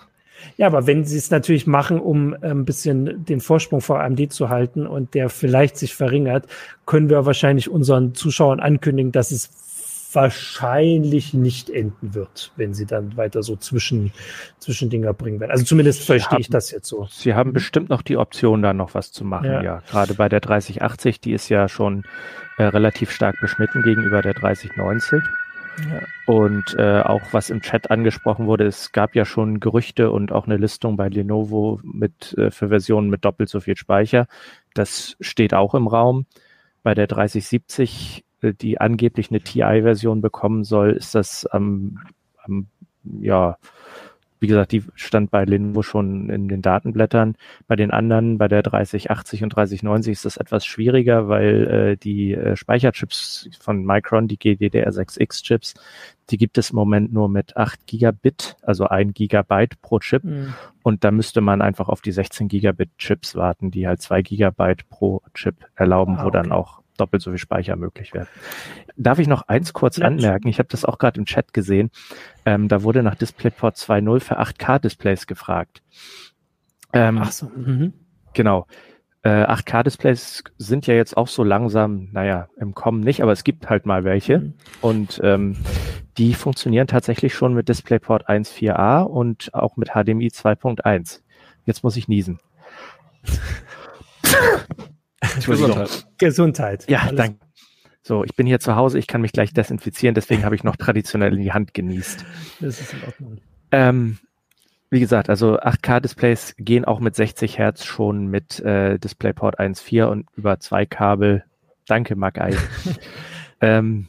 Ja, 0.57 0.67
aber 0.67 0.87
wenn 0.87 1.05
sie 1.05 1.17
es 1.17 1.31
natürlich 1.31 1.67
machen, 1.67 2.01
um 2.01 2.35
äh, 2.35 2.49
ein 2.49 2.65
bisschen 2.65 3.25
den 3.25 3.41
Vorsprung 3.41 3.81
vor 3.81 4.01
AMD 4.01 4.33
zu 4.33 4.49
halten 4.49 4.87
und 4.87 5.15
der 5.15 5.31
vielleicht 5.31 5.77
sich 5.77 5.95
verringert, 5.95 6.47
können 6.85 7.09
wir 7.09 7.25
wahrscheinlich 7.27 7.71
unseren 7.71 8.15
Zuschauern 8.15 8.59
ankündigen, 8.61 9.13
dass 9.13 9.31
es 9.31 9.51
wahrscheinlich 10.13 11.35
nicht 11.35 11.71
enden 11.71 12.15
wird, 12.15 12.53
wenn 12.57 12.75
sie 12.75 12.87
dann 12.87 13.17
weiter 13.17 13.43
so 13.43 13.57
zwischen, 13.57 14.13
zwischen 14.59 14.91
Dinger 14.91 15.13
bringen 15.13 15.41
werden. 15.41 15.51
Also 15.51 15.65
zumindest 15.65 16.05
verstehe 16.05 16.31
haben, 16.31 16.41
ich 16.41 16.51
das 16.51 16.71
jetzt 16.71 16.89
so. 16.89 17.07
Sie 17.11 17.35
haben 17.35 17.53
bestimmt 17.53 17.89
noch 17.89 18.03
die 18.03 18.17
Option, 18.17 18.63
da 18.63 18.73
noch 18.73 18.95
was 18.95 19.13
zu 19.13 19.25
machen, 19.25 19.47
ja. 19.47 19.63
ja. 19.63 19.83
Gerade 19.91 20.15
bei 20.15 20.29
der 20.29 20.41
3080, 20.41 21.21
die 21.21 21.33
ist 21.33 21.49
ja 21.49 21.69
schon 21.69 22.05
äh, 22.57 22.65
relativ 22.65 23.11
stark 23.11 23.41
beschnitten 23.41 23.83
gegenüber 23.83 24.23
der 24.23 24.35
3090. 24.35 25.23
Und 26.27 26.75
äh, 26.77 27.03
auch 27.03 27.23
was 27.33 27.51
im 27.51 27.61
Chat 27.61 27.91
angesprochen 27.91 28.47
wurde, 28.47 28.67
es 28.67 28.93
gab 28.93 29.15
ja 29.15 29.25
schon 29.25 29.61
Gerüchte 29.61 30.11
und 30.11 30.33
auch 30.33 30.47
eine 30.47 30.57
Listung 30.57 30.97
bei 30.97 31.09
Lenovo 31.09 31.81
mit 31.83 32.37
äh, 32.37 32.51
für 32.51 32.69
Versionen 32.69 33.11
mit 33.11 33.25
doppelt 33.25 33.49
so 33.49 33.61
viel 33.61 33.77
Speicher. 33.77 34.27
Das 34.75 35.17
steht 35.21 35.55
auch 35.55 35.75
im 35.75 35.87
Raum. 35.87 36.27
Bei 36.83 36.95
der 36.95 37.07
3070, 37.07 38.19
äh, 38.19 38.28
die 38.43 38.81
angeblich 38.81 39.31
eine 39.31 39.41
TI-Version 39.41 40.21
bekommen 40.21 40.65
soll, 40.65 40.93
ist 40.93 41.15
das 41.15 41.47
am, 41.47 41.99
am 42.45 42.69
ja 43.21 43.57
wie 44.41 44.47
gesagt, 44.47 44.73
die 44.73 44.85
stand 44.95 45.31
bei 45.31 45.45
Lenovo 45.45 45.83
schon 45.83 46.31
in 46.31 46.49
den 46.49 46.63
Datenblättern. 46.63 47.37
Bei 47.67 47.77
den 47.77 47.91
anderen, 47.91 48.39
bei 48.39 48.49
der 48.49 48.63
3080 48.63 49.43
und 49.43 49.51
3090 49.51 50.13
ist 50.13 50.25
das 50.25 50.37
etwas 50.37 50.65
schwieriger, 50.65 51.29
weil 51.29 51.67
äh, 51.67 51.97
die 51.97 52.35
äh, 52.35 52.57
Speicherchips 52.57 53.49
von 53.59 53.85
Micron, 53.85 54.29
die 54.29 54.39
GDDR6X-Chips, 54.39 55.75
die 56.31 56.37
gibt 56.37 56.59
es 56.59 56.71
im 56.71 56.77
Moment 56.77 57.13
nur 57.13 57.29
mit 57.29 57.57
8 57.57 57.87
Gigabit, 57.87 58.57
also 58.63 58.87
ein 58.87 59.13
Gigabyte 59.13 59.81
pro 59.81 59.99
Chip. 59.99 60.23
Mhm. 60.23 60.55
Und 60.83 61.05
da 61.05 61.11
müsste 61.11 61.41
man 61.41 61.61
einfach 61.61 61.89
auf 61.89 62.01
die 62.01 62.13
16 62.13 62.49
Gigabit 62.49 62.91
Chips 62.99 63.35
warten, 63.35 63.71
die 63.71 63.89
halt 63.89 64.01
zwei 64.01 64.23
Gigabyte 64.23 64.89
pro 64.89 65.23
Chip 65.35 65.57
erlauben, 65.75 66.15
ah, 66.17 66.19
okay. 66.19 66.27
wo 66.27 66.31
dann 66.31 66.53
auch 66.53 66.81
doppelt 67.01 67.23
so 67.23 67.31
viel 67.31 67.39
Speicher 67.39 67.77
möglich 67.77 68.15
wäre. 68.15 68.29
Darf 68.97 69.19
ich 69.19 69.29
noch 69.29 69.43
eins 69.49 69.73
kurz 69.73 69.99
anmerken? 69.99 70.49
Ich 70.49 70.59
habe 70.59 70.69
das 70.69 70.85
auch 70.85 70.99
gerade 70.99 71.19
im 71.19 71.27
Chat 71.27 71.53
gesehen. 71.53 71.91
Ähm, 72.45 72.69
da 72.69 72.83
wurde 72.83 73.03
nach 73.03 73.15
DisplayPort 73.15 73.77
2.0 73.77 74.21
für 74.21 74.41
8K-Displays 74.41 75.27
gefragt. 75.27 75.83
Ähm, 76.93 77.19
Ach 77.21 77.33
so. 77.33 77.47
Mhm. 77.55 77.93
Genau. 78.35 78.67
Äh, 79.23 79.45
8K-Displays 79.45 80.45
sind 80.59 80.87
ja 80.87 80.95
jetzt 80.95 81.17
auch 81.17 81.29
so 81.29 81.43
langsam, 81.45 82.09
naja, 82.13 82.49
im 82.57 82.75
Kommen 82.75 83.01
nicht, 83.01 83.23
aber 83.23 83.33
es 83.33 83.45
gibt 83.45 83.69
halt 83.69 83.85
mal 83.87 84.05
welche. 84.05 84.39
Mhm. 84.39 84.55
Und 84.81 85.21
ähm, 85.23 85.57
die 86.19 86.35
funktionieren 86.35 86.87
tatsächlich 86.87 87.35
schon 87.35 87.55
mit 87.55 87.69
DisplayPort 87.69 88.29
1.4a 88.29 89.03
und 89.03 89.55
auch 89.55 89.77
mit 89.77 89.91
HDMI 89.91 90.29
2.1. 90.29 91.21
Jetzt 91.65 91.85
muss 91.85 91.97
ich 91.97 92.09
niesen. 92.09 92.41
Gesundheit. 95.47 96.07
Gesundheit. 96.19 96.91
Ja, 96.91 97.11
danke. 97.13 97.39
So, 98.03 98.25
ich 98.25 98.35
bin 98.35 98.47
hier 98.47 98.61
zu 98.61 98.75
Hause, 98.75 98.99
ich 98.99 99.07
kann 99.07 99.21
mich 99.21 99.33
gleich 99.33 99.53
desinfizieren, 99.53 100.15
deswegen 100.15 100.45
habe 100.45 100.55
ich 100.55 100.65
noch 100.65 100.77
traditionell 100.77 101.35
in 101.35 101.43
die 101.43 101.53
Hand 101.53 101.75
genießt. 101.75 102.25
Das 102.61 102.81
ist 102.81 102.95
in 102.95 103.05
Ordnung. 103.05 103.39
Ähm, 103.71 104.19
wie 104.91 105.01
gesagt, 105.01 105.29
also 105.29 105.59
8K-Displays 105.59 106.55
gehen 106.57 106.87
auch 106.87 107.01
mit 107.01 107.15
60 107.15 107.59
Hertz 107.59 107.85
schon 107.85 108.29
mit 108.29 108.61
äh, 108.61 108.99
DisplayPort 108.99 109.61
1.4 109.61 110.05
und 110.05 110.27
über 110.37 110.59
zwei 110.61 110.87
Kabel. 110.87 111.45
Danke, 111.87 112.17
Magai. 112.17 112.57
ähm, 113.61 114.09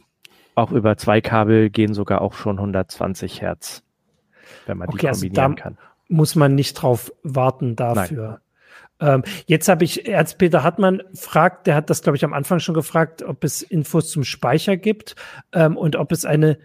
auch 0.54 0.72
über 0.72 0.96
zwei 0.96 1.20
Kabel 1.20 1.68
gehen 1.68 1.92
sogar 1.92 2.22
auch 2.22 2.32
schon 2.34 2.56
120 2.56 3.42
Hertz, 3.42 3.82
wenn 4.66 4.78
man 4.78 4.88
okay, 4.88 4.98
die 5.00 5.08
also 5.08 5.20
kombinieren 5.20 5.52
also 5.52 5.62
kann. 5.62 5.78
Muss 6.08 6.34
man 6.34 6.54
nicht 6.54 6.74
drauf 6.74 7.12
warten 7.22 7.76
dafür. 7.76 8.40
Ähm, 9.00 9.22
jetzt 9.46 9.68
habe 9.68 9.84
ich, 9.84 10.06
Erzpeter 10.06 10.62
Hartmann 10.62 11.02
fragt, 11.14 11.66
der 11.66 11.74
hat 11.74 11.90
das, 11.90 12.02
glaube 12.02 12.16
ich, 12.16 12.24
am 12.24 12.32
Anfang 12.32 12.60
schon 12.60 12.74
gefragt, 12.74 13.22
ob 13.22 13.44
es 13.44 13.62
Infos 13.62 14.10
zum 14.10 14.24
Speicher 14.24 14.76
gibt 14.76 15.16
ähm, 15.52 15.76
und 15.76 15.96
ob 15.96 16.12
es 16.12 16.24
eine 16.24 16.58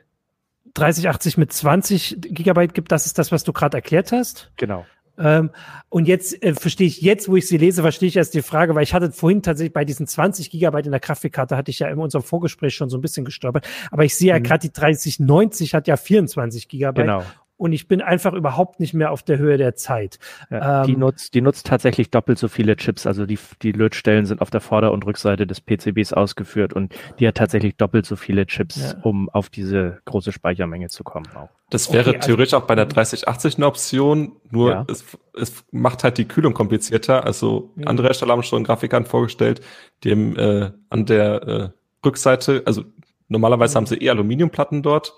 3080 0.74 1.38
mit 1.38 1.54
20 1.54 2.18
Gigabyte 2.22 2.74
gibt. 2.74 2.92
Das 2.92 3.06
ist 3.06 3.18
das, 3.18 3.32
was 3.32 3.44
du 3.44 3.54
gerade 3.54 3.78
erklärt 3.78 4.12
hast. 4.12 4.52
Genau. 4.58 4.86
Ähm, 5.18 5.52
und 5.88 6.10
jetzt 6.10 6.44
äh, 6.44 6.54
verstehe 6.54 6.88
ich, 6.88 7.02
jetzt, 7.02 7.30
wo 7.30 7.38
ich 7.38 7.48
sie 7.48 7.58
lese, 7.58 7.82
verstehe 7.82 8.10
ich 8.10 8.18
erst 8.18 8.34
die 8.34 8.42
Frage, 8.42 8.76
weil 8.76 8.84
ich 8.84 8.94
hatte 8.94 9.14
vorhin 9.14 9.42
tatsächlich 9.42 9.74
bei 9.74 9.86
diesen 9.86 10.08
20 10.08 10.52
Gigabyte 10.52 10.88
in 10.88 10.92
der 10.92 11.00
Grafikkarte, 11.00 11.56
hatte 11.56 11.72
ich 11.72 11.80
ja 11.80 11.88
in 11.88 12.00
unserem 12.00 12.24
Vorgespräch 12.24 12.76
schon 12.76 12.90
so 12.90 12.98
ein 12.98 13.02
bisschen 13.02 13.24
gestolpert. 13.24 13.66
Aber 13.92 14.04
ich 14.04 14.16
sehe 14.16 14.30
ja 14.30 14.40
mhm. 14.40 14.44
gerade 14.44 14.68
die 14.68 14.74
3090 14.74 15.74
hat 15.74 15.88
ja 15.88 15.96
24 15.96 16.68
Gigabyte. 16.68 17.06
Genau 17.06 17.24
und 17.58 17.72
ich 17.72 17.88
bin 17.88 18.02
einfach 18.02 18.34
überhaupt 18.34 18.80
nicht 18.80 18.94
mehr 18.94 19.12
auf 19.12 19.24
der 19.24 19.38
Höhe 19.38 19.58
der 19.58 19.76
Zeit. 19.76 20.20
Ja, 20.50 20.82
ähm, 20.82 20.88
die, 20.88 20.98
nutzt, 20.98 21.34
die 21.34 21.42
nutzt 21.42 21.66
tatsächlich 21.66 22.12
doppelt 22.12 22.38
so 22.38 22.48
viele 22.48 22.76
Chips. 22.76 23.08
Also 23.08 23.26
die, 23.26 23.40
die 23.62 23.72
Lötstellen 23.72 24.26
sind 24.26 24.42
auf 24.42 24.50
der 24.50 24.62
Vorder- 24.62 24.92
und 24.92 25.06
Rückseite 25.06 25.48
des 25.48 25.62
PCBs 25.62 26.14
ausgeführt 26.14 26.74
und 26.74 26.94
die 27.20 27.28
hat 27.28 27.36
tatsächlich 27.36 27.78
doppelt 27.78 28.06
so 28.06 28.16
viele 28.16 28.46
Chips, 28.46 28.94
ja. 28.94 29.02
um 29.04 29.30
auf 29.30 29.50
diese 29.50 30.00
große 30.06 30.32
Speichermenge 30.32 30.90
zu 30.90 31.04
kommen. 31.04 31.28
Auch. 31.36 31.50
Das 31.70 31.94
wäre 31.94 32.10
okay, 32.10 32.18
also 32.18 32.28
theoretisch 32.28 32.54
also, 32.54 32.64
auch 32.64 32.68
bei 32.68 32.76
der 32.76 32.86
3080 32.88 33.56
eine 33.56 33.68
Option, 33.68 34.34
nur 34.52 34.72
ja. 34.72 34.86
es, 34.90 35.06
es 35.40 35.64
macht 35.72 36.04
halt 36.04 36.18
die 36.18 36.26
Kühlung 36.26 36.54
komplizierter. 36.54 37.24
Also 37.24 37.72
andere 37.86 38.08
Hersteller 38.08 38.34
haben 38.34 38.44
schon 38.44 38.64
Grafikkarten 38.64 39.08
vorgestellt, 39.08 39.62
die 40.04 40.10
eben, 40.10 40.36
äh, 40.36 40.72
an 40.90 41.06
der 41.06 41.44
äh, 41.48 41.70
Rückseite, 42.06 42.64
also 42.66 42.84
normalerweise 43.30 43.76
haben 43.76 43.86
sie 43.86 43.96
eh 43.96 44.10
Aluminiumplatten 44.10 44.84
dort 44.84 45.16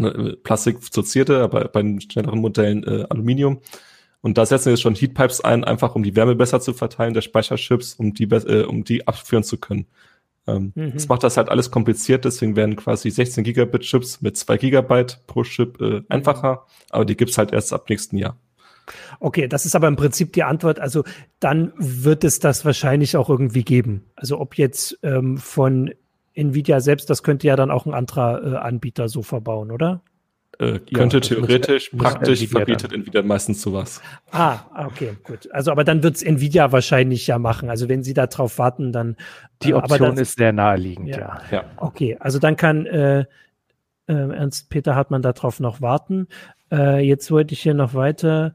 Ne, 0.00 0.36
Plastik 0.42 0.82
verzierte, 0.82 1.42
aber 1.42 1.64
bei 1.68 1.82
den 1.82 2.00
schnelleren 2.00 2.40
Modellen 2.40 2.84
äh, 2.84 3.06
Aluminium. 3.08 3.60
Und 4.20 4.38
da 4.38 4.46
setzen 4.46 4.66
wir 4.66 4.72
jetzt 4.72 4.82
schon 4.82 4.94
Heatpipes 4.94 5.40
ein, 5.40 5.64
einfach 5.64 5.94
um 5.94 6.02
die 6.02 6.16
Wärme 6.16 6.34
besser 6.34 6.60
zu 6.60 6.72
verteilen 6.72 7.14
der 7.14 7.20
Speicherchips, 7.20 7.94
um 7.94 8.14
die, 8.14 8.24
äh, 8.24 8.64
um 8.64 8.84
die 8.84 9.06
abführen 9.06 9.44
zu 9.44 9.58
können. 9.58 9.86
Ähm, 10.46 10.72
mhm. 10.74 10.92
Das 10.94 11.08
macht 11.08 11.22
das 11.22 11.36
halt 11.36 11.48
alles 11.50 11.70
kompliziert, 11.70 12.24
deswegen 12.24 12.56
werden 12.56 12.74
quasi 12.76 13.10
16 13.10 13.44
Gigabit 13.44 13.82
Chips 13.82 14.20
mit 14.20 14.36
2 14.36 14.56
Gigabyte 14.56 15.20
pro 15.26 15.42
Chip 15.42 15.80
äh, 15.80 16.02
einfacher, 16.08 16.66
aber 16.90 17.04
die 17.04 17.16
gibt's 17.16 17.38
halt 17.38 17.52
erst 17.52 17.72
ab 17.72 17.88
nächsten 17.88 18.16
Jahr. 18.16 18.36
Okay, 19.20 19.48
das 19.48 19.66
ist 19.66 19.76
aber 19.76 19.86
im 19.86 19.96
Prinzip 19.96 20.32
die 20.32 20.44
Antwort. 20.44 20.80
Also 20.80 21.04
dann 21.40 21.72
wird 21.76 22.24
es 22.24 22.38
das 22.38 22.64
wahrscheinlich 22.64 23.16
auch 23.16 23.28
irgendwie 23.28 23.62
geben. 23.62 24.06
Also 24.16 24.40
ob 24.40 24.56
jetzt 24.56 24.98
ähm, 25.02 25.36
von 25.36 25.92
Nvidia 26.38 26.80
selbst, 26.80 27.10
das 27.10 27.22
könnte 27.22 27.46
ja 27.46 27.56
dann 27.56 27.70
auch 27.70 27.86
ein 27.86 27.94
anderer 27.94 28.42
äh, 28.42 28.56
Anbieter 28.56 29.08
so 29.08 29.22
verbauen, 29.22 29.70
oder? 29.70 30.02
Äh, 30.58 30.80
könnte 30.80 31.18
ja, 31.18 31.20
theoretisch, 31.20 31.92
muss, 31.92 32.02
praktisch 32.02 32.40
Nvidia 32.40 32.58
verbietet 32.58 32.92
dann. 32.92 33.00
Nvidia 33.00 33.22
meistens 33.22 33.62
sowas. 33.62 34.02
Ah, 34.32 34.60
okay, 34.86 35.12
gut. 35.22 35.48
Also, 35.52 35.70
aber 35.70 35.84
dann 35.84 36.02
wird 36.02 36.16
es 36.16 36.22
Nvidia 36.22 36.72
wahrscheinlich 36.72 37.26
ja 37.26 37.38
machen. 37.38 37.70
Also, 37.70 37.88
wenn 37.88 38.02
sie 38.02 38.14
da 38.14 38.26
drauf 38.26 38.58
warten, 38.58 38.92
dann. 38.92 39.16
Die 39.62 39.70
äh, 39.70 39.74
Option 39.74 40.16
das, 40.16 40.30
ist 40.30 40.38
sehr 40.38 40.52
naheliegend, 40.52 41.08
ja. 41.08 41.18
ja. 41.18 41.42
ja. 41.50 41.64
Okay, 41.76 42.16
also 42.18 42.38
dann 42.38 42.56
kann 42.56 42.86
äh, 42.86 43.20
äh, 43.20 43.26
Ernst 44.06 44.70
Peter 44.70 44.96
Hartmann 44.96 45.22
darauf 45.22 45.60
noch 45.60 45.80
warten. 45.80 46.26
Äh, 46.72 47.06
jetzt 47.06 47.30
wollte 47.30 47.54
ich 47.54 47.60
hier 47.60 47.74
noch 47.74 47.94
weiter. 47.94 48.54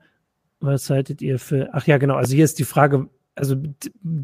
Was 0.60 0.90
haltet 0.90 1.22
ihr 1.22 1.40
für? 1.40 1.70
Ach 1.74 1.88
ja, 1.88 1.98
genau. 1.98 2.16
Also 2.16 2.36
hier 2.36 2.46
ist 2.46 2.60
die 2.60 2.66
Frage, 2.66 3.08
also 3.36 3.56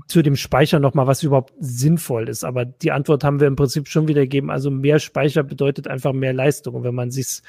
zu 0.08 0.22
dem 0.22 0.36
Speicher 0.36 0.80
nochmal, 0.80 1.08
was 1.08 1.24
überhaupt 1.24 1.54
sinnvoll 1.60 2.30
ist. 2.30 2.44
Aber 2.44 2.66
die 2.66 2.92
Antwort 2.92 3.24
haben 3.24 3.40
wir 3.40 3.48
im 3.48 3.56
Prinzip 3.56 3.88
schon 3.88 4.08
wieder 4.08 4.22
gegeben. 4.22 4.52
Also 4.52 4.70
mehr 4.70 5.00
Speicher 5.00 5.44
bedeutet 5.44 5.88
einfach 5.88 6.14
mehr 6.14 6.34
Leistung. 6.34 6.76
Und 6.76 6.84
wenn 6.84 6.96
man 6.96 7.12
sich's 7.12 7.42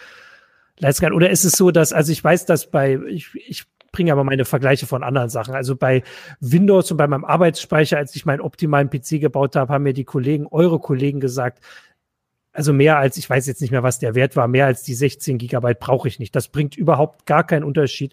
leisten 0.79 1.05
kann. 1.05 1.13
Oder 1.13 1.31
ist 1.31 1.45
es 1.45 1.53
so, 1.53 1.71
dass, 1.71 1.93
also 1.93 2.11
ich 2.13 2.23
weiß, 2.23 2.47
dass 2.47 2.71
bei, 2.71 2.99
ich, 3.09 3.29
ich 3.35 3.65
bringe 3.93 4.13
aber 4.13 4.25
meine 4.25 4.45
Vergleiche 4.45 4.87
von 4.87 5.03
anderen 5.03 5.29
Sachen. 5.29 5.55
Also 5.55 5.77
bei 5.77 6.03
Windows 6.41 6.91
und 6.91 6.97
bei 6.97 7.07
meinem 7.07 7.25
Arbeitsspeicher, 7.25 7.99
als 7.99 8.15
ich 8.17 8.25
meinen 8.25 8.41
optimalen 8.41 8.89
PC 8.89 9.21
gebaut 9.21 9.57
habe, 9.57 9.73
haben 9.73 9.85
mir 9.85 9.93
die 9.93 10.05
Kollegen, 10.05 10.47
eure 10.51 10.79
Kollegen 10.79 11.21
gesagt, 11.21 11.63
also 12.61 12.75
mehr 12.75 12.99
als, 12.99 13.17
ich 13.17 13.31
weiß 13.31 13.47
jetzt 13.47 13.63
nicht 13.63 13.71
mehr, 13.71 13.83
was 13.83 14.01
der 14.01 14.15
Wert 14.15 14.37
war, 14.37 14.47
mehr 14.47 14.67
als 14.67 14.83
die 14.83 14.93
16 14.93 15.39
Gigabyte 15.39 15.81
brauche 15.81 16.09
ich 16.09 16.19
nicht. 16.19 16.37
Das 16.37 16.49
bringt 16.49 16.77
überhaupt 16.77 17.25
gar 17.25 17.43
keinen 17.43 17.65
Unterschied. 17.65 18.13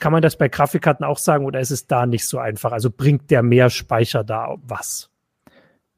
Kann 0.00 0.10
man 0.10 0.22
das 0.22 0.36
bei 0.36 0.48
Grafikkarten 0.48 1.06
auch 1.06 1.18
sagen 1.18 1.44
oder 1.44 1.60
ist 1.60 1.70
es 1.70 1.86
da 1.86 2.04
nicht 2.04 2.26
so 2.26 2.38
einfach? 2.38 2.72
Also 2.72 2.90
bringt 2.90 3.30
der 3.30 3.44
mehr 3.44 3.70
Speicher 3.70 4.24
da 4.24 4.56
was? 4.60 5.08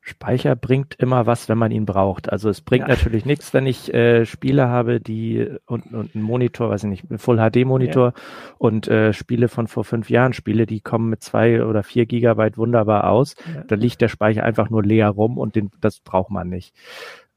Speicher 0.03 0.55
bringt 0.55 0.97
immer 0.99 1.25
was, 1.25 1.49
wenn 1.49 1.57
man 1.57 1.71
ihn 1.71 1.87
braucht. 1.87 2.31
Also 2.31 2.51
es 2.51 2.61
bringt 2.61 2.89
ja. 2.89 2.95
natürlich 2.95 3.25
nichts, 3.25 3.55
wenn 3.55 3.67
ich 3.67 3.95
äh, 3.95 4.27
Spiele 4.27 4.69
habe, 4.69 5.01
die 5.01 5.49
und, 5.65 5.87
und 5.95 6.15
einen 6.15 6.25
Monitor, 6.25 6.69
weiß 6.69 6.85
ich 6.85 6.91
nicht, 6.91 7.05
Full 7.17 7.39
HD 7.39 7.65
Monitor 7.65 8.13
ja. 8.15 8.23
und 8.59 8.87
äh, 8.89 9.15
Spiele 9.15 9.49
von 9.49 9.67
vor 9.67 9.85
fünf 9.85 10.11
Jahren, 10.11 10.35
Spiele, 10.35 10.67
die 10.67 10.83
kommen 10.83 11.09
mit 11.09 11.23
zwei 11.23 11.65
oder 11.65 11.83
vier 11.83 12.05
Gigabyte 12.05 12.59
wunderbar 12.59 13.09
aus. 13.09 13.35
Ja. 13.55 13.63
Da 13.63 13.77
liegt 13.77 14.03
der 14.03 14.09
Speicher 14.09 14.45
einfach 14.45 14.69
nur 14.69 14.83
leer 14.83 15.09
rum 15.09 15.39
und 15.39 15.57
den, 15.57 15.71
das 15.81 16.01
braucht 16.01 16.31
man 16.31 16.51
nicht. 16.51 16.75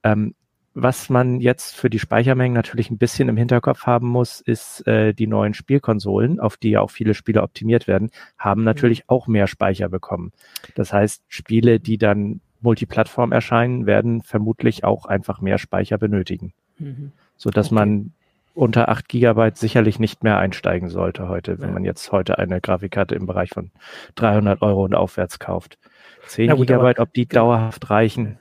Ähm, 0.03 0.35
was 0.73 1.09
man 1.09 1.41
jetzt 1.41 1.75
für 1.75 1.89
die 1.89 1.99
Speichermengen 1.99 2.53
natürlich 2.53 2.89
ein 2.89 2.97
bisschen 2.97 3.27
im 3.27 3.37
Hinterkopf 3.37 3.85
haben 3.85 4.07
muss, 4.07 4.39
ist 4.39 4.87
äh, 4.87 5.13
die 5.13 5.27
neuen 5.27 5.53
Spielkonsolen, 5.53 6.39
auf 6.39 6.55
die 6.55 6.71
ja 6.71 6.81
auch 6.81 6.91
viele 6.91 7.13
Spiele 7.13 7.43
optimiert 7.43 7.87
werden, 7.87 8.09
haben 8.37 8.63
natürlich 8.63 8.99
mhm. 8.99 9.05
auch 9.07 9.27
mehr 9.27 9.47
Speicher 9.47 9.89
bekommen. 9.89 10.31
Das 10.75 10.93
heißt, 10.93 11.23
Spiele, 11.27 11.79
die 11.79 11.97
dann 11.97 12.39
Multiplattform 12.61 13.31
erscheinen, 13.31 13.85
werden 13.85 14.21
vermutlich 14.21 14.83
auch 14.83 15.05
einfach 15.05 15.41
mehr 15.41 15.57
Speicher 15.57 15.97
benötigen. 15.97 16.53
Mhm. 16.77 17.11
So 17.35 17.49
dass 17.49 17.67
okay. 17.67 17.75
man 17.75 18.13
unter 18.53 18.89
8 18.89 19.07
Gigabyte 19.07 19.57
sicherlich 19.57 19.99
nicht 19.99 20.23
mehr 20.23 20.37
einsteigen 20.37 20.89
sollte 20.89 21.27
heute, 21.27 21.59
wenn 21.59 21.69
ja. 21.69 21.73
man 21.73 21.83
jetzt 21.83 22.11
heute 22.11 22.37
eine 22.37 22.61
Grafikkarte 22.61 23.15
im 23.15 23.25
Bereich 23.25 23.49
von 23.49 23.71
300 24.15 24.61
Euro 24.61 24.83
und 24.83 24.93
aufwärts 24.93 25.39
kauft. 25.39 25.77
10 26.27 26.51
gut, 26.51 26.67
Gigabyte, 26.67 26.99
ob 26.99 27.13
die 27.13 27.27
dauerhaft 27.27 27.89
reichen, 27.89 28.37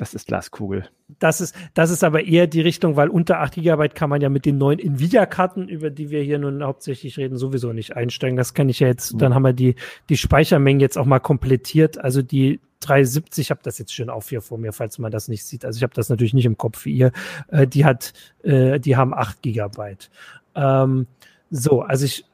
das 0.00 0.14
ist 0.14 0.28
Glaskugel. 0.28 0.88
Das 1.18 1.42
ist, 1.42 1.54
das 1.74 1.90
ist 1.90 2.02
aber 2.02 2.24
eher 2.24 2.46
die 2.46 2.62
Richtung, 2.62 2.96
weil 2.96 3.10
unter 3.10 3.40
8 3.40 3.56
GB 3.56 3.88
kann 3.90 4.08
man 4.08 4.22
ja 4.22 4.30
mit 4.30 4.46
den 4.46 4.56
neuen 4.56 4.78
Nvidia-Karten, 4.78 5.68
über 5.68 5.90
die 5.90 6.08
wir 6.08 6.22
hier 6.22 6.38
nun 6.38 6.62
hauptsächlich 6.62 7.18
reden, 7.18 7.36
sowieso 7.36 7.74
nicht 7.74 7.96
einsteigen. 7.96 8.36
Das 8.36 8.54
kann 8.54 8.70
ich 8.70 8.80
ja 8.80 8.86
jetzt, 8.86 9.12
mhm. 9.12 9.18
dann 9.18 9.34
haben 9.34 9.42
wir 9.42 9.52
die, 9.52 9.74
die 10.08 10.16
Speichermengen 10.16 10.80
jetzt 10.80 10.96
auch 10.96 11.04
mal 11.04 11.18
komplettiert. 11.18 11.98
Also 11.98 12.22
die 12.22 12.60
370, 12.80 13.46
ich 13.46 13.50
habe 13.50 13.60
das 13.62 13.78
jetzt 13.78 13.92
schön 13.92 14.08
auf 14.08 14.30
hier 14.30 14.40
vor 14.40 14.56
mir, 14.56 14.72
falls 14.72 14.98
man 14.98 15.12
das 15.12 15.28
nicht 15.28 15.44
sieht. 15.44 15.66
Also 15.66 15.76
ich 15.76 15.82
habe 15.82 15.92
das 15.94 16.08
natürlich 16.08 16.32
nicht 16.32 16.46
im 16.46 16.56
Kopf 16.56 16.86
wie 16.86 16.94
ihr. 16.94 17.12
Äh, 17.48 17.66
die 17.66 17.84
hat, 17.84 18.14
äh, 18.42 18.80
die 18.80 18.96
haben 18.96 19.12
8 19.12 19.42
Gigabyte. 19.42 20.10
Ähm, 20.54 21.08
so, 21.50 21.82
also 21.82 22.06
ich 22.06 22.24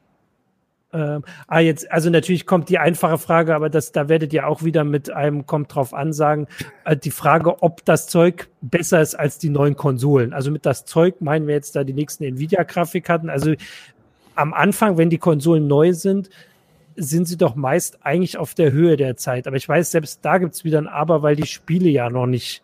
ähm, 0.93 1.23
ah, 1.47 1.59
jetzt, 1.59 1.91
also 1.91 2.09
natürlich 2.09 2.45
kommt 2.45 2.69
die 2.69 2.77
einfache 2.77 3.17
Frage, 3.17 3.53
aber 3.53 3.69
das, 3.69 3.91
da 3.91 4.07
werdet 4.07 4.31
ihr 4.31 4.47
auch 4.47 4.63
wieder 4.63 4.85
mit 4.85 5.09
einem 5.11 5.45
kommt 5.45 5.75
drauf 5.75 5.93
an 5.93 6.13
sagen, 6.13 6.47
äh, 6.85 6.95
die 6.95 7.11
Frage, 7.11 7.61
ob 7.61 7.83
das 7.83 8.07
Zeug 8.07 8.47
besser 8.61 9.01
ist 9.01 9.15
als 9.15 9.37
die 9.37 9.49
neuen 9.49 9.75
Konsolen. 9.75 10.33
Also 10.33 10.49
mit 10.49 10.65
das 10.65 10.85
Zeug 10.85 11.19
meinen 11.19 11.47
wir 11.47 11.55
jetzt 11.55 11.75
da 11.75 11.83
die 11.83 11.93
nächsten 11.93 12.23
Nvidia-Grafikkarten. 12.23 13.29
Also 13.29 13.53
am 14.35 14.53
Anfang, 14.53 14.97
wenn 14.97 15.09
die 15.09 15.17
Konsolen 15.17 15.67
neu 15.67 15.93
sind, 15.93 16.29
sind 16.95 17.27
sie 17.27 17.37
doch 17.37 17.55
meist 17.55 18.05
eigentlich 18.05 18.37
auf 18.37 18.53
der 18.53 18.71
Höhe 18.71 18.95
der 18.95 19.17
Zeit. 19.17 19.45
Aber 19.45 19.57
ich 19.57 19.67
weiß, 19.67 19.91
selbst 19.91 20.23
da 20.23 20.37
gibt's 20.37 20.63
wieder 20.63 20.79
ein 20.79 20.87
Aber, 20.87 21.21
weil 21.21 21.35
die 21.35 21.45
Spiele 21.45 21.89
ja 21.89 22.09
noch 22.09 22.27
nicht 22.27 22.63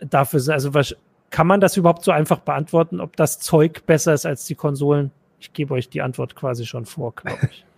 dafür 0.00 0.40
sind. 0.40 0.52
Also 0.52 0.74
was, 0.74 0.96
kann 1.30 1.46
man 1.46 1.60
das 1.60 1.76
überhaupt 1.76 2.04
so 2.04 2.10
einfach 2.10 2.40
beantworten, 2.40 3.00
ob 3.00 3.16
das 3.16 3.38
Zeug 3.38 3.86
besser 3.86 4.14
ist 4.14 4.26
als 4.26 4.46
die 4.46 4.54
Konsolen? 4.54 5.10
Ich 5.40 5.52
gebe 5.52 5.74
euch 5.74 5.88
die 5.88 6.02
Antwort 6.02 6.34
quasi 6.34 6.66
schon 6.66 6.86
vor, 6.86 7.14
glaube 7.14 7.48
ich. 7.50 7.64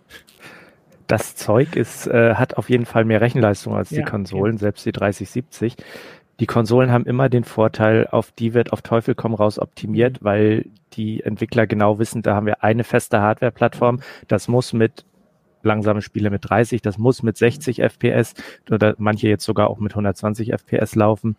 Das 1.07 1.35
Zeug 1.35 1.75
ist, 1.75 2.07
äh, 2.07 2.35
hat 2.35 2.57
auf 2.57 2.69
jeden 2.69 2.85
Fall 2.85 3.03
mehr 3.03 3.19
Rechenleistung 3.19 3.75
als 3.75 3.89
ja, 3.89 3.97
die 3.97 4.03
Konsolen, 4.05 4.53
okay. 4.53 4.61
selbst 4.61 4.85
die 4.85 4.93
3070. 4.93 5.75
Die 6.39 6.45
Konsolen 6.45 6.89
haben 6.89 7.05
immer 7.05 7.27
den 7.27 7.43
Vorteil, 7.43 8.07
auf 8.07 8.31
die 8.31 8.53
wird 8.53 8.71
auf 8.71 8.81
Teufel 8.81 9.13
komm 9.13 9.33
raus 9.33 9.59
optimiert, 9.59 10.21
mhm. 10.21 10.25
weil 10.25 10.65
die 10.93 11.21
Entwickler 11.21 11.67
genau 11.67 11.99
wissen, 11.99 12.21
da 12.21 12.35
haben 12.35 12.45
wir 12.45 12.63
eine 12.63 12.85
feste 12.85 13.19
Hardware-Plattform. 13.19 13.99
Das 14.29 14.47
muss 14.47 14.71
mit 14.71 15.03
langsame 15.63 16.01
Spiele 16.01 16.29
mit 16.29 16.49
30, 16.49 16.81
das 16.81 16.97
muss 16.97 17.23
mit 17.23 17.37
60 17.37 17.81
FPS 17.81 18.33
oder 18.71 18.95
manche 18.97 19.27
jetzt 19.27 19.43
sogar 19.43 19.69
auch 19.69 19.79
mit 19.79 19.91
120 19.91 20.51
FPS 20.53 20.95
laufen. 20.95 21.35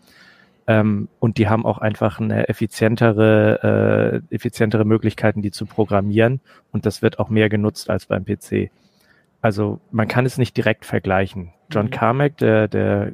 Ähm, 0.66 1.08
und 1.18 1.38
die 1.38 1.48
haben 1.48 1.66
auch 1.66 1.78
einfach 1.78 2.20
eine 2.20 2.48
effizientere, 2.48 4.22
äh, 4.30 4.34
effizientere 4.34 4.84
Möglichkeiten, 4.84 5.42
die 5.42 5.50
zu 5.50 5.66
programmieren. 5.66 6.40
Und 6.70 6.86
das 6.86 7.02
wird 7.02 7.18
auch 7.18 7.28
mehr 7.28 7.48
genutzt 7.48 7.90
als 7.90 8.06
beim 8.06 8.24
PC. 8.24 8.70
also 9.40 9.80
man 9.90 10.06
kann 10.06 10.24
es 10.24 10.38
nicht 10.38 10.56
direkt 10.56 10.84
vergleichen. 10.84 11.52
John 11.70 11.86
mhm. 11.86 11.90
Carmack, 11.90 12.36
der, 12.36 12.68
der 12.68 13.12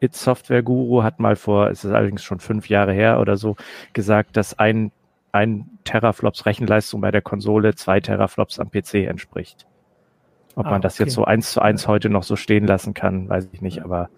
It-Software-Guru, 0.00 1.04
hat 1.04 1.20
mal 1.20 1.36
vor, 1.36 1.70
es 1.70 1.84
ist 1.84 1.92
allerdings 1.92 2.24
schon 2.24 2.40
fünf 2.40 2.68
Jahre 2.68 2.92
her 2.92 3.20
oder 3.20 3.36
so, 3.36 3.56
gesagt, 3.92 4.36
dass 4.36 4.58
ein, 4.58 4.90
ein 5.30 5.66
Teraflops 5.84 6.44
Rechenleistung 6.46 7.00
bei 7.00 7.12
der 7.12 7.22
Konsole 7.22 7.76
zwei 7.76 8.00
Teraflops 8.00 8.58
am 8.58 8.70
PC 8.70 9.06
entspricht. 9.06 9.66
Ob 10.56 10.66
ah, 10.66 10.70
man 10.70 10.82
das 10.82 10.94
okay. 10.94 11.04
jetzt 11.04 11.14
so 11.14 11.24
eins 11.24 11.52
zu 11.52 11.62
eins 11.62 11.86
heute 11.86 12.08
noch 12.08 12.24
so 12.24 12.34
stehen 12.34 12.66
lassen 12.66 12.94
kann, 12.94 13.28
weiß 13.28 13.48
ich 13.52 13.62
nicht, 13.62 13.84
aber 13.84 14.10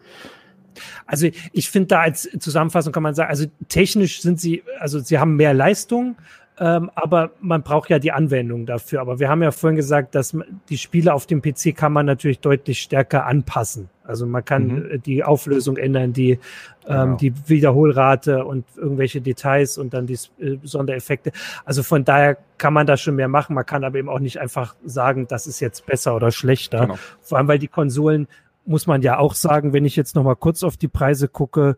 also 1.06 1.28
ich 1.52 1.70
finde 1.70 1.88
da 1.88 2.00
als 2.00 2.28
Zusammenfassung 2.38 2.92
kann 2.92 3.02
man 3.02 3.14
sagen, 3.14 3.30
also 3.30 3.46
technisch 3.68 4.22
sind 4.22 4.40
sie, 4.40 4.62
also 4.78 4.98
sie 4.98 5.18
haben 5.18 5.36
mehr 5.36 5.54
Leistung, 5.54 6.16
ähm, 6.58 6.90
aber 6.94 7.30
man 7.40 7.62
braucht 7.62 7.88
ja 7.88 7.98
die 7.98 8.12
Anwendung 8.12 8.66
dafür. 8.66 9.00
Aber 9.00 9.18
wir 9.18 9.28
haben 9.28 9.42
ja 9.42 9.50
vorhin 9.50 9.76
gesagt, 9.76 10.14
dass 10.14 10.36
die 10.68 10.78
Spiele 10.78 11.14
auf 11.14 11.26
dem 11.26 11.40
PC 11.40 11.74
kann 11.74 11.92
man 11.92 12.06
natürlich 12.06 12.40
deutlich 12.40 12.80
stärker 12.80 13.26
anpassen. 13.26 13.88
Also 14.04 14.26
man 14.26 14.44
kann 14.44 14.66
mhm. 14.66 15.02
die 15.02 15.24
Auflösung 15.24 15.76
ändern, 15.76 16.12
die, 16.12 16.32
ähm, 16.32 16.38
genau. 16.86 17.16
die 17.16 17.32
Wiederholrate 17.48 18.44
und 18.44 18.64
irgendwelche 18.76 19.20
Details 19.20 19.78
und 19.78 19.94
dann 19.94 20.06
die 20.06 20.18
äh, 20.40 20.58
Sondereffekte. 20.62 21.32
Also 21.64 21.82
von 21.82 22.04
daher 22.04 22.36
kann 22.58 22.74
man 22.74 22.86
da 22.86 22.96
schon 22.96 23.16
mehr 23.16 23.28
machen. 23.28 23.54
Man 23.54 23.64
kann 23.64 23.82
aber 23.82 23.98
eben 23.98 24.08
auch 24.08 24.20
nicht 24.20 24.38
einfach 24.38 24.74
sagen, 24.84 25.26
das 25.28 25.46
ist 25.46 25.60
jetzt 25.60 25.86
besser 25.86 26.14
oder 26.14 26.30
schlechter. 26.30 26.80
Genau. 26.82 26.98
Vor 27.20 27.38
allem, 27.38 27.48
weil 27.48 27.58
die 27.58 27.68
Konsolen, 27.68 28.28
muss 28.64 28.86
man 28.86 29.02
ja 29.02 29.18
auch 29.18 29.34
sagen, 29.34 29.72
wenn 29.72 29.84
ich 29.84 29.96
jetzt 29.96 30.14
noch 30.14 30.24
mal 30.24 30.36
kurz 30.36 30.62
auf 30.62 30.76
die 30.76 30.88
Preise 30.88 31.28
gucke, 31.28 31.76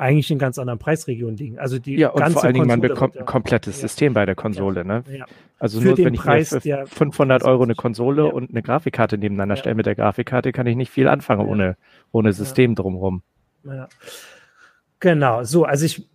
eigentlich 0.00 0.30
in 0.30 0.38
ganz 0.38 0.58
anderen 0.58 0.78
Preisregionen 0.78 1.36
liegen. 1.36 1.58
Also 1.58 1.78
die 1.78 1.96
ja, 1.96 2.08
und 2.08 2.32
vor 2.32 2.44
allen 2.44 2.54
Dingen, 2.54 2.66
man 2.66 2.80
bekommt 2.80 3.18
ein 3.18 3.26
komplettes 3.26 3.76
ja. 3.76 3.82
System 3.82 4.14
bei 4.14 4.24
der 4.24 4.34
Konsole. 4.34 4.84
Ne? 4.84 5.04
Ja. 5.12 5.26
Also 5.58 5.80
für 5.80 5.88
nur 5.88 5.98
wenn 5.98 6.14
ich 6.14 6.20
Preis, 6.20 6.56
für 6.58 6.86
500 6.86 7.44
Euro 7.44 7.64
eine 7.64 7.74
Konsole 7.74 8.24
ja. 8.24 8.32
und 8.32 8.50
eine 8.50 8.62
Grafikkarte 8.62 9.18
nebeneinander 9.18 9.56
stelle 9.56 9.74
mit 9.74 9.84
der 9.84 9.94
Grafikkarte, 9.94 10.52
kann 10.52 10.66
ich 10.66 10.76
nicht 10.76 10.90
viel 10.90 11.06
anfangen 11.06 11.46
ohne, 11.46 11.76
ohne 12.12 12.32
System 12.32 12.74
drumherum. 12.74 13.22
Genau, 15.00 15.44
so, 15.44 15.64
also 15.64 15.84
ich 15.84 16.08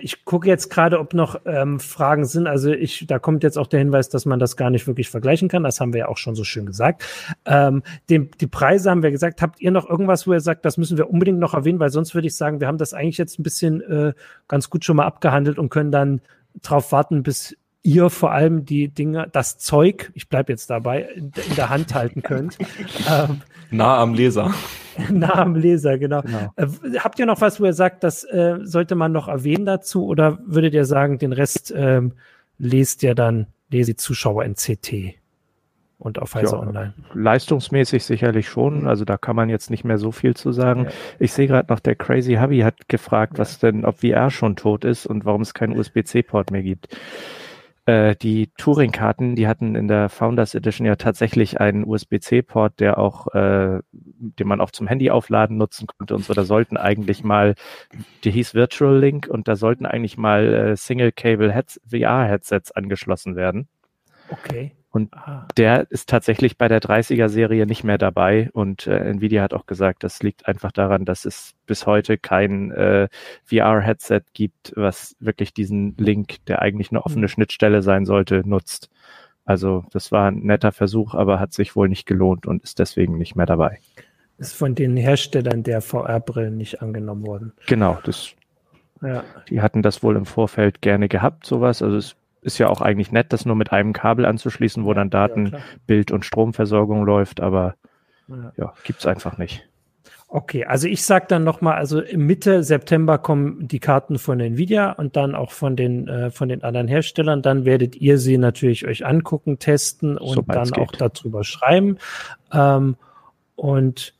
ich 0.00 0.24
gucke 0.26 0.46
jetzt 0.46 0.68
gerade, 0.68 0.98
ob 0.98 1.14
noch 1.14 1.40
ähm, 1.46 1.80
Fragen 1.80 2.26
sind. 2.26 2.46
Also 2.46 2.70
ich, 2.72 3.06
da 3.06 3.18
kommt 3.18 3.42
jetzt 3.42 3.56
auch 3.56 3.66
der 3.66 3.78
Hinweis, 3.80 4.10
dass 4.10 4.26
man 4.26 4.38
das 4.38 4.56
gar 4.56 4.68
nicht 4.68 4.86
wirklich 4.86 5.08
vergleichen 5.08 5.48
kann. 5.48 5.62
Das 5.62 5.80
haben 5.80 5.94
wir 5.94 6.00
ja 6.00 6.08
auch 6.08 6.18
schon 6.18 6.34
so 6.34 6.44
schön 6.44 6.66
gesagt. 6.66 7.04
Ähm, 7.46 7.82
den, 8.10 8.30
die 8.40 8.46
Preise 8.46 8.90
haben 8.90 9.02
wir 9.02 9.10
gesagt. 9.10 9.40
Habt 9.40 9.60
ihr 9.60 9.70
noch 9.70 9.88
irgendwas, 9.88 10.26
wo 10.26 10.34
ihr 10.34 10.40
sagt, 10.40 10.66
das 10.66 10.76
müssen 10.76 10.98
wir 10.98 11.08
unbedingt 11.08 11.38
noch 11.38 11.54
erwähnen? 11.54 11.80
Weil 11.80 11.90
sonst 11.90 12.14
würde 12.14 12.26
ich 12.26 12.36
sagen, 12.36 12.60
wir 12.60 12.66
haben 12.66 12.78
das 12.78 12.92
eigentlich 12.92 13.16
jetzt 13.16 13.38
ein 13.38 13.42
bisschen 13.42 13.80
äh, 13.80 14.12
ganz 14.48 14.68
gut 14.68 14.84
schon 14.84 14.96
mal 14.96 15.06
abgehandelt 15.06 15.58
und 15.58 15.70
können 15.70 15.90
dann 15.90 16.20
drauf 16.62 16.92
warten, 16.92 17.22
bis 17.22 17.56
ihr 17.84 18.10
vor 18.10 18.32
allem 18.32 18.64
die 18.64 18.88
Dinge, 18.88 19.28
das 19.30 19.58
Zeug, 19.58 20.10
ich 20.14 20.28
bleibe 20.28 20.52
jetzt 20.52 20.70
dabei, 20.70 21.02
in, 21.02 21.30
in, 21.48 21.54
der 21.54 21.68
Hand 21.68 21.94
halten 21.94 22.22
könnt. 22.24 22.58
ähm, 23.08 23.42
nah 23.70 23.98
am 23.98 24.14
Leser. 24.14 24.52
nah 25.10 25.34
am 25.34 25.54
Leser, 25.54 25.98
genau. 25.98 26.22
genau. 26.22 26.52
Äh, 26.56 26.66
habt 26.98 27.18
ihr 27.20 27.26
noch 27.26 27.40
was, 27.40 27.60
wo 27.60 27.64
ihr 27.64 27.74
sagt, 27.74 28.02
das 28.02 28.24
äh, 28.24 28.56
sollte 28.62 28.96
man 28.96 29.12
noch 29.12 29.28
erwähnen 29.28 29.66
dazu 29.66 30.06
oder 30.06 30.38
würdet 30.44 30.74
ihr 30.74 30.86
sagen, 30.86 31.18
den 31.18 31.32
Rest 31.32 31.72
ähm, 31.76 32.14
lest 32.58 33.02
ihr 33.02 33.14
dann, 33.14 33.46
lese 33.68 33.92
die 33.92 33.96
Zuschauer 33.96 34.44
in 34.44 34.54
CT? 34.54 35.14
und 35.98 36.20
auf 36.20 36.34
Heise 36.34 36.56
ja, 36.56 36.60
Online. 36.60 36.92
Leistungsmäßig 37.14 38.04
sicherlich 38.04 38.48
schon. 38.48 38.86
Also 38.86 39.06
da 39.06 39.16
kann 39.16 39.36
man 39.36 39.48
jetzt 39.48 39.70
nicht 39.70 39.84
mehr 39.84 39.96
so 39.96 40.12
viel 40.12 40.34
zu 40.34 40.52
sagen. 40.52 40.84
Ja. 40.84 40.90
Ich 41.18 41.32
sehe 41.32 41.46
gerade 41.46 41.72
noch, 41.72 41.80
der 41.80 41.94
Crazy 41.94 42.34
Hubby 42.34 42.60
hat 42.60 42.88
gefragt, 42.88 43.34
ja. 43.34 43.38
was 43.38 43.58
denn, 43.58 43.86
ob 43.86 44.00
VR 44.00 44.30
schon 44.30 44.54
tot 44.54 44.84
ist 44.84 45.06
und 45.06 45.24
warum 45.24 45.40
es 45.40 45.54
keinen 45.54 45.78
USB-C-Port 45.78 46.50
mehr 46.50 46.62
gibt. 46.62 46.94
Äh, 47.86 48.16
die 48.16 48.50
Touring-Karten, 48.56 49.36
die 49.36 49.46
hatten 49.46 49.74
in 49.74 49.88
der 49.88 50.08
Founders 50.08 50.54
Edition 50.54 50.86
ja 50.86 50.96
tatsächlich 50.96 51.60
einen 51.60 51.84
USB-C-Port, 51.84 52.80
der 52.80 52.96
auch, 52.98 53.28
äh, 53.34 53.80
den 53.92 54.46
man 54.46 54.62
auch 54.62 54.70
zum 54.70 54.86
Handy 54.86 55.10
aufladen 55.10 55.58
nutzen 55.58 55.86
konnte 55.86 56.14
und 56.14 56.24
so. 56.24 56.32
Da 56.32 56.44
sollten 56.44 56.78
eigentlich 56.78 57.24
mal, 57.24 57.54
die 58.24 58.30
hieß 58.30 58.54
Virtual 58.54 58.98
Link 58.98 59.26
und 59.28 59.48
da 59.48 59.56
sollten 59.56 59.84
eigentlich 59.84 60.16
mal 60.16 60.54
äh, 60.54 60.76
Single-Cable-VR-Headsets 60.76 62.72
angeschlossen 62.72 63.36
werden. 63.36 63.68
Okay. 64.30 64.72
Und 64.94 65.12
ah. 65.12 65.48
der 65.56 65.90
ist 65.90 66.08
tatsächlich 66.08 66.56
bei 66.56 66.68
der 66.68 66.80
30er-Serie 66.80 67.66
nicht 67.66 67.82
mehr 67.82 67.98
dabei. 67.98 68.48
Und 68.52 68.86
äh, 68.86 68.96
Nvidia 69.10 69.42
hat 69.42 69.52
auch 69.52 69.66
gesagt, 69.66 70.04
das 70.04 70.22
liegt 70.22 70.46
einfach 70.46 70.70
daran, 70.70 71.04
dass 71.04 71.24
es 71.24 71.54
bis 71.66 71.84
heute 71.84 72.16
kein 72.16 72.70
äh, 72.70 73.08
VR-Headset 73.42 74.20
gibt, 74.34 74.72
was 74.76 75.16
wirklich 75.18 75.52
diesen 75.52 75.96
Link, 75.96 76.44
der 76.46 76.62
eigentlich 76.62 76.92
eine 76.92 77.04
offene 77.04 77.22
mhm. 77.22 77.28
Schnittstelle 77.28 77.82
sein 77.82 78.06
sollte, 78.06 78.48
nutzt. 78.48 78.88
Also 79.44 79.84
das 79.90 80.12
war 80.12 80.30
ein 80.30 80.42
netter 80.44 80.70
Versuch, 80.70 81.14
aber 81.14 81.40
hat 81.40 81.54
sich 81.54 81.74
wohl 81.74 81.88
nicht 81.88 82.06
gelohnt 82.06 82.46
und 82.46 82.62
ist 82.62 82.78
deswegen 82.78 83.18
nicht 83.18 83.34
mehr 83.34 83.46
dabei. 83.46 83.80
Ist 84.38 84.54
von 84.54 84.76
den 84.76 84.96
Herstellern 84.96 85.64
der 85.64 85.82
VR-Brillen 85.82 86.56
nicht 86.56 86.82
angenommen 86.82 87.26
worden. 87.26 87.52
Genau, 87.66 87.98
das 88.04 88.36
ja. 89.02 89.24
Die 89.50 89.60
hatten 89.60 89.82
das 89.82 90.04
wohl 90.04 90.14
im 90.14 90.24
Vorfeld 90.24 90.80
gerne 90.80 91.08
gehabt, 91.08 91.46
sowas. 91.46 91.82
Also 91.82 91.96
es 91.96 92.16
ist 92.44 92.58
ja 92.58 92.68
auch 92.68 92.80
eigentlich 92.80 93.10
nett, 93.10 93.32
das 93.32 93.46
nur 93.46 93.56
mit 93.56 93.72
einem 93.72 93.92
Kabel 93.92 94.26
anzuschließen, 94.26 94.84
wo 94.84 94.94
dann 94.94 95.10
Daten, 95.10 95.46
ja, 95.46 95.58
Bild- 95.86 96.12
und 96.12 96.24
Stromversorgung 96.24 97.04
läuft, 97.04 97.40
aber 97.40 97.74
ja, 98.28 98.52
ja 98.56 98.72
gibt's 98.84 99.06
einfach 99.06 99.38
nicht. 99.38 99.66
Okay, 100.28 100.64
also 100.64 100.88
ich 100.88 101.04
sag 101.04 101.28
dann 101.28 101.44
nochmal, 101.44 101.76
also 101.76 102.02
Mitte 102.12 102.64
September 102.64 103.18
kommen 103.18 103.68
die 103.68 103.78
Karten 103.78 104.18
von 104.18 104.40
Nvidia 104.40 104.90
und 104.90 105.14
dann 105.16 105.34
auch 105.36 105.52
von 105.52 105.76
den 105.76 106.08
äh, 106.08 106.30
von 106.32 106.48
den 106.48 106.64
anderen 106.64 106.88
Herstellern. 106.88 107.40
Dann 107.40 107.64
werdet 107.64 107.94
ihr 107.94 108.18
sie 108.18 108.36
natürlich 108.36 108.84
euch 108.84 109.06
angucken, 109.06 109.60
testen 109.60 110.18
und 110.18 110.34
Sobald's 110.34 110.72
dann 110.72 110.80
geht. 110.80 111.02
auch 111.02 111.10
darüber 111.10 111.44
schreiben. 111.44 111.98
Ähm, 112.52 112.96
und 113.54 114.14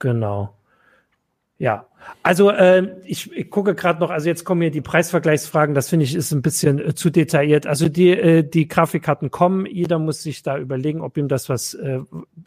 genau. 0.00 0.52
Ja, 1.58 1.86
also 2.24 2.50
äh, 2.50 2.88
ich, 3.04 3.32
ich 3.32 3.50
gucke 3.50 3.74
gerade 3.74 3.98
noch, 3.98 4.10
also 4.10 4.28
jetzt 4.28 4.44
kommen 4.44 4.60
hier 4.60 4.70
die 4.70 4.80
Preisvergleichsfragen, 4.80 5.74
das 5.74 5.88
finde 5.88 6.04
ich 6.04 6.14
ist 6.14 6.30
ein 6.30 6.40
bisschen 6.40 6.78
äh, 6.78 6.94
zu 6.94 7.10
detailliert. 7.10 7.66
Also 7.66 7.88
die, 7.88 8.10
äh, 8.10 8.44
die 8.44 8.68
Grafikkarten 8.68 9.32
kommen, 9.32 9.66
jeder 9.66 9.98
muss 9.98 10.22
sich 10.22 10.42
da 10.44 10.56
überlegen, 10.56 11.00
ob 11.00 11.16
ihm 11.16 11.26
das 11.26 11.48
was, 11.48 11.74
äh, 11.74 11.98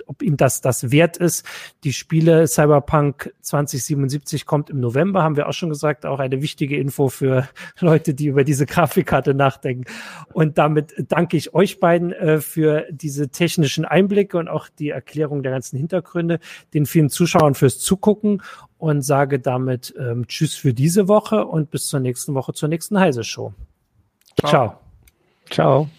ob 0.06 0.22
ihm 0.22 0.38
das 0.38 0.62
das 0.62 0.92
wert 0.92 1.18
ist. 1.18 1.46
Die 1.84 1.92
Spiele 1.92 2.48
Cyberpunk 2.48 3.34
2077 3.42 4.46
kommt 4.46 4.70
im 4.70 4.80
November, 4.80 5.24
haben 5.24 5.36
wir 5.36 5.50
auch 5.50 5.54
schon 5.54 5.70
gesagt, 5.70 6.06
auch 6.06 6.20
eine 6.20 6.42
wichtige 6.42 6.78
Info 6.78 7.10
für 7.10 7.50
Leute, 7.80 8.14
die 8.14 8.28
über 8.28 8.46
diese 8.46 8.66
Grafikkarte 8.66 9.34
nachdenken. 9.34 9.84
Und 10.32 10.58
damit 10.58 10.94
danke 11.10 11.36
ich 11.36 11.54
euch 11.54 11.82
beiden 11.82 12.14
äh, 12.14 12.40
für 12.40 12.86
diese 12.92 13.28
technischen 13.28 13.84
Einblicke 13.84 14.38
und 14.38 14.48
auch 14.48 14.70
die 14.70 14.92
Erklärung 14.92 15.44
der 15.44 15.52
ganzen 15.52 15.78
Hintergründe, 15.78 16.40
den 16.74 16.86
vielen 16.86 17.10
Zuschauern 17.10 17.56
fürs 17.56 17.80
Zugucken 17.80 18.42
und 18.78 19.02
sage 19.02 19.40
damit 19.40 19.94
ähm, 19.98 20.28
Tschüss 20.28 20.56
für 20.56 20.74
diese 20.74 21.08
Woche 21.08 21.46
und 21.46 21.72
bis 21.72 21.88
zur 21.88 22.00
nächsten 22.00 22.34
Woche 22.34 22.54
zur 22.54 22.70
nächsten 22.70 23.00
Heise 23.00 23.24
Show. 23.24 23.54
Ciao. 24.38 24.50
Ciao. 24.50 24.80
Ciao. 25.50 25.90